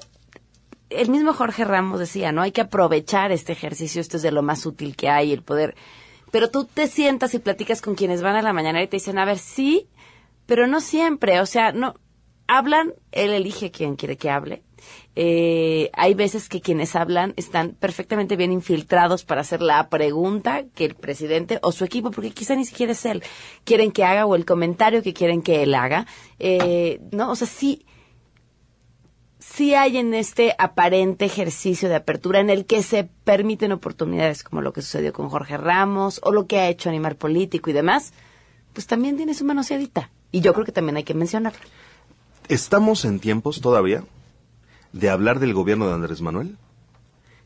el 0.90 1.10
mismo 1.10 1.34
Jorge 1.34 1.66
Ramos 1.66 2.00
decía, 2.00 2.32
¿no? 2.32 2.42
Hay 2.42 2.52
que 2.52 2.62
aprovechar 2.62 3.32
este 3.32 3.54
ejercicio, 3.54 4.02
esto 4.02 4.18
es 4.18 4.24
de 4.24 4.32
lo 4.32 4.42
más 4.42 4.66
útil 4.66 4.96
que 4.96 5.10
hay, 5.10 5.32
el 5.32 5.44
poder. 5.44 5.76
Pero 6.32 6.50
tú 6.50 6.66
te 6.66 6.88
sientas 6.88 7.34
y 7.34 7.40
platicas 7.40 7.82
con 7.82 7.96
quienes 7.96 8.22
van 8.22 8.36
a 8.36 8.42
la 8.42 8.54
mañana 8.54 8.82
y 8.82 8.88
te 8.88 8.98
dicen, 8.98 9.18
a 9.18 9.26
ver, 9.26 9.40
sí, 9.40 9.88
pero 10.46 10.68
no 10.68 10.82
siempre, 10.82 11.40
o 11.42 11.46
sea, 11.46 11.72
no, 11.72 11.96
hablan, 12.48 12.94
él 13.12 13.32
elige 13.32 13.72
quien 13.72 13.96
quiere 13.96 14.18
que 14.18 14.30
hable. 14.30 14.64
Eh, 15.16 15.90
hay 15.94 16.14
veces 16.14 16.50
que 16.50 16.62
quienes 16.62 16.96
hablan 16.96 17.34
están 17.36 17.76
perfectamente 17.80 18.36
bien 18.36 18.52
infiltrados 18.52 19.26
para 19.26 19.42
hacer 19.42 19.62
la 19.62 19.90
pregunta 19.90 20.64
que 20.74 20.86
el 20.86 20.96
presidente 20.96 21.60
o 21.62 21.72
su 21.72 21.84
equipo, 21.84 22.12
porque 22.12 22.32
quizá 22.32 22.56
ni 22.56 22.66
siquiera 22.66 22.94
es 22.94 23.06
él, 23.06 23.24
quieren 23.64 23.92
que 23.92 24.04
haga 24.04 24.26
o 24.26 24.36
el 24.36 24.46
comentario 24.46 25.04
que 25.04 25.14
quieren 25.14 25.42
que 25.42 25.64
él 25.64 25.76
haga. 25.76 26.08
Eh, 26.40 27.00
no, 27.12 27.32
o 27.32 27.36
sea, 27.36 27.48
sí, 27.48 27.86
sí 29.56 29.74
hay 29.74 29.98
en 29.98 30.14
este 30.14 30.56
aparente 30.58 31.26
ejercicio 31.26 31.90
de 31.90 31.96
apertura 31.96 32.40
en 32.40 32.50
el 32.50 32.66
que 32.66 32.84
se 32.84 33.10
permiten 33.24 33.72
oportunidades 33.72 34.44
como 34.44 34.62
lo 34.62 34.74
que 34.74 34.82
sucedió 34.82 35.14
con 35.14 35.30
Jorge 35.30 35.58
Ramos 35.58 36.20
o 36.24 36.32
lo 36.32 36.48
que 36.48 36.60
ha 36.60 36.68
hecho 36.70 36.90
Animal 36.90 37.16
Político 37.16 37.70
y 37.70 37.74
demás, 37.74 38.14
pues 38.74 38.88
también 38.88 39.18
tiene 39.18 39.34
su 39.34 39.46
manoseadita. 39.46 40.12
Y 40.32 40.42
yo 40.42 40.54
creo 40.54 40.66
que 40.66 40.72
también 40.72 40.98
hay 40.98 41.04
que 41.04 41.14
mencionarlo. 41.14 41.60
Estamos 42.48 43.06
en 43.06 43.20
tiempos 43.20 43.62
todavía 43.62 44.04
de 44.94 45.10
hablar 45.10 45.40
del 45.40 45.54
gobierno 45.54 45.88
de 45.88 45.94
Andrés 45.94 46.22
Manuel 46.22 46.58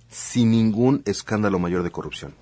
sin 0.09 0.51
ningún 0.51 1.01
escándalo 1.05 1.59
mayor 1.59 1.83
de 1.83 1.91
corrupción. 1.91 2.35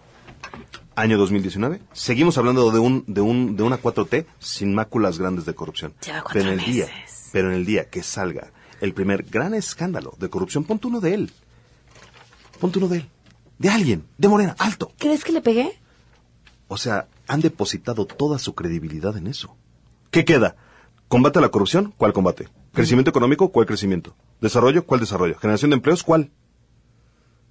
Año 0.95 1.17
2019, 1.17 1.81
seguimos 1.93 2.37
hablando 2.37 2.69
de 2.71 2.79
un 2.79 3.05
de 3.07 3.21
un 3.21 3.55
de 3.55 3.63
una 3.63 3.81
4T 3.81 4.25
sin 4.39 4.75
máculas 4.75 5.17
grandes 5.19 5.45
de 5.45 5.55
corrupción. 5.55 5.93
pero 6.33 6.51
en 6.51 6.59
el 6.59 6.65
día, 6.65 6.87
pero 7.31 7.49
en 7.49 7.55
el 7.55 7.65
día 7.65 7.89
que 7.89 8.03
salga 8.03 8.51
el 8.81 8.93
primer 8.93 9.23
gran 9.23 9.53
escándalo 9.53 10.13
de 10.19 10.29
corrupción, 10.29 10.65
ponte 10.65 10.87
uno 10.87 10.99
de 10.99 11.13
él. 11.13 11.31
Ponte 12.59 12.79
uno 12.79 12.87
de 12.87 12.97
él. 12.97 13.09
De 13.57 13.69
alguien, 13.69 14.05
de 14.17 14.27
Morena, 14.27 14.55
alto. 14.59 14.91
¿Crees 14.97 15.23
que 15.23 15.31
le 15.31 15.41
pegué? 15.41 15.79
O 16.67 16.77
sea, 16.77 17.07
han 17.27 17.41
depositado 17.41 18.05
toda 18.05 18.39
su 18.39 18.55
credibilidad 18.55 19.15
en 19.15 19.27
eso. 19.27 19.55
¿Qué 20.09 20.25
queda? 20.25 20.55
¿Combate 21.07 21.39
a 21.39 21.41
la 21.41 21.49
corrupción? 21.49 21.93
¿Cuál 21.95 22.11
combate? 22.11 22.49
¿Crecimiento 22.73 23.11
económico? 23.11 23.51
¿Cuál 23.51 23.65
crecimiento? 23.65 24.15
¿Desarrollo? 24.39 24.85
¿Cuál 24.85 24.99
desarrollo? 24.99 25.37
¿Generación 25.37 25.71
de 25.71 25.75
empleos? 25.75 26.03
¿Cuál? 26.03 26.31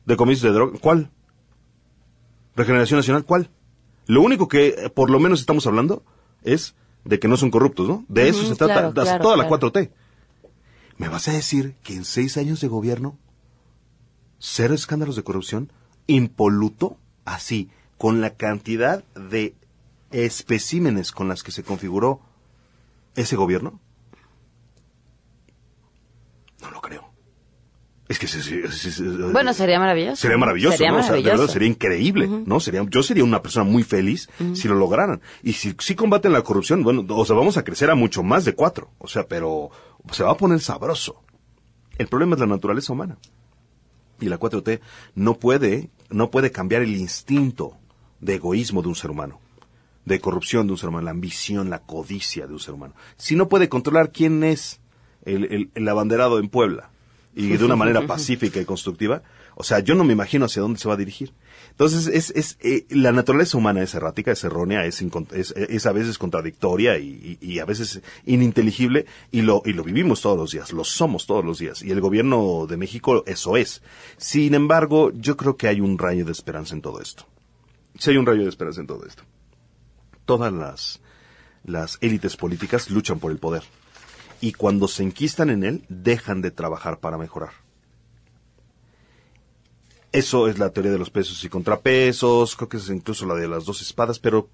¿Decomisos 0.05 0.43
de 0.43 0.51
droga? 0.51 0.79
¿Cuál? 0.81 1.11
¿Regeneración 2.57 2.99
nacional? 2.99 3.25
¿Cuál? 3.25 3.51
Lo 4.07 4.23
único 4.23 4.49
que 4.49 4.69
eh, 4.69 4.91
por 4.91 5.11
lo 5.11 5.21
menos 5.21 5.41
estamos 5.41 5.67
hablando 5.67 6.03
es 6.43 6.75
de 7.05 7.19
que 7.19 7.29
no 7.29 7.37
son 7.37 7.51
corruptos, 7.51 7.87
¿no? 7.87 8.05
De 8.09 8.29
eso 8.29 8.45
se 8.45 8.57
trata 8.57 8.93
toda 9.21 9.37
la 9.37 9.49
4T. 9.49 9.91
¿Me 11.01 11.09
vas 11.09 11.29
a 11.29 11.33
decir 11.33 11.77
que 11.83 11.95
en 11.95 12.05
seis 12.05 12.37
años 12.37 12.61
de 12.61 12.69
gobierno, 12.69 13.17
cero 14.39 14.75
escándalos 14.75 15.17
de 15.17 15.23
corrupción, 15.23 15.73
impoluto, 16.07 16.99
así, 17.25 17.71
con 17.97 18.21
la 18.21 18.35
cantidad 18.37 19.03
de 19.15 19.57
especímenes 20.11 21.11
con 21.11 21.27
las 21.27 21.43
que 21.43 21.53
se 21.53 21.65
configuró 21.65 22.21
ese 23.15 23.35
gobierno? 23.35 23.81
No 26.61 26.71
lo 26.71 26.83
creo. 26.83 27.10
Es 28.11 28.19
que 28.19 28.27
bueno 29.33 29.55
sería 29.55 29.79
maravilloso. 29.79 30.17
Sería 30.21 30.37
maravilloso, 30.37 30.77
sería, 31.13 31.47
sería 31.47 31.69
increíble 31.69 32.29
no 32.45 32.59
sería 32.59 32.85
yo 32.91 33.05
sería 33.05 33.23
una 33.23 33.41
persona 33.41 33.65
muy 33.65 33.85
feliz 33.85 34.29
si 34.53 34.67
lo 34.67 34.75
lograran. 34.75 35.21
Y 35.45 35.53
si, 35.53 35.77
si 35.79 35.95
combaten 35.95 36.33
la 36.33 36.43
corrupción 36.43 36.83
bueno 36.83 37.07
o 37.09 37.25
sea 37.25 37.37
vamos 37.37 37.57
a 37.57 37.63
crecer 37.63 37.89
a 37.89 37.95
mucho 37.95 38.25
más 38.25 38.45
de 38.45 38.57
cuatro. 38.57 38.91
O 38.99 39.07
sea 39.07 39.29
pero 39.29 39.71
se 40.11 40.25
va 40.25 40.33
a 40.33 40.37
poner 40.37 40.59
sabroso. 40.59 41.23
El 41.99 42.09
problema 42.09 42.35
es 42.35 42.41
la 42.41 42.49
naturaleza 42.49 42.93
humana. 42.93 43.17
Y 44.19 44.27
la 44.27 44.41
4T 44.41 44.81
no 45.15 45.35
puede, 45.35 45.91
no 46.11 46.33
puede 46.33 46.51
cambiar 46.51 46.83
el 46.83 46.97
instinto 46.97 47.77
de 48.19 48.35
egoísmo 48.35 48.83
de 48.83 48.89
un 48.89 48.97
ser 48.97 49.13
humano, 49.13 49.39
de 50.05 50.21
corrupción 50.21 50.67
de 50.67 50.73
un 50.73 50.79
ser 50.79 50.89
humano, 50.89 51.05
la 51.05 51.13
ambición, 51.13 51.71
la 51.71 51.83
codicia 51.83 52.49
de 52.49 52.55
un 52.55 52.59
ser 52.59 52.75
humano. 52.75 52.95
Si 53.17 53.37
no 53.37 53.49
puede 53.49 53.69
controlar 53.69 54.11
quién 54.11 54.43
es 54.43 54.81
el, 55.25 55.71
el 55.73 55.89
abanderado 55.89 56.41
en 56.41 56.49
Puebla 56.49 56.91
y 57.35 57.49
de 57.57 57.65
una 57.65 57.77
manera 57.77 58.07
pacífica 58.07 58.61
y 58.61 58.65
constructiva, 58.65 59.23
o 59.55 59.63
sea, 59.63 59.81
yo 59.81 59.95
no 59.95 60.05
me 60.05 60.13
imagino 60.13 60.47
hacia 60.47 60.63
dónde 60.63 60.79
se 60.79 60.89
va 60.89 60.95
a 60.95 60.97
dirigir. 60.97 61.33
Entonces, 61.71 62.07
es, 62.07 62.31
es 62.31 62.57
eh, 62.61 62.87
la 62.91 63.13
naturaleza 63.13 63.59
humana 63.59 63.83
es 63.83 63.95
errática, 63.95 64.33
es 64.33 64.43
errónea, 64.45 64.85
es, 64.85 65.03
es, 65.33 65.87
a 65.87 65.93
veces 65.93 66.19
contradictoria 66.19 66.99
y, 66.99 67.59
a 67.59 67.65
veces 67.65 68.01
ininteligible 68.25 69.07
y 69.31 69.43
lo, 69.43 69.63
y 69.65 69.73
lo 69.73 69.85
vivimos 69.85 70.23
todos 70.23 70.39
los 70.39 70.53
días, 70.53 70.73
lo 70.73 70.85
somos 70.85 71.27
todos 71.27 71.45
los 71.45 71.59
días. 71.59 71.83
Y 71.83 71.91
el 71.91 72.01
gobierno 72.01 72.67
de 72.69 72.77
México 72.77 73.25
eso 73.27 73.57
es. 73.57 73.83
Sin 74.17 74.55
embargo, 74.55 75.13
yo 75.15 75.37
creo 75.37 75.57
que 75.57 75.69
hay 75.69 75.81
un 75.81 75.99
rayo 75.99 76.25
de 76.25 76.33
esperanza 76.33 76.75
en 76.75 76.83
todo 76.83 77.01
esto. 77.01 77.27
Sí 77.99 78.11
hay 78.11 78.17
un 78.17 78.27
rayo 78.27 78.43
de 78.43 78.49
esperanza 78.49 78.81
en 78.81 78.87
todo 78.87 79.07
esto. 79.07 79.23
Todas 80.25 80.53
las, 80.53 81.01
las 81.65 81.99
élites 82.01 82.37
políticas 82.37 82.91
luchan 82.91 83.19
por 83.19 83.33
el 83.33 83.39
poder. 83.39 83.63
Y 84.41 84.53
cuando 84.53 84.89
se 84.89 85.03
enquistan 85.03 85.51
en 85.51 85.65
él, 85.65 85.85
dejan 85.89 86.41
de 86.41 86.51
trabajar 86.51 86.99
para 86.99 87.19
mejorar. 87.19 87.51
Eso 90.13 90.49
es 90.49 90.59
la 90.59 90.71
teoría 90.71 90.91
de 90.91 90.99
los 90.99 91.11
pesos 91.11 91.45
y 91.45 91.49
contrapesos, 91.49 92.57
creo 92.57 92.69
que 92.69 92.79
es 92.79 92.89
incluso 92.89 93.27
la 93.27 93.35
de 93.35 93.47
las 93.47 93.65
dos 93.65 93.81
espadas, 93.81 94.19
pero 94.19 94.49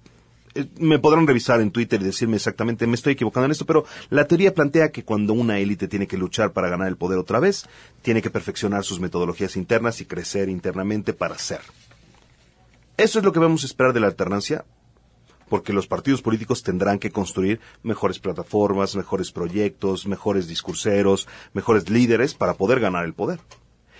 eh, 0.53 0.67
me 0.79 0.99
podrán 0.99 1.25
revisar 1.25 1.61
en 1.61 1.71
Twitter 1.71 1.99
y 1.99 2.05
decirme 2.05 2.35
exactamente, 2.35 2.85
me 2.85 2.93
estoy 2.93 3.13
equivocando 3.13 3.45
en 3.45 3.51
esto, 3.53 3.65
pero 3.65 3.85
la 4.11 4.27
teoría 4.27 4.53
plantea 4.53 4.91
que 4.91 5.03
cuando 5.03 5.33
una 5.33 5.57
élite 5.57 5.87
tiene 5.87 6.05
que 6.05 6.17
luchar 6.17 6.51
para 6.51 6.69
ganar 6.69 6.87
el 6.87 6.97
poder 6.97 7.17
otra 7.17 7.39
vez, 7.39 7.65
tiene 8.03 8.21
que 8.21 8.29
perfeccionar 8.29 8.83
sus 8.83 8.99
metodologías 8.99 9.55
internas 9.55 9.99
y 9.99 10.05
crecer 10.05 10.49
internamente 10.49 11.13
para 11.13 11.39
ser. 11.39 11.61
Eso 12.97 13.19
es 13.19 13.25
lo 13.25 13.31
que 13.31 13.39
vamos 13.39 13.63
a 13.63 13.67
esperar 13.67 13.93
de 13.93 13.99
la 13.99 14.07
alternancia, 14.07 14.65
porque 15.49 15.73
los 15.73 15.87
partidos 15.87 16.21
políticos 16.21 16.63
tendrán 16.63 16.99
que 16.99 17.11
construir 17.11 17.59
mejores 17.83 18.19
plataformas, 18.19 18.95
mejores 18.95 19.31
proyectos, 19.31 20.07
mejores 20.07 20.47
discurseros, 20.47 21.27
mejores 21.53 21.89
líderes 21.89 22.33
para 22.33 22.55
poder 22.55 22.79
ganar 22.79 23.05
el 23.05 23.13
poder. 23.13 23.39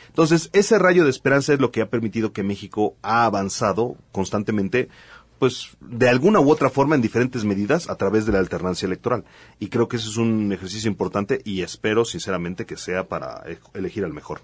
Entonces, 0.08 0.50
ese 0.54 0.80
rayo 0.80 1.04
de 1.04 1.10
esperanza 1.10 1.54
es 1.54 1.60
lo 1.60 1.72
que 1.72 1.82
ha 1.82 1.89
permitido 1.89 2.34
que 2.34 2.43
México 2.43 2.95
ha 3.02 3.26
avanzado 3.26 3.98
constantemente, 4.12 4.89
pues 5.38 5.78
de 5.80 6.10
alguna 6.10 6.39
u 6.39 6.50
otra 6.50 6.70
forma 6.70 6.95
en 6.95 7.02
diferentes 7.02 7.43
medidas 7.43 7.89
a 7.89 7.95
través 7.95 8.26
de 8.26 8.32
la 8.32 8.39
alternancia 8.39 8.88
electoral. 8.88 9.26
Y 9.60 9.68
creo 9.68 9.88
que 9.88 9.98
eso 9.98 10.10
es 10.10 10.18
un 10.18 10.52
ejercicio 10.52 10.89
importante 10.89 11.41
y 11.43 11.62
espero 11.62 12.04
sinceramente 12.04 12.66
que 12.66 12.78
sea 12.78 13.08
para 13.08 13.43
elegir 13.74 14.04
al 14.06 14.14
mejor. 14.14 14.41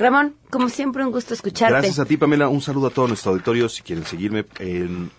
Ramón, 0.00 0.34
como 0.48 0.70
siempre, 0.70 1.04
un 1.04 1.12
gusto 1.12 1.34
escucharte. 1.34 1.74
Gracias 1.74 1.98
a 1.98 2.06
ti, 2.06 2.16
Pamela. 2.16 2.48
Un 2.48 2.62
saludo 2.62 2.86
a 2.86 2.90
todo 2.90 3.06
nuestro 3.06 3.32
auditorio. 3.32 3.68
Si 3.68 3.82
quieren 3.82 4.06
seguirme 4.06 4.46
en 4.58 5.10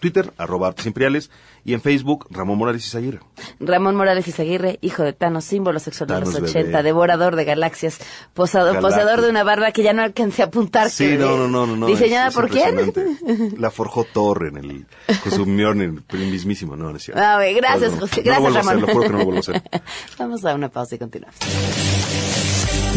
Twitter, 0.00 0.32
arroba 0.36 0.66
Artes 0.66 0.86
Imperiales, 0.86 1.30
y 1.64 1.72
en 1.72 1.80
Facebook, 1.80 2.26
Ramón 2.30 2.58
Morales 2.58 2.84
Izaguirre. 2.84 3.20
Ramón 3.60 3.94
Morales 3.94 4.26
Izaguirre, 4.26 4.80
hijo 4.82 5.04
de 5.04 5.12
Thanos, 5.12 5.44
símbolo 5.44 5.78
sexual 5.78 6.08
de 6.08 6.20
los 6.20 6.34
80, 6.34 6.82
devorador 6.82 7.36
de 7.36 7.44
galaxias, 7.44 8.00
posador, 8.34 9.20
de 9.22 9.30
una 9.30 9.44
barba 9.44 9.70
que 9.70 9.84
ya 9.84 9.92
no 9.92 10.02
alcancé 10.02 10.42
a 10.42 10.46
apuntar. 10.46 10.90
Sí, 10.90 11.16
no, 11.16 11.36
no, 11.36 11.46
no, 11.48 11.76
no. 11.76 11.86
¿Diseñada 11.86 12.32
por 12.32 12.50
quién? 12.50 12.92
La 13.56 13.70
forjó 13.70 14.02
Thor 14.02 14.48
en 14.48 14.56
el, 14.56 14.86
con 15.22 15.32
su 15.32 15.46
Mjolnir, 15.46 16.02
el 16.08 16.26
mismísimo, 16.26 16.76
no, 16.76 16.90
no 16.90 16.96
es 16.96 17.04
cierto. 17.04 17.22
Ah, 17.22 17.38
gracias, 17.54 17.92
José. 18.00 18.22
Gracias, 18.22 18.52
Ramón. 18.52 18.80
lo 18.80 18.88
juro 18.88 19.02
que 19.06 19.12
no 19.12 19.24
vuelvo 19.24 19.36
a 19.36 19.38
hacer. 19.38 19.62
Vamos 20.18 20.44
a 20.44 20.54
una 20.54 20.68
pausa 20.68 20.96
y 20.96 20.98
continuamos. 20.98 21.38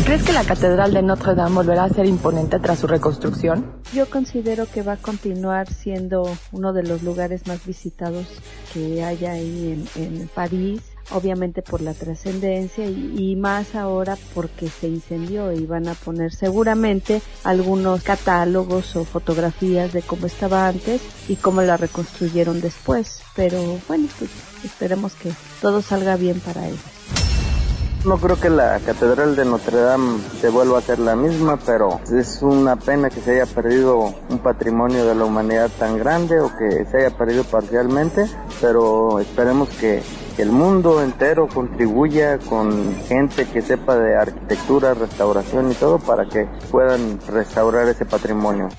¿Crees 0.05 0.23
que 0.23 0.31
la 0.31 0.45
Catedral 0.45 0.93
de 0.93 1.01
Notre 1.01 1.35
Dame 1.35 1.55
volverá 1.55 1.85
a 1.85 1.89
ser 1.89 2.05
imponente 2.05 2.59
tras 2.59 2.79
su 2.79 2.87
reconstrucción? 2.87 3.81
Yo 3.93 4.09
considero 4.09 4.65
que 4.65 4.81
va 4.81 4.93
a 4.93 4.97
continuar 4.97 5.67
siendo 5.73 6.29
uno 6.51 6.71
de 6.71 6.83
los 6.83 7.03
lugares 7.03 7.47
más 7.47 7.65
visitados 7.65 8.25
que 8.73 9.03
haya 9.03 9.31
ahí 9.31 9.85
en, 9.95 10.29
París 10.33 10.81
obviamente 11.11 11.61
por 11.61 11.81
la 11.81 11.93
trascendencia 11.93 12.85
y, 12.85 13.35
más 13.37 13.75
ahora 13.75 14.17
porque 14.33 14.67
se 14.67 14.87
incendió 14.87 15.53
y 15.53 15.65
van 15.65 15.87
a 15.87 15.93
poner 15.93 16.33
seguramente 16.33 17.21
algunos 17.43 18.03
catálogos 18.03 18.95
o 18.97 19.05
fotografías 19.05 19.93
de 19.93 20.01
cómo 20.01 20.27
estaba 20.27 20.67
antes 20.67 21.01
y 21.29 21.35
cómo 21.37 21.61
la 21.61 21.77
reconstruyeron 21.77 22.59
después. 22.59 23.21
Pero 23.35 23.79
bueno, 23.87 24.07
pues 24.19 24.31
esperemos 24.63 25.13
que 25.15 25.31
todo 25.61 25.81
salga 25.81 26.17
bien 26.17 26.39
para 26.41 26.67
ellos. 26.67 27.36
No 28.07 28.17
creo 28.17 28.39
que 28.39 28.49
la 28.49 28.79
Catedral 28.79 29.35
de 29.35 29.43
Notre 29.43 29.81
Dame 29.81 30.19
se 30.39 30.47
vuelva 30.47 30.77
a 30.77 30.81
ser 30.81 30.97
la 30.97 31.17
misma, 31.17 31.57
pero 31.57 31.99
es 32.09 32.41
una 32.41 32.77
pena 32.77 33.09
que 33.09 33.19
se 33.19 33.31
haya 33.31 33.45
perdido 33.45 34.15
un 34.29 34.39
patrimonio 34.39 35.05
de 35.05 35.13
la 35.13 35.25
humanidad 35.25 35.69
tan 35.77 35.97
grande 35.97 36.39
o 36.39 36.49
que 36.57 36.85
se 36.85 36.99
haya 36.99 37.17
perdido 37.17 37.43
parcialmente, 37.43 38.25
pero 38.61 39.19
esperemos 39.19 39.67
que 39.71 40.01
el 40.37 40.51
mundo 40.51 41.03
entero 41.03 41.49
contribuya 41.49 42.39
con 42.39 42.95
gente 43.09 43.45
que 43.45 43.61
sepa 43.61 43.97
de 43.97 44.15
arquitectura, 44.15 44.93
restauración 44.93 45.73
y 45.73 45.75
todo 45.75 45.99
para 45.99 46.29
que 46.29 46.47
puedan 46.71 47.19
restaurar 47.27 47.89
ese 47.89 48.05
patrimonio. 48.05 48.69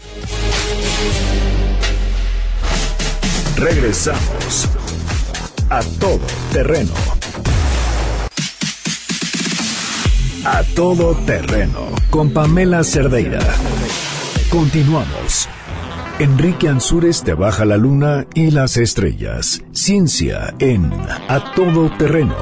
Regresamos 3.59 4.69
a 5.69 5.83
todo 6.01 6.19
terreno. 6.51 7.18
A 10.45 10.63
todo 10.75 11.15
terreno 11.27 11.89
con 12.11 12.33
Pamela 12.33 12.85
Cerdeira. 12.85 13.41
Continuamos. 14.51 15.49
Enrique 16.19 16.69
Ansures 16.69 17.23
te 17.23 17.35
baja 17.35 17.65
la 17.65 17.77
luna 17.77 18.27
y 18.35 18.51
las 18.51 18.77
estrellas. 18.77 19.63
Ciencia 19.73 20.55
en 20.59 20.91
A 21.29 21.53
todo 21.55 21.91
terreno. 21.97 22.37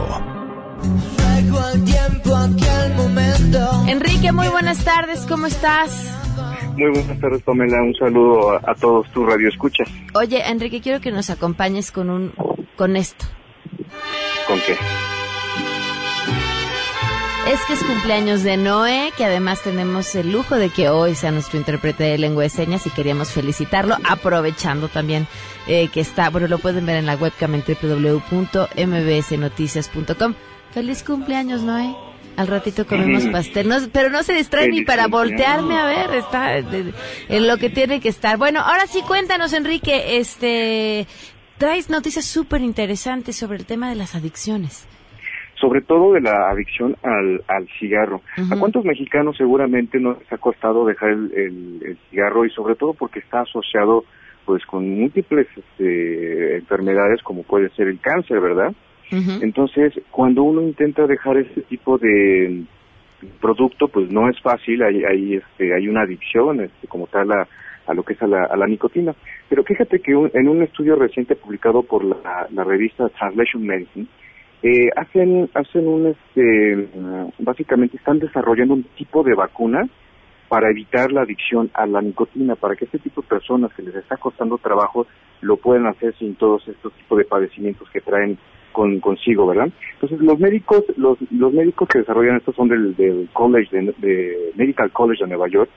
Enrique, 3.87 4.33
muy 4.33 4.49
buenas 4.49 4.85
tardes, 4.85 5.27
¿cómo 5.29 5.47
estás? 5.47 6.13
Muy 6.77 6.91
buenas 6.91 7.21
tardes, 7.21 7.43
Pamela. 7.43 7.83
Un 7.83 7.95
saludo 7.95 8.53
a, 8.53 8.71
a 8.71 8.75
todos 8.75 9.11
tu 9.13 9.25
radio 9.25 9.49
escuchas. 9.49 9.89
Oye, 10.15 10.43
Enrique, 10.49 10.81
quiero 10.81 11.01
que 11.01 11.11
nos 11.11 11.31
acompañes 11.31 11.91
con 11.91 12.11
un 12.11 12.33
con 12.77 12.97
esto. 12.97 13.25
¿Con 14.47 14.59
qué? 14.61 14.77
Es 17.47 17.65
que 17.65 17.73
es 17.75 17.85
cumpleaños 17.85 18.43
de 18.43 18.57
Noé, 18.57 19.13
que 19.17 19.25
además 19.25 19.63
tenemos 19.63 20.17
el 20.17 20.33
lujo 20.33 20.57
de 20.57 20.69
que 20.69 20.89
hoy 20.89 21.15
sea 21.15 21.31
nuestro 21.31 21.59
intérprete 21.59 22.03
de 22.03 22.19
lengua 22.19 22.43
de 22.43 22.49
señas 22.49 22.85
y 22.89 22.91
queríamos 22.91 23.31
felicitarlo, 23.31 23.97
aprovechando 24.03 24.89
también 24.89 25.29
eh, 25.69 25.87
que 25.87 26.01
está, 26.01 26.29
bueno, 26.31 26.49
lo 26.49 26.59
pueden 26.59 26.87
ver 26.87 26.97
en 26.97 27.07
la 27.07 27.15
webcam 27.15 27.55
en 27.55 27.63
www.mbsnoticias.com. 27.63 30.35
Feliz 30.73 31.05
cumpleaños, 31.05 31.63
Noé. 31.63 31.95
Al 32.37 32.49
ratito 32.49 32.85
comemos 32.85 33.27
pastel, 33.27 33.71
pero 33.93 34.11
no 34.11 34.25
se 34.25 34.35
distrae 34.35 34.69
ni 34.69 34.85
para 34.85 35.07
voltearme 35.07 35.79
a 35.79 35.87
ver, 35.87 36.17
está 36.17 36.57
en 36.57 37.47
lo 37.47 37.59
que 37.59 37.71
tiene 37.71 38.01
que 38.01 38.09
estar. 38.09 38.39
Bueno, 38.39 38.61
ahora 38.61 38.89
sí 38.89 39.03
cuéntanos, 39.03 39.53
Enrique, 39.53 40.19
este, 40.19 41.07
traes 41.59 41.91
noticias 41.91 42.25
súper 42.25 42.63
interesantes 42.63 43.37
sobre 43.37 43.59
el 43.59 43.67
tema 43.67 43.89
de 43.89 43.95
las 43.95 44.17
adicciones 44.17 44.89
sobre 45.61 45.81
todo 45.81 46.13
de 46.13 46.21
la 46.21 46.51
adicción 46.51 46.97
al, 47.03 47.43
al 47.49 47.69
cigarro. 47.79 48.21
¿A 48.51 48.57
cuántos 48.59 48.85
mexicanos 48.85 49.37
seguramente 49.37 49.99
no 49.99 50.17
les 50.19 50.33
ha 50.33 50.39
costado 50.39 50.87
dejar 50.87 51.11
el, 51.11 51.99
cigarro 52.11 52.45
y 52.45 52.51
sobre 52.51 52.75
todo 52.75 52.95
porque 52.95 53.21
está 53.21 53.41
asociado 53.41 54.05
pues 54.45 54.65
con 54.67 54.89
múltiples 54.89 55.49
este, 55.57 56.57
enfermedades 56.57 57.23
como 57.23 57.43
puede 57.43 57.69
ser 57.71 57.89
el 57.89 57.99
cáncer, 58.01 58.41
¿verdad? 58.41 58.73
Entonces, 59.11 59.95
cuando 60.11 60.43
uno 60.43 60.63
intenta 60.63 61.07
dejar 61.07 61.37
este 61.37 61.63
tipo 61.63 61.97
de 61.97 62.65
producto, 63.41 63.89
pues 63.89 64.11
no 64.11 64.29
es 64.29 64.41
fácil, 64.41 64.83
hay, 64.83 65.05
hay, 65.05 65.35
este, 65.35 65.73
hay 65.73 65.89
una 65.89 66.03
adicción 66.03 66.61
este, 66.61 66.89
como 66.89 67.07
tal 67.07 67.31
a, 67.31 67.47
a 67.87 67.95
lo 67.95 68.03
que 68.03 68.15
es 68.15 68.23
a 68.23 68.27
la, 68.27 68.45
a 68.45 68.57
la 68.57 68.67
nicotina. 68.67 69.15
Pero 69.49 69.63
fíjate 69.63 70.01
que 70.01 70.13
en 70.13 70.49
un 70.49 70.63
estudio 70.63 70.97
reciente 70.97 71.37
publicado 71.37 71.83
por 71.83 72.05
la, 72.05 72.49
la 72.51 72.65
revista 72.65 73.09
Translation 73.11 73.65
Medicine, 73.65 74.07
eh, 74.67 74.91
hacen, 74.97 75.49
hacen 75.55 75.87
un, 75.87 76.07
este, 76.07 76.89
básicamente 77.39 77.97
están 77.97 78.19
desarrollando 78.19 78.75
un 78.75 78.83
tipo 78.97 79.23
de 79.23 79.35
vacuna 79.35 79.89
para 80.49 80.71
evitar 80.71 81.13
la 81.13 81.23
adicción 81.23 81.71
a 81.75 81.87
la 81.87 82.03
nicotina, 82.03 82.57
para 82.57 82.75
que 82.75 82.87
este 82.87 82.99
tipo 82.99 83.23
de 83.23 83.29
personas 83.29 83.73
que 83.75 83.83
les 83.83 83.95
está 83.95 84.17
costando 84.17 84.59
trabajo 84.59 85.07
lo 85.41 85.57
puedan 85.57 85.87
hacer 85.87 86.17
sin 86.19 86.35
todos 86.35 86.67
estos 86.67 86.93
tipos 86.95 87.19
de 87.19 87.25
padecimientos 87.25 87.89
que 87.91 88.01
traen 88.01 88.39
con, 88.73 88.99
consigo, 88.99 89.47
¿verdad? 89.47 89.69
Entonces 89.95 90.21
los 90.21 90.39
médicos, 90.41 90.83
los, 90.97 91.17
los 91.31 91.53
médicos 91.53 91.89
que 91.89 92.01
desarrollan 92.01 92.39
esto 92.39 92.53
son 92.53 92.69
del, 92.69 92.97
del 92.97 93.29
College 93.33 93.71
de, 93.71 94.53
Medical 94.57 94.91
College 94.91 95.23
de 95.23 95.29
Nueva 95.29 95.49
York, 95.49 95.71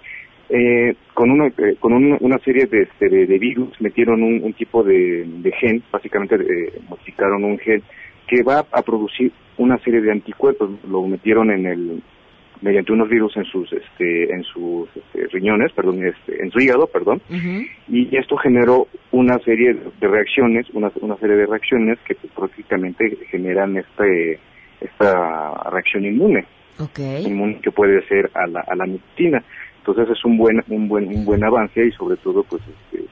eh, 0.49 0.95
con 1.13 1.29
una 1.29 1.45
eh, 1.45 1.75
con 1.79 1.93
una 1.93 2.39
serie 2.39 2.65
de, 2.65 2.81
este, 2.81 3.07
de, 3.07 3.37
virus 3.37 3.79
metieron 3.81 4.23
un, 4.23 4.51
tipo 4.53 4.83
de, 4.83 5.23
de, 5.27 5.51
gen, 5.51 5.83
básicamente 5.91 6.35
eh, 6.37 6.73
modificaron 6.89 7.43
un 7.43 7.59
gen 7.59 7.83
que 8.29 8.43
va 8.43 8.65
a 8.71 8.81
producir 8.81 9.31
una 9.57 9.77
serie 9.79 10.01
de 10.01 10.11
anticuerpos. 10.11 10.69
Lo 10.87 11.05
metieron 11.07 11.51
en 11.51 11.65
el 11.65 12.03
mediante 12.61 12.91
unos 12.91 13.09
virus 13.09 13.35
en 13.37 13.45
sus 13.45 13.71
este 13.71 14.33
en 14.33 14.43
sus 14.43 14.89
este, 14.95 15.27
riñones, 15.27 15.71
perdón, 15.73 16.05
este, 16.05 16.43
en 16.43 16.51
su 16.51 16.59
hígado, 16.59 16.87
perdón, 16.87 17.21
y 17.87 18.15
esto 18.17 18.35
generó 18.37 18.87
una 19.11 19.39
serie 19.39 19.73
de 19.73 20.07
reacciones, 20.07 20.69
una, 20.73 20.91
una 21.01 21.15
serie 21.17 21.37
de 21.37 21.45
reacciones 21.45 21.97
que 22.05 22.15
pues, 22.15 22.31
prácticamente 22.33 23.17
generan 23.31 23.77
este 23.77 24.39
esta 24.81 25.69
reacción 25.71 26.05
inmune, 26.05 26.45
inmune 27.25 27.59
que 27.61 27.71
puede 27.71 28.05
ser 28.07 28.29
a 28.33 28.45
la, 28.47 28.61
a 28.67 28.75
la 28.75 28.85
nicotina. 28.85 29.43
Entonces 29.77 30.09
es 30.09 30.25
un 30.25 30.37
buen 30.37 30.61
un 30.67 30.89
buen 30.89 31.07
un 31.07 31.25
buen 31.25 31.43
avance 31.43 31.85
y 31.85 31.91
sobre 31.93 32.17
todo 32.17 32.43
pues 32.43 32.61
este, 32.67 33.05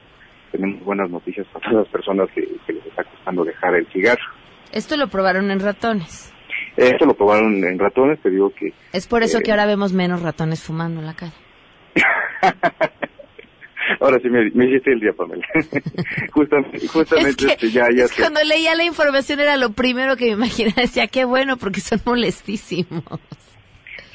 tenemos 0.52 0.84
buenas 0.84 1.10
noticias 1.10 1.46
para 1.48 1.70
todas 1.70 1.84
las 1.84 1.92
personas 1.92 2.28
que, 2.34 2.46
que 2.66 2.74
les 2.74 2.84
está 2.86 3.02
costando 3.04 3.44
dejar 3.44 3.74
el 3.76 3.86
cigarro. 3.86 4.37
Esto 4.72 4.96
lo 4.96 5.08
probaron 5.08 5.50
en 5.50 5.60
ratones. 5.60 6.32
Esto 6.76 7.06
lo 7.06 7.14
probaron 7.14 7.64
en 7.64 7.78
ratones, 7.78 8.20
te 8.20 8.30
digo 8.30 8.50
que... 8.50 8.72
Es 8.92 9.08
por 9.08 9.22
eso 9.22 9.40
que 9.40 9.50
eh, 9.50 9.52
ahora 9.52 9.66
vemos 9.66 9.92
menos 9.92 10.22
ratones 10.22 10.62
fumando 10.62 11.00
en 11.00 11.06
la 11.06 11.14
calle. 11.14 11.32
ahora 14.00 14.18
sí 14.22 14.28
me, 14.28 14.66
hiciste 14.66 14.92
el 14.92 15.00
día, 15.00 15.12
Pamela. 15.12 15.44
justamente, 16.32 16.86
justamente 16.86 17.46
este, 17.46 17.70
ya, 17.70 17.86
ya... 17.94 18.06
cuando 18.16 18.42
leía 18.44 18.74
la 18.74 18.84
información 18.84 19.40
era 19.40 19.56
lo 19.56 19.70
primero 19.70 20.16
que 20.16 20.26
me 20.26 20.32
imaginé. 20.32 20.72
Decía, 20.76 21.06
qué 21.08 21.24
bueno, 21.24 21.56
porque 21.56 21.80
son 21.80 22.00
molestísimos. 22.04 23.02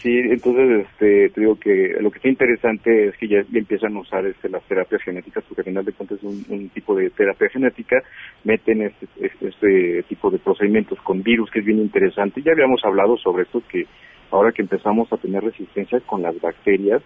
Sí, 0.03 0.19
entonces 0.19 0.85
este, 0.85 1.29
te 1.29 1.39
digo 1.39 1.55
que 1.57 1.95
lo 2.01 2.11
que 2.11 2.17
está 2.17 2.27
interesante 2.27 3.07
es 3.07 3.15
que 3.15 3.29
ya, 3.29 3.37
empiezan 3.53 3.95
a 3.95 4.01
usar 4.01 4.25
este, 4.25 4.49
las 4.49 4.61
terapias 4.63 5.01
genéticas, 5.01 5.45
porque 5.47 5.61
al 5.61 5.65
final 5.65 5.85
de 5.85 5.93
cuentas 5.93 6.17
es 6.17 6.49
un, 6.49 6.67
tipo 6.73 6.93
de 6.93 7.09
terapia 7.09 7.47
genética, 7.47 8.03
meten 8.43 8.81
este, 8.81 9.07
este, 9.39 10.03
tipo 10.03 10.29
de 10.29 10.39
procedimientos 10.39 10.99
con 11.03 11.23
virus, 11.23 11.49
que 11.49 11.59
es 11.59 11.65
bien 11.65 11.79
interesante. 11.79 12.41
Ya 12.41 12.51
habíamos 12.51 12.83
hablado 12.83 13.15
sobre 13.15 13.43
esto, 13.43 13.63
que 13.71 13.85
ahora 14.29 14.51
que 14.51 14.63
empezamos 14.63 15.09
a 15.13 15.15
tener 15.15 15.41
resistencia 15.41 16.01
con 16.01 16.21
las 16.21 16.37
bacterias, 16.41 17.01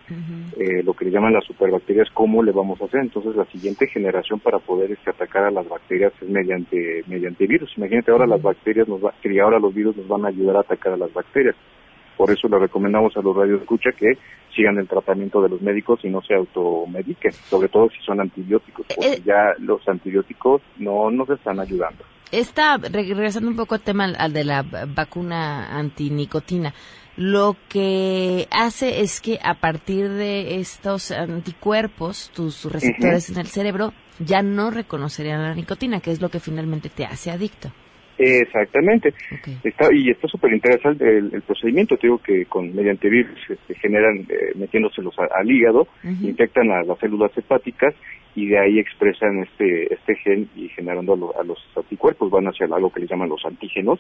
eh, 0.57 0.81
lo 0.81 0.95
que 0.95 1.05
le 1.05 1.11
llaman 1.11 1.33
las 1.33 1.45
superbacterias, 1.45 2.09
¿cómo 2.15 2.41
le 2.41 2.51
vamos 2.51 2.81
a 2.81 2.85
hacer? 2.85 3.01
Entonces 3.01 3.35
la 3.35 3.45
siguiente 3.45 3.85
generación 3.85 4.39
para 4.39 4.57
poder 4.57 4.91
este, 4.91 5.11
atacar 5.11 5.43
a 5.43 5.51
las 5.51 5.69
bacterias 5.69 6.13
es 6.19 6.27
mediante, 6.27 7.03
mediante 7.05 7.45
virus. 7.45 7.77
Imagínate 7.77 8.09
ahora 8.09 8.25
las 8.25 8.41
bacterias, 8.41 8.87
nos 8.87 9.05
va, 9.05 9.13
que 9.21 9.39
ahora 9.39 9.59
los 9.59 9.75
virus 9.75 9.95
nos 9.97 10.07
van 10.07 10.25
a 10.25 10.29
ayudar 10.29 10.55
a 10.55 10.61
atacar 10.61 10.93
a 10.93 10.97
las 10.97 11.13
bacterias. 11.13 11.55
Por 12.17 12.31
eso 12.31 12.47
le 12.47 12.57
recomendamos 12.57 13.15
a 13.15 13.21
los 13.21 13.35
radioescucha 13.35 13.91
que 13.91 14.17
sigan 14.55 14.77
el 14.79 14.87
tratamiento 14.87 15.41
de 15.41 15.49
los 15.49 15.61
médicos 15.61 15.99
y 16.03 16.09
no 16.09 16.21
se 16.23 16.33
automediquen, 16.33 17.31
sobre 17.31 17.69
todo 17.69 17.89
si 17.89 17.99
son 18.03 18.19
antibióticos, 18.19 18.87
porque 18.87 19.13
eh, 19.13 19.21
ya 19.23 19.53
los 19.59 19.87
antibióticos 19.87 20.61
no 20.79 21.11
nos 21.11 21.29
están 21.29 21.59
ayudando. 21.59 22.03
Está 22.31 22.77
regresando 22.77 23.49
un 23.49 23.55
poco 23.55 23.75
al 23.75 23.81
tema 23.81 24.05
al 24.05 24.33
de 24.33 24.43
la 24.43 24.63
vacuna 24.63 25.77
antinicotina. 25.77 26.73
lo 27.15 27.55
que 27.69 28.47
hace 28.51 29.01
es 29.01 29.21
que 29.21 29.39
a 29.41 29.55
partir 29.55 30.09
de 30.09 30.59
estos 30.59 31.11
anticuerpos, 31.11 32.31
tus 32.33 32.65
receptores 32.65 33.29
en 33.29 33.37
el 33.37 33.47
cerebro 33.47 33.93
ya 34.19 34.41
no 34.41 34.71
reconocerían 34.71 35.41
la 35.41 35.55
nicotina, 35.55 35.99
que 35.99 36.11
es 36.11 36.21
lo 36.21 36.29
que 36.29 36.39
finalmente 36.39 36.89
te 36.89 37.05
hace 37.05 37.31
adicto. 37.31 37.71
Exactamente. 38.17 39.13
Está, 39.63 39.93
y 39.93 40.09
está 40.09 40.27
súper 40.27 40.53
interesante 40.53 41.17
el, 41.17 41.41
procedimiento. 41.43 41.97
Te 41.97 42.07
digo 42.07 42.17
que 42.17 42.45
con 42.45 42.73
mediante 42.75 43.09
virus 43.09 43.39
este, 43.47 43.75
generan, 43.75 44.25
eh, 44.29 44.53
metiéndoselos 44.55 45.15
al 45.19 45.49
hígado, 45.49 45.87
infectan 46.03 46.71
a 46.71 46.83
las 46.83 46.97
células 46.99 47.31
hepáticas 47.37 47.93
y 48.35 48.47
de 48.47 48.59
ahí 48.59 48.79
expresan 48.79 49.39
este 49.43 49.93
este 49.93 50.15
gen 50.17 50.49
y 50.55 50.69
generando 50.69 51.33
a, 51.39 51.43
los 51.43 51.57
anticuerpos, 51.75 52.29
van 52.29 52.45
hacia 52.45 52.65
algo 52.65 52.91
que 52.91 53.01
le 53.01 53.07
llaman 53.07 53.29
los 53.29 53.43
antígenos 53.45 53.99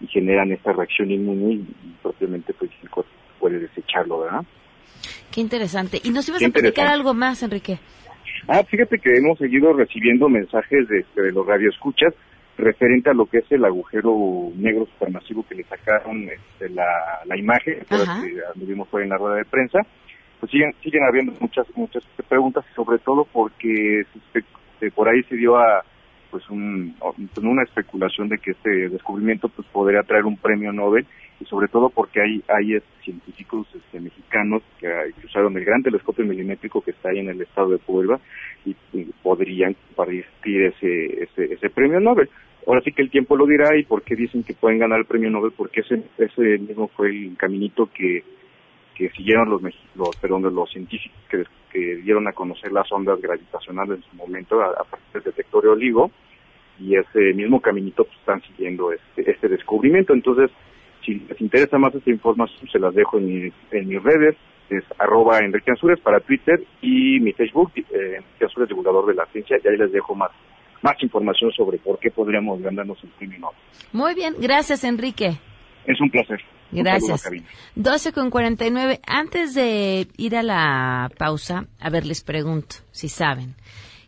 y 0.00 0.06
generan 0.08 0.50
esta 0.52 0.72
reacción 0.72 1.10
inmune 1.10 1.54
y, 1.54 1.64
propiamente 2.02 2.52
pues 2.52 2.70
el 2.82 2.90
cuerpo 2.90 3.10
puede 3.38 3.60
desecharlo, 3.60 4.20
¿verdad? 4.20 4.44
Qué 5.30 5.40
interesante. 5.40 6.00
¿Y 6.02 6.10
nos 6.10 6.28
ibas 6.28 6.42
a 6.42 6.48
platicar 6.48 6.88
algo 6.88 7.14
más, 7.14 7.42
Enrique? 7.42 7.78
Ah, 8.48 8.62
fíjate 8.64 8.98
que 8.98 9.16
hemos 9.16 9.38
seguido 9.38 9.72
recibiendo 9.72 10.28
mensajes 10.28 10.88
de, 10.88 11.04
de 11.20 11.32
los 11.32 11.46
radioescuchas 11.46 12.14
referente 12.56 13.10
a 13.10 13.14
lo 13.14 13.26
que 13.26 13.38
es 13.38 13.52
el 13.52 13.64
agujero 13.64 14.50
negro 14.56 14.86
supermasivo 14.86 15.44
que 15.46 15.54
le 15.54 15.64
sacaron 15.64 16.28
este, 16.28 16.68
la, 16.70 16.86
la 17.24 17.36
imagen, 17.36 17.80
que 17.88 18.64
vimos 18.64 18.88
hoy 18.92 19.04
en 19.04 19.10
la 19.10 19.18
rueda 19.18 19.36
de 19.36 19.44
prensa, 19.44 19.80
pues 20.40 20.50
siguen, 20.52 20.74
siguen 20.82 21.04
habiendo 21.04 21.32
muchas, 21.40 21.66
muchas 21.76 22.04
preguntas, 22.28 22.64
sobre 22.74 22.98
todo 22.98 23.26
porque 23.32 24.06
por 24.94 25.08
ahí 25.08 25.22
se 25.24 25.36
dio 25.36 25.56
a 25.56 25.84
pues 26.30 26.48
un, 26.50 26.94
una 27.42 27.62
especulación 27.62 28.28
de 28.28 28.38
que 28.38 28.50
este 28.50 28.88
descubrimiento 28.88 29.48
pues 29.48 29.66
podría 29.68 30.02
traer 30.02 30.24
un 30.24 30.36
premio 30.36 30.72
Nobel 30.72 31.06
y 31.40 31.44
sobre 31.44 31.68
todo 31.68 31.88
porque 31.88 32.20
hay 32.20 32.42
hay 32.48 32.74
este, 32.74 32.88
científicos 33.04 33.66
este, 33.74 34.00
mexicanos 34.00 34.62
que, 34.78 34.88
usaron 35.24 35.56
el 35.56 35.64
gran 35.64 35.82
telescopio 35.82 36.24
milimétrico 36.24 36.80
que 36.80 36.90
está 36.90 37.10
ahí 37.10 37.20
en 37.20 37.30
el 37.30 37.40
estado 37.40 37.70
de 37.70 37.78
Puebla 37.78 38.18
y, 38.64 38.74
podrían 39.22 39.74
compartir 39.74 40.26
ese, 40.44 41.22
ese 41.24 41.54
ese 41.54 41.70
premio 41.70 42.00
Nobel 42.00 42.28
ahora 42.66 42.80
sí 42.82 42.92
que 42.92 43.02
el 43.02 43.10
tiempo 43.10 43.36
lo 43.36 43.46
dirá 43.46 43.76
y 43.76 43.84
por 43.84 44.02
qué 44.02 44.16
dicen 44.16 44.42
que 44.42 44.54
pueden 44.54 44.78
ganar 44.78 44.98
el 44.98 45.06
premio 45.06 45.30
Nobel, 45.30 45.52
porque 45.56 45.80
ese, 45.80 46.02
ese 46.18 46.58
mismo 46.58 46.88
fue 46.88 47.08
el 47.08 47.36
caminito 47.36 47.88
que, 47.92 48.24
que 48.94 49.10
siguieron 49.10 49.50
los, 49.50 49.62
los, 49.94 50.16
perdón, 50.16 50.42
los 50.54 50.70
científicos 50.70 51.18
que, 51.30 51.44
que, 51.70 51.96
dieron 51.96 52.26
a 52.26 52.32
conocer 52.32 52.72
las 52.72 52.90
ondas 52.90 53.20
gravitacionales 53.20 53.98
en 53.98 54.02
su 54.10 54.16
momento 54.16 54.60
a, 54.62 54.84
partir 54.84 55.12
del 55.14 55.22
detector 55.22 55.62
de 55.62 55.68
olivo 55.68 56.10
y 56.80 56.96
ese 56.96 57.32
mismo 57.34 57.60
caminito 57.60 58.04
pues, 58.04 58.18
están 58.18 58.42
siguiendo 58.42 58.92
este, 58.92 59.30
este 59.30 59.48
descubrimiento. 59.48 60.12
Entonces, 60.12 60.50
si 61.04 61.14
les 61.14 61.40
interesa 61.40 61.78
más 61.78 61.94
esta 61.94 62.10
información, 62.10 62.68
se 62.68 62.78
las 62.78 62.94
dejo 62.94 63.18
en, 63.18 63.52
en 63.70 63.88
mis 63.88 64.02
redes, 64.02 64.36
es 64.70 64.82
arroba 64.98 65.38
Enrique 65.38 65.70
Ansures 65.70 66.00
para 66.00 66.18
Twitter 66.20 66.60
y 66.82 67.20
mi 67.20 67.32
Facebook, 67.32 67.70
eh, 67.76 67.82
Enrique 68.16 68.44
Ansures, 68.44 68.68
divulgador 68.68 69.06
de 69.06 69.14
la 69.14 69.26
ciencia, 69.26 69.58
y 69.62 69.68
ahí 69.68 69.76
les 69.76 69.92
dejo 69.92 70.14
más 70.14 70.32
más 70.86 71.02
información 71.02 71.50
sobre 71.50 71.78
por 71.78 71.98
qué 71.98 72.10
podríamos 72.12 72.62
ganarnos 72.62 72.96
el 73.02 73.10
premio 73.10 73.40
Nobel. 73.40 73.56
Muy 73.92 74.14
bien, 74.14 74.34
gracias 74.38 74.84
Enrique. 74.84 75.38
Es 75.84 76.00
un 76.00 76.10
placer. 76.10 76.40
Gracias. 76.70 77.28
12 77.74 78.12
con 78.12 78.30
49. 78.30 79.00
Antes 79.06 79.54
de 79.54 80.08
ir 80.16 80.36
a 80.36 80.42
la 80.42 81.10
pausa, 81.18 81.66
a 81.80 81.90
ver, 81.90 82.06
les 82.06 82.22
pregunto 82.22 82.76
si 82.90 83.08
saben. 83.08 83.54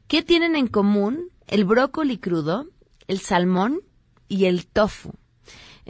¿Qué 0.07 0.23
tienen 0.23 0.57
en 0.57 0.67
común 0.67 1.31
el 1.47 1.65
brócoli 1.65 2.19
crudo, 2.19 2.67
el 3.07 3.19
salmón 3.19 3.81
y 4.29 4.47
el 4.47 4.67
tofu? 4.67 5.13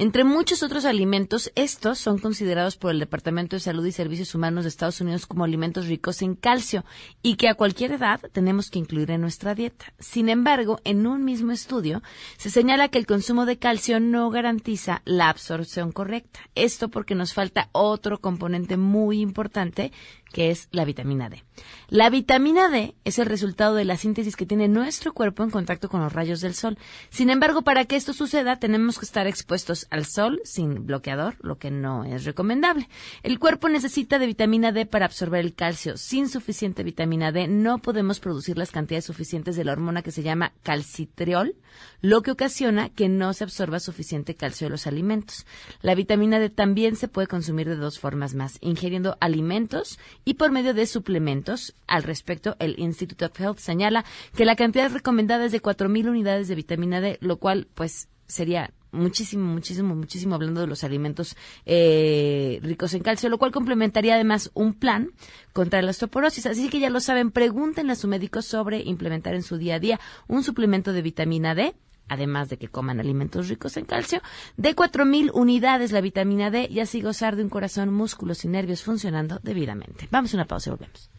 Entre 0.01 0.23
muchos 0.23 0.63
otros 0.63 0.85
alimentos, 0.85 1.51
estos 1.57 1.99
son 1.99 2.19
considerados 2.19 2.77
por 2.77 2.93
el 2.93 3.01
Departamento 3.01 3.57
de 3.57 3.61
Salud 3.61 3.85
y 3.85 3.91
Servicios 3.91 4.33
Humanos 4.33 4.63
de 4.63 4.69
Estados 4.69 5.01
Unidos 5.01 5.27
como 5.27 5.43
alimentos 5.43 5.89
ricos 5.89 6.23
en 6.23 6.37
calcio 6.37 6.85
y 7.21 7.35
que 7.35 7.49
a 7.49 7.57
cualquier 7.57 7.91
edad 7.91 8.21
tenemos 8.31 8.71
que 8.71 8.79
incluir 8.79 9.11
en 9.11 9.21
nuestra 9.21 9.57
dieta. 9.57 9.93
Sin 9.99 10.29
embargo, 10.29 10.79
en 10.85 11.05
un 11.09 11.25
mismo 11.25 11.51
estudio 11.51 12.01
se 12.37 12.49
señala 12.49 12.91
que 12.91 12.99
el 12.99 13.07
consumo 13.07 13.45
de 13.45 13.59
calcio 13.59 13.99
no 13.99 14.31
garantiza 14.31 15.03
la 15.05 15.31
absorción 15.31 15.91
correcta. 15.91 16.39
Esto 16.55 16.91
porque 16.91 17.17
nos 17.17 17.35
falta 17.35 17.69
otro 17.73 18.21
componente 18.21 18.77
muy 18.77 19.21
importante 19.21 19.91
que 20.33 20.51
es 20.51 20.69
la 20.71 20.85
vitamina 20.85 21.29
D. 21.29 21.45
La 21.89 22.11
vitamina 22.11 22.69
D 22.69 22.95
es 23.05 23.19
el 23.19 23.27
resultado 23.27 23.75
de 23.75 23.85
la 23.85 23.97
síntesis 23.97 24.37
que 24.37 24.47
tiene 24.47 24.69
nuestro 24.69 25.13
cuerpo 25.13 25.43
en 25.43 25.51
contacto 25.51 25.89
con 25.89 26.03
los 26.03 26.13
rayos 26.13 26.41
del 26.41 26.55
sol. 26.55 26.79
Sin 27.11 27.31
embargo, 27.31 27.63
para 27.63 27.85
que 27.85 27.97
esto 27.97 28.13
suceda, 28.13 28.57
tenemos 28.57 28.99
que 28.99 29.07
estar 29.07 29.27
expuestos 29.27 29.87
al 29.91 30.05
sol 30.05 30.41
sin 30.45 30.87
bloqueador, 30.87 31.37
lo 31.41 31.59
que 31.59 31.71
no 31.71 32.05
es 32.05 32.25
recomendable. 32.25 32.89
El 33.23 33.39
cuerpo 33.39 33.69
necesita 33.69 34.19
de 34.19 34.27
vitamina 34.27 34.73
D 34.73 34.87
para 34.87 35.07
absorber 35.07 35.45
el 35.45 35.55
calcio. 35.55 35.97
Sin 35.97 36.29
suficiente 36.29 36.83
vitamina 36.83 37.33
D, 37.33 37.49
no 37.49 37.79
podemos 37.79 38.21
producir 38.21 38.59
las 38.59 38.71
cantidades 38.71 39.07
suficientes 39.07 39.57
de 39.57 39.65
la 39.65 39.73
hormona 39.73 40.03
que 40.03 40.13
se 40.13 40.23
llama 40.23 40.53
calcitriol, 40.63 41.57
lo 42.01 42.23
que 42.23 42.31
ocasiona 42.31 42.91
que 42.91 43.09
no 43.09 43.33
se 43.33 43.45
absorba 43.45 43.81
suficiente 43.81 44.37
calcio 44.37 44.67
de 44.67 44.71
los 44.71 44.87
alimentos. 44.87 45.47
La 45.81 45.95
vitamina 45.95 46.39
D 46.39 46.51
también 46.51 46.97
se 46.97 47.09
puede 47.09 47.29
consumir 47.29 47.69
de 47.69 47.77
dos 47.77 47.99
formas 47.99 48.35
más, 48.35 48.59
ingiriendo 48.61 49.17
alimentos 49.21 49.99
y 50.29 50.35
por 50.35 50.51
medio 50.51 50.75
de 50.75 50.85
suplementos. 50.85 51.75
Al 51.87 52.03
respecto, 52.03 52.55
el 52.59 52.79
Institute 52.79 53.25
of 53.25 53.41
Health 53.41 53.61
señala 53.61 54.05
que 54.37 54.45
la 54.45 54.57
cantidad 54.57 54.93
recomendada 54.93 55.47
es 55.47 55.53
de 55.53 55.63
4.000 55.63 56.07
unidades 56.07 56.49
de 56.49 56.55
vitamina 56.55 57.01
D, 57.01 57.17
lo 57.23 57.39
cual 57.39 57.67
pues 57.75 58.11
sería 58.27 58.75
muchísimo, 58.93 59.47
muchísimo, 59.47 59.95
muchísimo 59.95 60.35
hablando 60.35 60.61
de 60.61 60.67
los 60.67 60.85
alimentos 60.85 61.35
eh, 61.65 62.61
ricos 62.63 62.93
en 62.93 63.03
calcio, 63.03 63.31
lo 63.31 63.39
cual 63.39 63.53
complementaría 63.53 64.17
además 64.17 64.51
un 64.53 64.75
plan 64.75 65.13
contra 65.55 65.81
la 65.81 65.93
osteoporosis. 65.93 66.45
Así 66.45 66.69
que 66.69 66.79
ya 66.79 66.91
lo 66.91 67.01
saben, 67.01 67.31
pregúntenle 67.31 67.93
a 67.93 67.97
su 67.97 68.07
médico 68.07 68.43
sobre 68.43 68.83
implementar 68.83 69.35
en 69.35 69.43
su 69.43 69.57
día 69.57 69.77
a 69.77 69.81
día 69.81 69.99
un 70.27 70.45
suplemento 70.45 70.93
de 70.93 71.01
vitamina 71.01 71.55
D 71.55 71.75
además 72.09 72.49
de 72.49 72.59
que 72.59 72.69
coman 72.69 73.01
alimentos 73.01 73.49
ricos 73.49 73.77
en 73.77 73.85
calcio, 73.85 74.21
de 74.57 74.75
4.000 74.75 75.31
unidades 75.33 75.93
la 75.93 76.01
vitamina 76.01 76.51
D 76.51 76.69
y 76.71 76.81
así 76.81 77.01
gozar 77.01 77.37
de 77.37 77.43
un 77.43 77.49
corazón, 77.49 77.93
músculos 77.93 78.45
y 78.45 78.49
nervios 78.49 78.83
funcionando 78.83 79.39
debidamente. 79.43 80.09
Vamos 80.11 80.33
a 80.33 80.37
una 80.37 80.47
pausa 80.47 80.71
y 80.71 80.73
volvemos. 80.73 81.11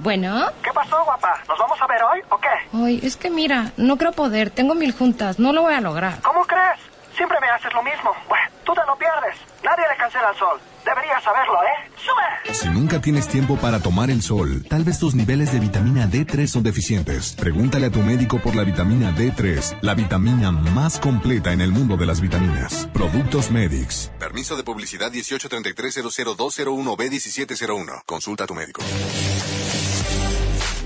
Bueno. 0.00 0.46
¿Qué 0.62 0.70
pasó, 0.72 1.04
guapa? 1.04 1.42
¿Nos 1.48 1.58
vamos 1.58 1.80
a 1.80 1.86
ver 1.86 2.02
hoy 2.02 2.20
o 2.30 2.38
qué? 2.38 2.48
Ay, 2.72 3.00
es 3.02 3.16
que 3.16 3.30
mira, 3.30 3.72
no 3.76 3.96
creo 3.96 4.12
poder. 4.12 4.50
Tengo 4.50 4.74
mil 4.74 4.92
juntas. 4.92 5.38
No 5.38 5.52
lo 5.52 5.62
voy 5.62 5.74
a 5.74 5.80
lograr. 5.80 6.20
¿Cómo 6.22 6.44
crees? 6.44 6.78
Siempre 7.18 7.36
me 7.40 7.48
haces 7.50 7.72
lo 7.74 7.82
mismo. 7.82 8.12
Bueno, 8.28 8.44
tú 8.64 8.72
te 8.74 8.80
lo 8.86 8.96
pierdes. 8.96 9.34
Nadie 9.64 9.82
le 9.90 9.96
cancela 9.96 10.28
al 10.28 10.36
sol. 10.36 10.60
Deberías 10.84 11.20
saberlo, 11.24 11.60
¿eh? 11.64 11.90
¡Sube! 11.96 12.22
Si 12.54 12.68
nunca 12.68 13.00
tienes 13.00 13.26
tiempo 13.26 13.56
para 13.56 13.80
tomar 13.80 14.08
el 14.08 14.22
sol, 14.22 14.64
tal 14.70 14.84
vez 14.84 15.00
tus 15.00 15.16
niveles 15.16 15.50
de 15.52 15.58
vitamina 15.58 16.06
D3 16.06 16.46
son 16.46 16.62
deficientes. 16.62 17.34
Pregúntale 17.34 17.86
a 17.86 17.90
tu 17.90 17.98
médico 17.98 18.38
por 18.38 18.54
la 18.54 18.62
vitamina 18.62 19.10
D3, 19.10 19.78
la 19.80 19.94
vitamina 19.94 20.52
más 20.52 21.00
completa 21.00 21.52
en 21.52 21.60
el 21.60 21.72
mundo 21.72 21.96
de 21.96 22.06
las 22.06 22.20
vitaminas. 22.20 22.88
Productos 22.94 23.50
Medix. 23.50 24.12
Permiso 24.20 24.56
de 24.56 24.62
publicidad 24.62 25.10
1833-00201B1701. 25.10 28.02
Consulta 28.06 28.44
a 28.44 28.46
tu 28.46 28.54
médico. 28.54 28.80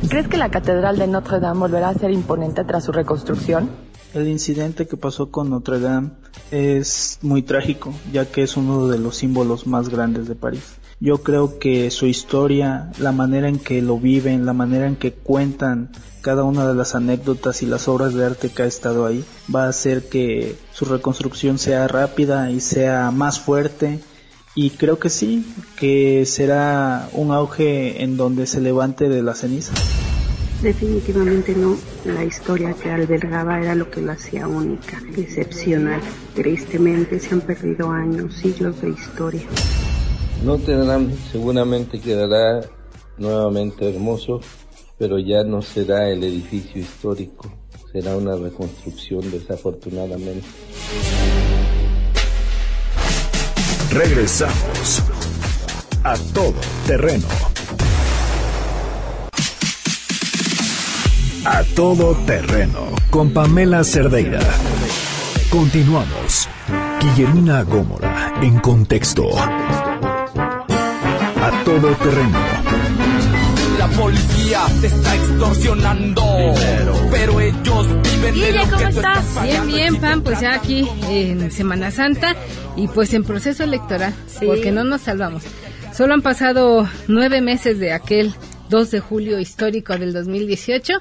¿Crees 0.08 0.28
que 0.28 0.38
la 0.38 0.50
Catedral 0.50 0.98
de 0.98 1.08
Notre 1.08 1.40
Dame 1.40 1.60
volverá 1.60 1.90
a 1.90 1.94
ser 1.94 2.10
imponente 2.10 2.64
tras 2.64 2.84
su 2.84 2.92
reconstrucción? 2.92 3.91
El 4.14 4.28
incidente 4.28 4.86
que 4.86 4.98
pasó 4.98 5.30
con 5.30 5.48
Notre 5.48 5.80
Dame 5.80 6.10
es 6.50 7.18
muy 7.22 7.42
trágico, 7.42 7.94
ya 8.12 8.26
que 8.26 8.42
es 8.42 8.58
uno 8.58 8.88
de 8.88 8.98
los 8.98 9.16
símbolos 9.16 9.66
más 9.66 9.88
grandes 9.88 10.28
de 10.28 10.34
París. 10.34 10.62
Yo 11.00 11.22
creo 11.22 11.58
que 11.58 11.90
su 11.90 12.06
historia, 12.06 12.92
la 12.98 13.10
manera 13.10 13.48
en 13.48 13.58
que 13.58 13.80
lo 13.80 13.98
viven, 13.98 14.44
la 14.44 14.52
manera 14.52 14.86
en 14.86 14.96
que 14.96 15.12
cuentan 15.12 15.90
cada 16.20 16.44
una 16.44 16.68
de 16.68 16.74
las 16.74 16.94
anécdotas 16.94 17.62
y 17.62 17.66
las 17.66 17.88
obras 17.88 18.14
de 18.14 18.24
arte 18.24 18.50
que 18.50 18.62
ha 18.62 18.66
estado 18.66 19.06
ahí, 19.06 19.24
va 19.52 19.64
a 19.64 19.70
hacer 19.70 20.08
que 20.08 20.56
su 20.72 20.84
reconstrucción 20.84 21.58
sea 21.58 21.88
rápida 21.88 22.50
y 22.50 22.60
sea 22.60 23.10
más 23.10 23.40
fuerte. 23.40 24.00
Y 24.54 24.70
creo 24.70 24.98
que 24.98 25.08
sí, 25.08 25.46
que 25.76 26.26
será 26.26 27.08
un 27.14 27.32
auge 27.32 28.04
en 28.04 28.18
donde 28.18 28.46
se 28.46 28.60
levante 28.60 29.08
de 29.08 29.22
la 29.22 29.34
ceniza. 29.34 29.72
Definitivamente 30.62 31.56
no. 31.56 31.76
La 32.04 32.24
historia 32.24 32.72
que 32.72 32.88
albergaba 32.88 33.60
era 33.60 33.74
lo 33.74 33.90
que 33.90 34.00
la 34.00 34.12
hacía 34.12 34.46
única, 34.46 35.02
excepcional. 35.16 36.00
Tristemente 36.34 37.18
se 37.18 37.34
han 37.34 37.40
perdido 37.40 37.90
años, 37.90 38.36
siglos 38.36 38.80
de 38.80 38.90
historia. 38.90 39.42
Notre 40.44 40.76
Dame 40.76 41.14
seguramente 41.32 42.00
quedará 42.00 42.60
nuevamente 43.18 43.88
hermoso, 43.88 44.40
pero 44.98 45.18
ya 45.18 45.42
no 45.42 45.62
será 45.62 46.08
el 46.08 46.22
edificio 46.22 46.80
histórico, 46.80 47.52
será 47.90 48.16
una 48.16 48.36
reconstrucción 48.36 49.30
desafortunadamente. 49.32 50.46
Regresamos 53.90 55.02
a 56.04 56.16
todo 56.32 56.54
terreno. 56.86 57.51
A 61.44 61.64
todo 61.74 62.14
terreno 62.24 62.94
con 63.10 63.32
Pamela 63.32 63.82
Cerdeira. 63.82 64.38
Continuamos. 65.50 66.48
Guillermina 67.00 67.64
Gómora, 67.64 68.34
en 68.40 68.60
contexto. 68.60 69.28
A 69.36 71.62
todo 71.64 71.96
terreno. 71.96 72.38
La 73.76 73.88
policía 73.88 74.60
te 74.80 74.86
está 74.86 75.16
extorsionando, 75.16 76.22
pero 77.10 77.40
ellos 77.40 77.88
viven 78.04 78.38
de 78.38 78.52
lo 78.52 78.62
¿cómo 78.62 78.76
que 78.76 78.84
tú 78.84 78.90
estás? 78.90 79.26
estás 79.26 79.42
Bien, 79.42 79.66
bien, 79.66 80.00
Pam, 80.00 80.22
pues 80.22 80.40
ya 80.40 80.54
aquí 80.54 80.88
en 81.08 81.50
Semana 81.50 81.90
Santa 81.90 82.36
y 82.76 82.86
pues 82.86 83.14
en 83.14 83.24
proceso 83.24 83.64
electoral, 83.64 84.14
porque 84.46 84.70
no 84.70 84.84
nos 84.84 85.00
salvamos. 85.00 85.42
Solo 85.92 86.14
han 86.14 86.22
pasado 86.22 86.88
nueve 87.08 87.40
meses 87.40 87.80
de 87.80 87.92
aquel 87.92 88.32
2 88.72 88.90
de 88.90 89.00
julio 89.00 89.38
histórico 89.38 89.96
del 89.98 90.12
2018 90.12 90.94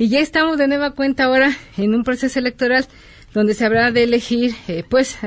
y 0.00 0.08
ya 0.08 0.20
estamos 0.20 0.56
de 0.56 0.66
nueva 0.66 0.92
cuenta 0.92 1.24
ahora 1.24 1.54
en 1.76 1.94
un 1.94 2.04
proceso 2.04 2.38
electoral 2.38 2.86
donde 3.34 3.52
se 3.52 3.66
habrá 3.66 3.92
de 3.92 4.04
elegir 4.04 4.54
eh, 4.66 4.82
pues 4.88 5.18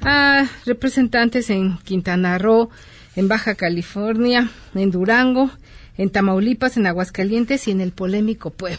a 0.00 0.46
representantes 0.64 1.50
en 1.50 1.76
Quintana 1.78 2.38
Roo, 2.38 2.70
en 3.16 3.26
Baja 3.26 3.56
California, 3.56 4.48
en 4.76 4.92
Durango, 4.92 5.50
en 5.98 6.10
Tamaulipas, 6.10 6.76
en 6.76 6.86
Aguascalientes 6.86 7.68
y 7.68 7.70
en 7.70 7.80
el 7.80 7.92
polémico 7.92 8.50
Puebla, 8.50 8.78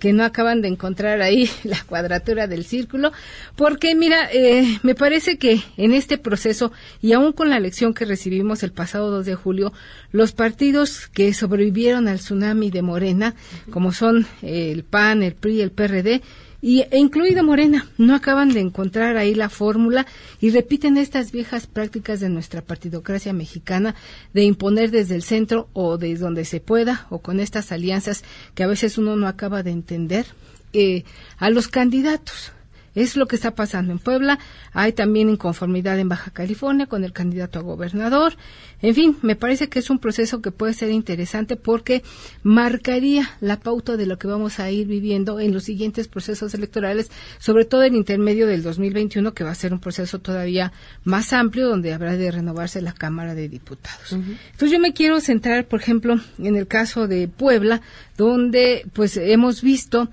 que 0.00 0.12
no 0.12 0.24
acaban 0.24 0.60
de 0.60 0.68
encontrar 0.68 1.22
ahí 1.22 1.50
la 1.64 1.82
cuadratura 1.84 2.46
del 2.46 2.64
círculo, 2.64 3.12
porque 3.56 3.94
mira, 3.94 4.28
eh, 4.32 4.78
me 4.82 4.94
parece 4.94 5.38
que 5.38 5.60
en 5.76 5.92
este 5.92 6.18
proceso 6.18 6.72
y 7.00 7.12
aún 7.12 7.32
con 7.32 7.48
la 7.48 7.56
elección 7.56 7.94
que 7.94 8.04
recibimos 8.04 8.62
el 8.62 8.72
pasado 8.72 9.10
2 9.10 9.26
de 9.26 9.34
julio, 9.34 9.72
los 10.12 10.32
partidos 10.32 11.06
que 11.08 11.32
sobrevivieron 11.32 12.08
al 12.08 12.18
tsunami 12.18 12.70
de 12.70 12.82
Morena, 12.82 13.34
como 13.70 13.92
son 13.92 14.26
eh, 14.42 14.72
el 14.72 14.84
PAN, 14.84 15.22
el 15.22 15.34
PRI, 15.34 15.62
el 15.62 15.70
PRD, 15.70 16.22
y, 16.66 16.80
e 16.90 16.98
incluido 16.98 17.44
Morena, 17.44 17.86
no 17.96 18.16
acaban 18.16 18.48
de 18.48 18.58
encontrar 18.58 19.16
ahí 19.16 19.36
la 19.36 19.48
fórmula 19.48 20.04
y 20.40 20.50
repiten 20.50 20.96
estas 20.96 21.30
viejas 21.30 21.68
prácticas 21.68 22.18
de 22.18 22.28
nuestra 22.28 22.60
partidocracia 22.60 23.32
mexicana 23.32 23.94
de 24.34 24.42
imponer 24.42 24.90
desde 24.90 25.14
el 25.14 25.22
centro 25.22 25.68
o 25.74 25.96
desde 25.96 26.24
donde 26.24 26.44
se 26.44 26.58
pueda 26.58 27.06
o 27.08 27.20
con 27.20 27.38
estas 27.38 27.70
alianzas 27.70 28.24
que 28.56 28.64
a 28.64 28.66
veces 28.66 28.98
uno 28.98 29.14
no 29.14 29.28
acaba 29.28 29.62
de 29.62 29.70
entender 29.70 30.26
eh, 30.72 31.04
a 31.38 31.50
los 31.50 31.68
candidatos. 31.68 32.50
Es 32.96 33.14
lo 33.14 33.28
que 33.28 33.36
está 33.36 33.54
pasando 33.54 33.92
en 33.92 34.00
Puebla. 34.00 34.40
Hay 34.72 34.92
también 34.92 35.30
inconformidad 35.30 35.96
en 36.00 36.08
Baja 36.08 36.32
California 36.32 36.86
con 36.86 37.04
el 37.04 37.12
candidato 37.12 37.60
a 37.60 37.62
gobernador. 37.62 38.34
En 38.82 38.94
fin, 38.94 39.16
me 39.22 39.36
parece 39.36 39.68
que 39.68 39.78
es 39.78 39.88
un 39.88 40.00
proceso 40.00 40.42
que 40.42 40.50
puede 40.50 40.74
ser 40.74 40.90
interesante 40.90 41.56
porque 41.56 42.02
marcaría 42.42 43.30
la 43.40 43.60
pauta 43.60 43.96
de 43.96 44.06
lo 44.06 44.18
que 44.18 44.26
vamos 44.26 44.58
a 44.58 44.70
ir 44.70 44.86
viviendo 44.86 45.40
en 45.40 45.52
los 45.52 45.64
siguientes 45.64 46.08
procesos 46.08 46.54
electorales, 46.54 47.10
sobre 47.38 47.64
todo 47.64 47.82
el 47.84 47.94
intermedio 47.94 48.46
del 48.46 48.62
2021, 48.62 49.32
que 49.34 49.44
va 49.44 49.50
a 49.50 49.54
ser 49.54 49.72
un 49.72 49.80
proceso 49.80 50.18
todavía 50.18 50.72
más 51.04 51.32
amplio, 51.32 51.68
donde 51.68 51.92
habrá 51.92 52.16
de 52.16 52.30
renovarse 52.30 52.80
la 52.80 52.92
Cámara 52.92 53.34
de 53.34 53.48
Diputados. 53.48 54.12
Entonces 54.12 54.70
yo 54.70 54.80
me 54.80 54.92
quiero 54.92 55.20
centrar, 55.20 55.66
por 55.66 55.80
ejemplo, 55.80 56.18
en 56.38 56.56
el 56.56 56.66
caso 56.66 57.06
de 57.06 57.28
Puebla, 57.28 57.82
donde 58.16 58.86
pues 58.92 59.16
hemos 59.16 59.62
visto 59.62 60.08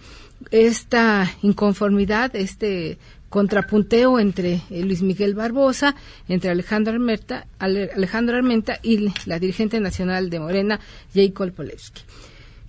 esta 0.51 1.31
inconformidad, 1.41 2.35
este 2.35 2.97
contrapunteo 3.29 4.19
entre 4.19 4.61
eh, 4.69 4.83
Luis 4.83 5.01
Miguel 5.01 5.33
Barbosa, 5.33 5.95
entre 6.27 6.51
Alejandro 6.51 6.93
Armenta, 6.93 7.47
Ale- 7.57 7.89
Alejandro 7.95 8.37
Armenta 8.37 8.79
y 8.83 9.11
la 9.25 9.39
dirigente 9.39 9.79
nacional 9.79 10.29
de 10.29 10.39
Morena, 10.39 10.79
Jacob 11.15 11.51
Polewski. 11.51 12.01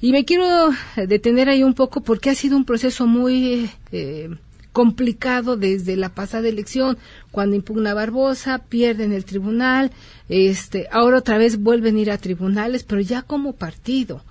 Y 0.01 0.13
me 0.13 0.25
quiero 0.25 0.71
eh, 0.97 1.07
detener 1.07 1.49
ahí 1.49 1.63
un 1.63 1.75
poco 1.75 2.03
porque 2.03 2.31
ha 2.31 2.35
sido 2.35 2.57
un 2.57 2.65
proceso 2.65 3.07
muy 3.07 3.71
eh, 3.93 4.31
complicado 4.73 5.57
desde 5.57 5.97
la 5.97 6.15
pasada 6.15 6.49
elección, 6.49 6.97
cuando 7.31 7.57
impugna 7.57 7.95
Barbosa, 7.95 8.59
pierde 8.59 9.05
en 9.05 9.13
el 9.13 9.25
tribunal, 9.25 9.93
este, 10.29 10.89
ahora 10.91 11.19
otra 11.19 11.39
vez 11.39 11.59
vuelven 11.61 11.97
a 11.97 12.01
ir 12.01 12.11
a 12.11 12.19
tribunales, 12.19 12.85
pero 12.85 13.01
ya 13.01 13.23
como 13.23 13.53
partido. 13.53 14.25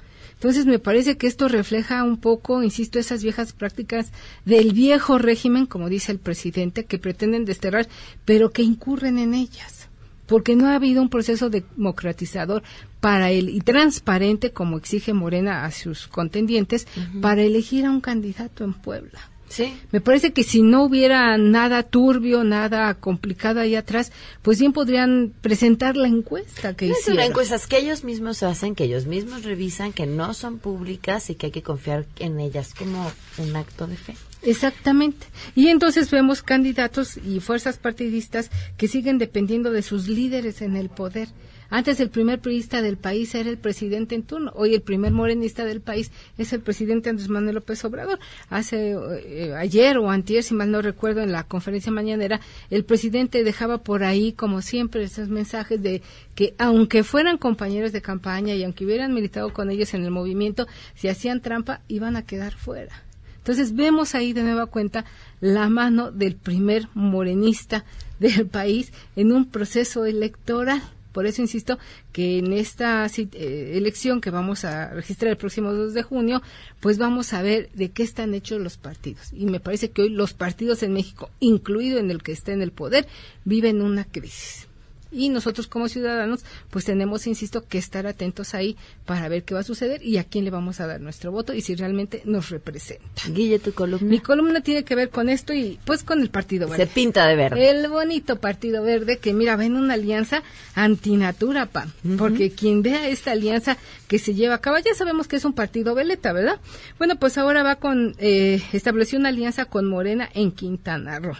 Entonces 0.43 0.65
me 0.65 0.77
parece 0.77 1.15
que 1.15 1.27
esto 1.27 1.47
refleja 1.47 2.03
un 2.03 2.17
poco, 2.17 2.63
insisto, 2.63 2.99
esas 2.99 3.23
viejas 3.23 3.53
prácticas 3.53 4.11
del 4.43 4.73
viejo 4.73 5.17
régimen, 5.17 5.65
como 5.65 5.87
dice 5.87 6.11
el 6.11 6.19
presidente, 6.19 6.83
que 6.83 6.99
pretenden 6.99 7.45
desterrar, 7.45 7.87
pero 8.25 8.51
que 8.51 8.61
incurren 8.61 9.19
en 9.19 9.35
ellas. 9.35 9.87
Porque 10.25 10.57
no 10.57 10.67
ha 10.67 10.75
habido 10.75 11.01
un 11.01 11.07
proceso 11.07 11.49
democratizador 11.49 12.61
para 12.99 13.31
él 13.31 13.47
y 13.47 13.61
transparente, 13.61 14.51
como 14.51 14.75
exige 14.75 15.13
Morena 15.13 15.63
a 15.63 15.71
sus 15.71 16.09
contendientes, 16.09 16.87
para 17.21 17.41
elegir 17.41 17.85
a 17.85 17.91
un 17.91 18.01
candidato 18.01 18.65
en 18.65 18.73
Puebla. 18.73 19.32
Sí. 19.53 19.77
Me 19.91 20.01
parece 20.01 20.33
que 20.33 20.43
si 20.43 20.63
no 20.63 20.83
hubiera 20.83 21.37
nada 21.37 21.83
turbio, 21.83 22.43
nada 22.43 22.91
complicado 22.95 23.59
ahí 23.59 23.75
atrás, 23.75 24.11
pues 24.41 24.59
bien 24.59 24.73
podrían 24.73 25.31
presentar 25.41 25.95
la 25.95 26.07
encuesta 26.07 26.75
que 26.75 26.85
Es 26.85 26.91
una 26.91 26.99
hicieron. 26.99 27.23
encuestas 27.25 27.67
que 27.67 27.77
ellos 27.77 28.03
mismos 28.03 28.41
hacen, 28.41 28.73
que 28.73 28.85
ellos 28.85 29.05
mismos 29.05 29.43
revisan, 29.43 29.93
que 29.93 30.07
no 30.07 30.33
son 30.33 30.57
públicas 30.57 31.29
y 31.29 31.35
que 31.35 31.47
hay 31.47 31.51
que 31.51 31.61
confiar 31.61 32.07
en 32.17 32.39
ellas 32.39 32.73
como 32.73 33.11
un 33.37 33.55
acto 33.55 33.85
de 33.85 33.95
fe. 33.97 34.15
Exactamente. 34.43 35.25
Y 35.55 35.67
entonces 35.67 36.11
vemos 36.11 36.43
candidatos 36.43 37.17
y 37.17 37.39
fuerzas 37.39 37.77
partidistas 37.77 38.51
que 38.77 38.89
siguen 38.89 39.17
dependiendo 39.17 39.71
de 39.71 39.81
sus 39.81 40.07
líderes 40.07 40.61
en 40.61 40.75
el 40.75 40.89
poder. 40.89 41.29
Antes 41.69 41.99
el 41.99 42.11
primer 42.11 42.39
priista 42.39 42.83
del 42.83 42.97
país 42.97 43.33
era 43.33 43.49
el 43.49 43.57
presidente 43.57 44.13
en 44.13 44.23
turno. 44.23 44.51
Hoy 44.53 44.75
el 44.75 44.81
primer 44.81 45.11
morenista 45.11 45.65
del 45.65 45.81
país 45.81 46.11
es 46.37 46.53
el 46.53 46.59
presidente 46.59 47.09
Andrés 47.09 47.29
Manuel 47.29 47.55
López 47.55 47.83
Obrador. 47.85 48.19
Hace 48.49 48.91
eh, 48.91 49.55
ayer 49.57 49.97
o 49.97 50.11
antier, 50.11 50.43
si 50.43 50.53
mal 50.53 50.69
no 50.69 50.83
recuerdo, 50.83 51.21
en 51.21 51.31
la 51.31 51.45
conferencia 51.45 51.91
mañanera, 51.91 52.41
el 52.69 52.85
presidente 52.85 53.43
dejaba 53.43 53.79
por 53.79 54.03
ahí, 54.03 54.33
como 54.33 54.61
siempre, 54.61 55.03
esos 55.03 55.29
mensajes 55.29 55.81
de 55.81 56.03
que 56.35 56.53
aunque 56.59 57.03
fueran 57.03 57.39
compañeros 57.39 57.91
de 57.91 58.03
campaña 58.03 58.53
y 58.53 58.63
aunque 58.63 58.85
hubieran 58.85 59.13
militado 59.13 59.51
con 59.51 59.71
ellos 59.71 59.95
en 59.95 60.03
el 60.03 60.11
movimiento, 60.11 60.67
si 60.93 61.07
hacían 61.07 61.41
trampa, 61.41 61.81
iban 61.87 62.17
a 62.17 62.25
quedar 62.25 62.53
fuera. 62.53 63.03
Entonces 63.43 63.75
vemos 63.75 64.15
ahí 64.15 64.31
de 64.31 64.41
nueva 64.41 64.67
cuenta 64.67 65.03
la 65.41 65.67
mano 65.67 66.11
del 66.11 66.37
primer 66.37 66.87
morenista 66.93 67.83
del 68.19 68.47
país 68.47 68.93
en 69.17 69.33
un 69.33 69.49
proceso 69.49 70.05
electoral. 70.05 70.81
Por 71.11 71.25
eso 71.25 71.41
insisto 71.41 71.77
que 72.13 72.39
en 72.39 72.53
esta 72.53 73.05
eh, 73.05 73.73
elección 73.75 74.21
que 74.21 74.29
vamos 74.29 74.63
a 74.63 74.91
registrar 74.91 75.31
el 75.31 75.37
próximo 75.37 75.73
2 75.73 75.93
de 75.93 76.03
junio, 76.03 76.41
pues 76.79 76.97
vamos 76.97 77.33
a 77.33 77.41
ver 77.41 77.69
de 77.73 77.91
qué 77.91 78.03
están 78.03 78.33
hechos 78.33 78.61
los 78.61 78.77
partidos. 78.77 79.33
Y 79.33 79.45
me 79.45 79.59
parece 79.59 79.91
que 79.91 80.03
hoy 80.03 80.09
los 80.09 80.33
partidos 80.33 80.81
en 80.81 80.93
México, 80.93 81.29
incluido 81.41 81.99
en 81.99 82.11
el 82.11 82.23
que 82.23 82.31
está 82.31 82.53
en 82.53 82.61
el 82.61 82.71
poder, 82.71 83.07
viven 83.43 83.81
una 83.81 84.05
crisis. 84.05 84.69
Y 85.13 85.29
nosotros 85.29 85.67
como 85.67 85.87
ciudadanos, 85.87 86.41
pues 86.69 86.85
tenemos, 86.85 87.27
insisto, 87.27 87.65
que 87.67 87.77
estar 87.77 88.07
atentos 88.07 88.53
ahí 88.53 88.75
para 89.05 89.27
ver 89.29 89.43
qué 89.43 89.53
va 89.53 89.61
a 89.61 89.63
suceder 89.63 90.03
y 90.03 90.17
a 90.17 90.23
quién 90.23 90.45
le 90.45 90.51
vamos 90.51 90.79
a 90.79 90.87
dar 90.87 91.01
nuestro 91.01 91.31
voto 91.31 91.53
y 91.53 91.61
si 91.61 91.75
realmente 91.75 92.21
nos 92.25 92.49
representa. 92.49 93.03
Guille, 93.29 93.59
tu 93.59 93.73
columna. 93.73 94.09
Mi 94.09 94.19
columna 94.19 94.61
tiene 94.61 94.83
que 94.83 94.95
ver 94.95 95.09
con 95.09 95.29
esto 95.29 95.53
y 95.53 95.79
pues 95.85 96.03
con 96.03 96.21
el 96.21 96.29
Partido 96.29 96.67
Verde. 96.67 96.85
Se 96.85 96.91
pinta 96.91 97.27
de 97.27 97.35
verde. 97.35 97.69
El 97.69 97.87
bonito 97.89 98.39
Partido 98.39 98.83
Verde 98.83 99.17
que, 99.17 99.33
mira, 99.33 99.55
ven 99.55 99.75
una 99.75 99.93
alianza 99.93 100.43
antinatura, 100.75 101.67
pa, 101.67 101.87
porque 102.17 102.51
quien 102.51 102.81
vea 102.81 103.07
esta 103.07 103.31
alianza 103.31 103.77
que 104.07 104.19
se 104.19 104.33
lleva 104.33 104.55
a 104.55 104.61
cabo, 104.61 104.77
ya 104.79 104.93
sabemos 104.95 105.27
que 105.27 105.35
es 105.35 105.45
un 105.45 105.53
partido 105.53 105.95
veleta, 105.95 106.33
¿verdad? 106.33 106.59
Bueno, 106.97 107.15
pues 107.17 107.37
ahora 107.37 107.63
va 107.63 107.75
con, 107.75 108.15
eh, 108.17 108.61
estableció 108.73 109.19
una 109.19 109.29
alianza 109.29 109.65
con 109.65 109.87
Morena 109.87 110.29
en 110.33 110.51
Quintana 110.51 111.19
Roo 111.19 111.37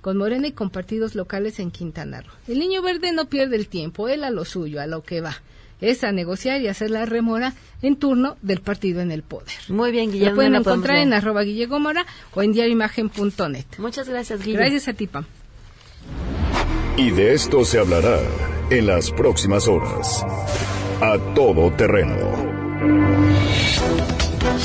con 0.00 0.16
Morena 0.16 0.48
y 0.48 0.52
con 0.52 0.70
partidos 0.70 1.14
locales 1.14 1.58
en 1.60 1.70
Quintana 1.70 2.20
Roo. 2.22 2.32
El 2.48 2.58
niño 2.58 2.82
verde 2.82 3.12
no 3.12 3.26
pierde 3.26 3.56
el 3.56 3.68
tiempo, 3.68 4.08
él 4.08 4.24
a 4.24 4.30
lo 4.30 4.44
suyo, 4.44 4.80
a 4.80 4.86
lo 4.86 5.02
que 5.02 5.20
va. 5.20 5.36
Es 5.80 6.04
a 6.04 6.12
negociar 6.12 6.60
y 6.60 6.68
hacer 6.68 6.90
la 6.90 7.06
remora 7.06 7.54
en 7.80 7.96
turno 7.96 8.36
del 8.42 8.60
partido 8.60 9.00
en 9.00 9.10
el 9.10 9.22
poder. 9.22 9.56
Muy 9.68 9.90
bien, 9.92 10.12
Guille. 10.12 10.26
Lo 10.26 10.34
pueden 10.34 10.52
¿dónde 10.52 10.58
la 10.58 10.64
podemos 10.64 10.82
encontrar 10.82 10.96
en 10.98 11.12
arroba 11.14 11.42
Guille 11.42 11.66
Gómora 11.66 12.04
o 12.34 12.42
en 12.42 12.52
diarioimagen.net. 12.52 13.64
Muchas 13.78 14.08
gracias, 14.08 14.44
Guille. 14.44 14.58
Gracias 14.58 14.88
a 14.88 14.92
ti, 14.92 15.06
Pam. 15.06 15.24
Y 16.96 17.10
de 17.10 17.32
esto 17.32 17.64
se 17.64 17.78
hablará 17.78 18.18
en 18.68 18.86
las 18.86 19.10
próximas 19.10 19.66
horas. 19.68 20.22
A 21.00 21.16
todo 21.34 21.72
terreno. 21.72 22.39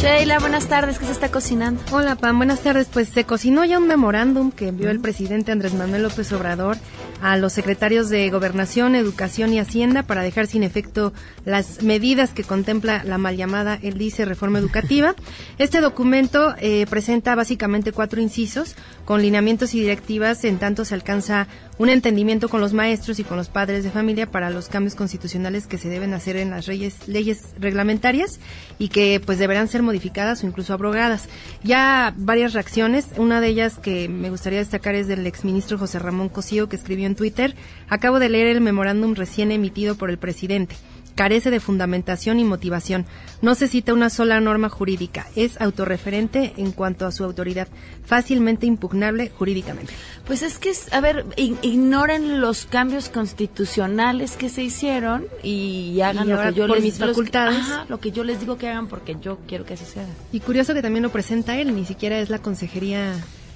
Sheila, 0.05 0.37
buenas 0.37 0.67
tardes. 0.67 0.99
¿Qué 0.99 1.05
se 1.07 1.13
está 1.13 1.31
cocinando? 1.31 1.81
Hola, 1.91 2.15
Pam. 2.15 2.37
Buenas 2.37 2.59
tardes. 2.59 2.87
Pues 2.93 3.09
se 3.09 3.23
cocinó 3.23 3.65
ya 3.65 3.79
un 3.79 3.87
memorándum 3.87 4.51
que 4.51 4.67
envió 4.67 4.91
el 4.91 4.99
presidente 4.99 5.51
Andrés 5.51 5.73
Manuel 5.73 6.03
López 6.03 6.31
Obrador 6.31 6.77
a 7.25 7.37
los 7.37 7.53
secretarios 7.53 8.09
de 8.09 8.29
Gobernación, 8.29 8.93
Educación 8.93 9.51
y 9.51 9.57
Hacienda 9.57 10.03
para 10.03 10.21
dejar 10.21 10.45
sin 10.45 10.61
efecto 10.61 11.11
las 11.43 11.81
medidas 11.81 12.29
que 12.29 12.43
contempla 12.43 13.03
la 13.03 13.17
mal 13.17 13.35
llamada, 13.35 13.79
él 13.81 13.97
dice, 13.97 14.25
reforma 14.25 14.59
educativa. 14.59 15.15
Este 15.57 15.81
documento 15.81 16.53
eh, 16.59 16.85
presenta 16.87 17.33
básicamente 17.33 17.93
cuatro 17.93 18.21
incisos 18.21 18.75
con 19.05 19.21
lineamientos 19.21 19.73
y 19.73 19.79
directivas 19.79 20.43
en 20.43 20.59
tanto 20.59 20.85
se 20.85 20.93
alcanza 20.93 21.47
un 21.77 21.89
entendimiento 21.89 22.47
con 22.47 22.61
los 22.61 22.73
maestros 22.73 23.19
y 23.19 23.23
con 23.23 23.37
los 23.37 23.49
padres 23.49 23.83
de 23.83 23.91
familia 23.91 24.29
para 24.29 24.49
los 24.49 24.69
cambios 24.69 24.95
constitucionales 24.95 25.67
que 25.67 25.77
se 25.77 25.89
deben 25.89 26.13
hacer 26.13 26.37
en 26.37 26.51
las 26.51 26.67
leyes, 26.67 27.07
leyes 27.07 27.53
reglamentarias 27.59 28.39
y 28.79 28.89
que 28.89 29.21
pues 29.25 29.39
deberán 29.39 29.67
ser 29.67 29.81
modificadas 29.81 30.43
o 30.43 30.47
incluso 30.47 30.73
abrogadas. 30.73 31.27
Ya 31.63 32.13
varias 32.17 32.53
reacciones, 32.53 33.07
una 33.17 33.41
de 33.41 33.47
ellas 33.47 33.77
que 33.77 34.07
me 34.09 34.29
gustaría 34.29 34.59
destacar 34.59 34.95
es 34.95 35.07
del 35.07 35.27
exministro 35.27 35.77
José 35.77 35.99
Ramón 35.99 36.29
Cosío 36.29 36.69
que 36.69 36.75
escribió 36.75 37.05
en 37.05 37.14
Twitter, 37.15 37.55
acabo 37.89 38.19
de 38.19 38.29
leer 38.29 38.47
el 38.47 38.61
memorándum 38.61 39.15
recién 39.15 39.51
emitido 39.51 39.95
por 39.95 40.09
el 40.09 40.17
presidente 40.17 40.75
carece 41.15 41.49
de 41.49 41.59
fundamentación 41.59 42.39
y 42.39 42.43
motivación. 42.43 43.05
No 43.41 43.55
se 43.55 43.67
cita 43.67 43.93
una 43.93 44.09
sola 44.09 44.39
norma 44.39 44.69
jurídica. 44.69 45.27
Es 45.35 45.59
autorreferente 45.59 46.53
en 46.57 46.71
cuanto 46.71 47.05
a 47.05 47.11
su 47.11 47.23
autoridad, 47.23 47.67
fácilmente 48.05 48.65
impugnable 48.65 49.29
jurídicamente. 49.29 49.93
Pues 50.27 50.43
es 50.43 50.59
que, 50.59 50.73
a 50.91 50.99
ver, 50.99 51.25
ignoren 51.37 52.41
los 52.41 52.65
cambios 52.65 53.09
constitucionales 53.09 54.35
que 54.35 54.49
se 54.49 54.63
hicieron 54.63 55.25
y 55.41 56.01
hagan 56.01 56.29
lo 56.29 56.41
que 56.41 56.53
yo 56.53 56.67
les 56.67 56.83
mis 56.83 56.97
facultades. 56.97 57.63
lo 57.87 57.99
que 57.99 58.11
yo 58.11 58.23
les 58.23 58.39
digo 58.39 58.57
que 58.57 58.69
hagan 58.69 58.87
porque 58.87 59.15
yo 59.19 59.39
quiero 59.47 59.65
que 59.65 59.75
así 59.75 59.85
sea. 59.85 60.05
Y 60.31 60.41
curioso 60.41 60.73
que 60.73 60.81
también 60.81 61.03
lo 61.03 61.11
presenta 61.11 61.57
él, 61.57 61.73
ni 61.73 61.85
siquiera 61.85 62.19
es 62.19 62.29
la 62.29 62.39
consejería 62.39 63.13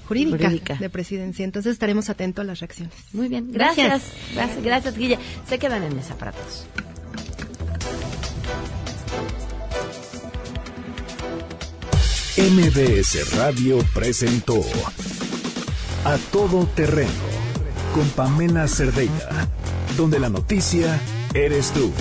jurídica, 0.10 0.76
de 0.76 0.90
presidencia. 0.90 1.46
Entonces 1.46 1.74
estaremos 1.74 2.10
atentos 2.10 2.42
a 2.42 2.46
las 2.46 2.60
reacciones. 2.60 2.96
Muy 3.14 3.28
bien, 3.28 3.52
gracias. 3.52 4.04
Gracias, 4.34 4.64
gracias, 4.64 4.98
Guilla. 4.98 5.20
Se 5.48 5.60
quedan 5.60 5.84
en 5.84 5.96
mesa 5.96 6.16
para 6.16 6.32
todos. 6.32 6.66
MBS 12.38 13.36
Radio 13.36 13.80
presentó 13.94 14.62
A 16.06 16.18
Todo 16.32 16.66
Terreno 16.68 17.10
con 17.94 18.08
Pamela 18.10 18.68
Cerdeira, 18.68 19.48
donde 19.98 20.20
la 20.20 20.30
noticia 20.30 21.00
eres 21.34 21.72
tú. 21.72 21.92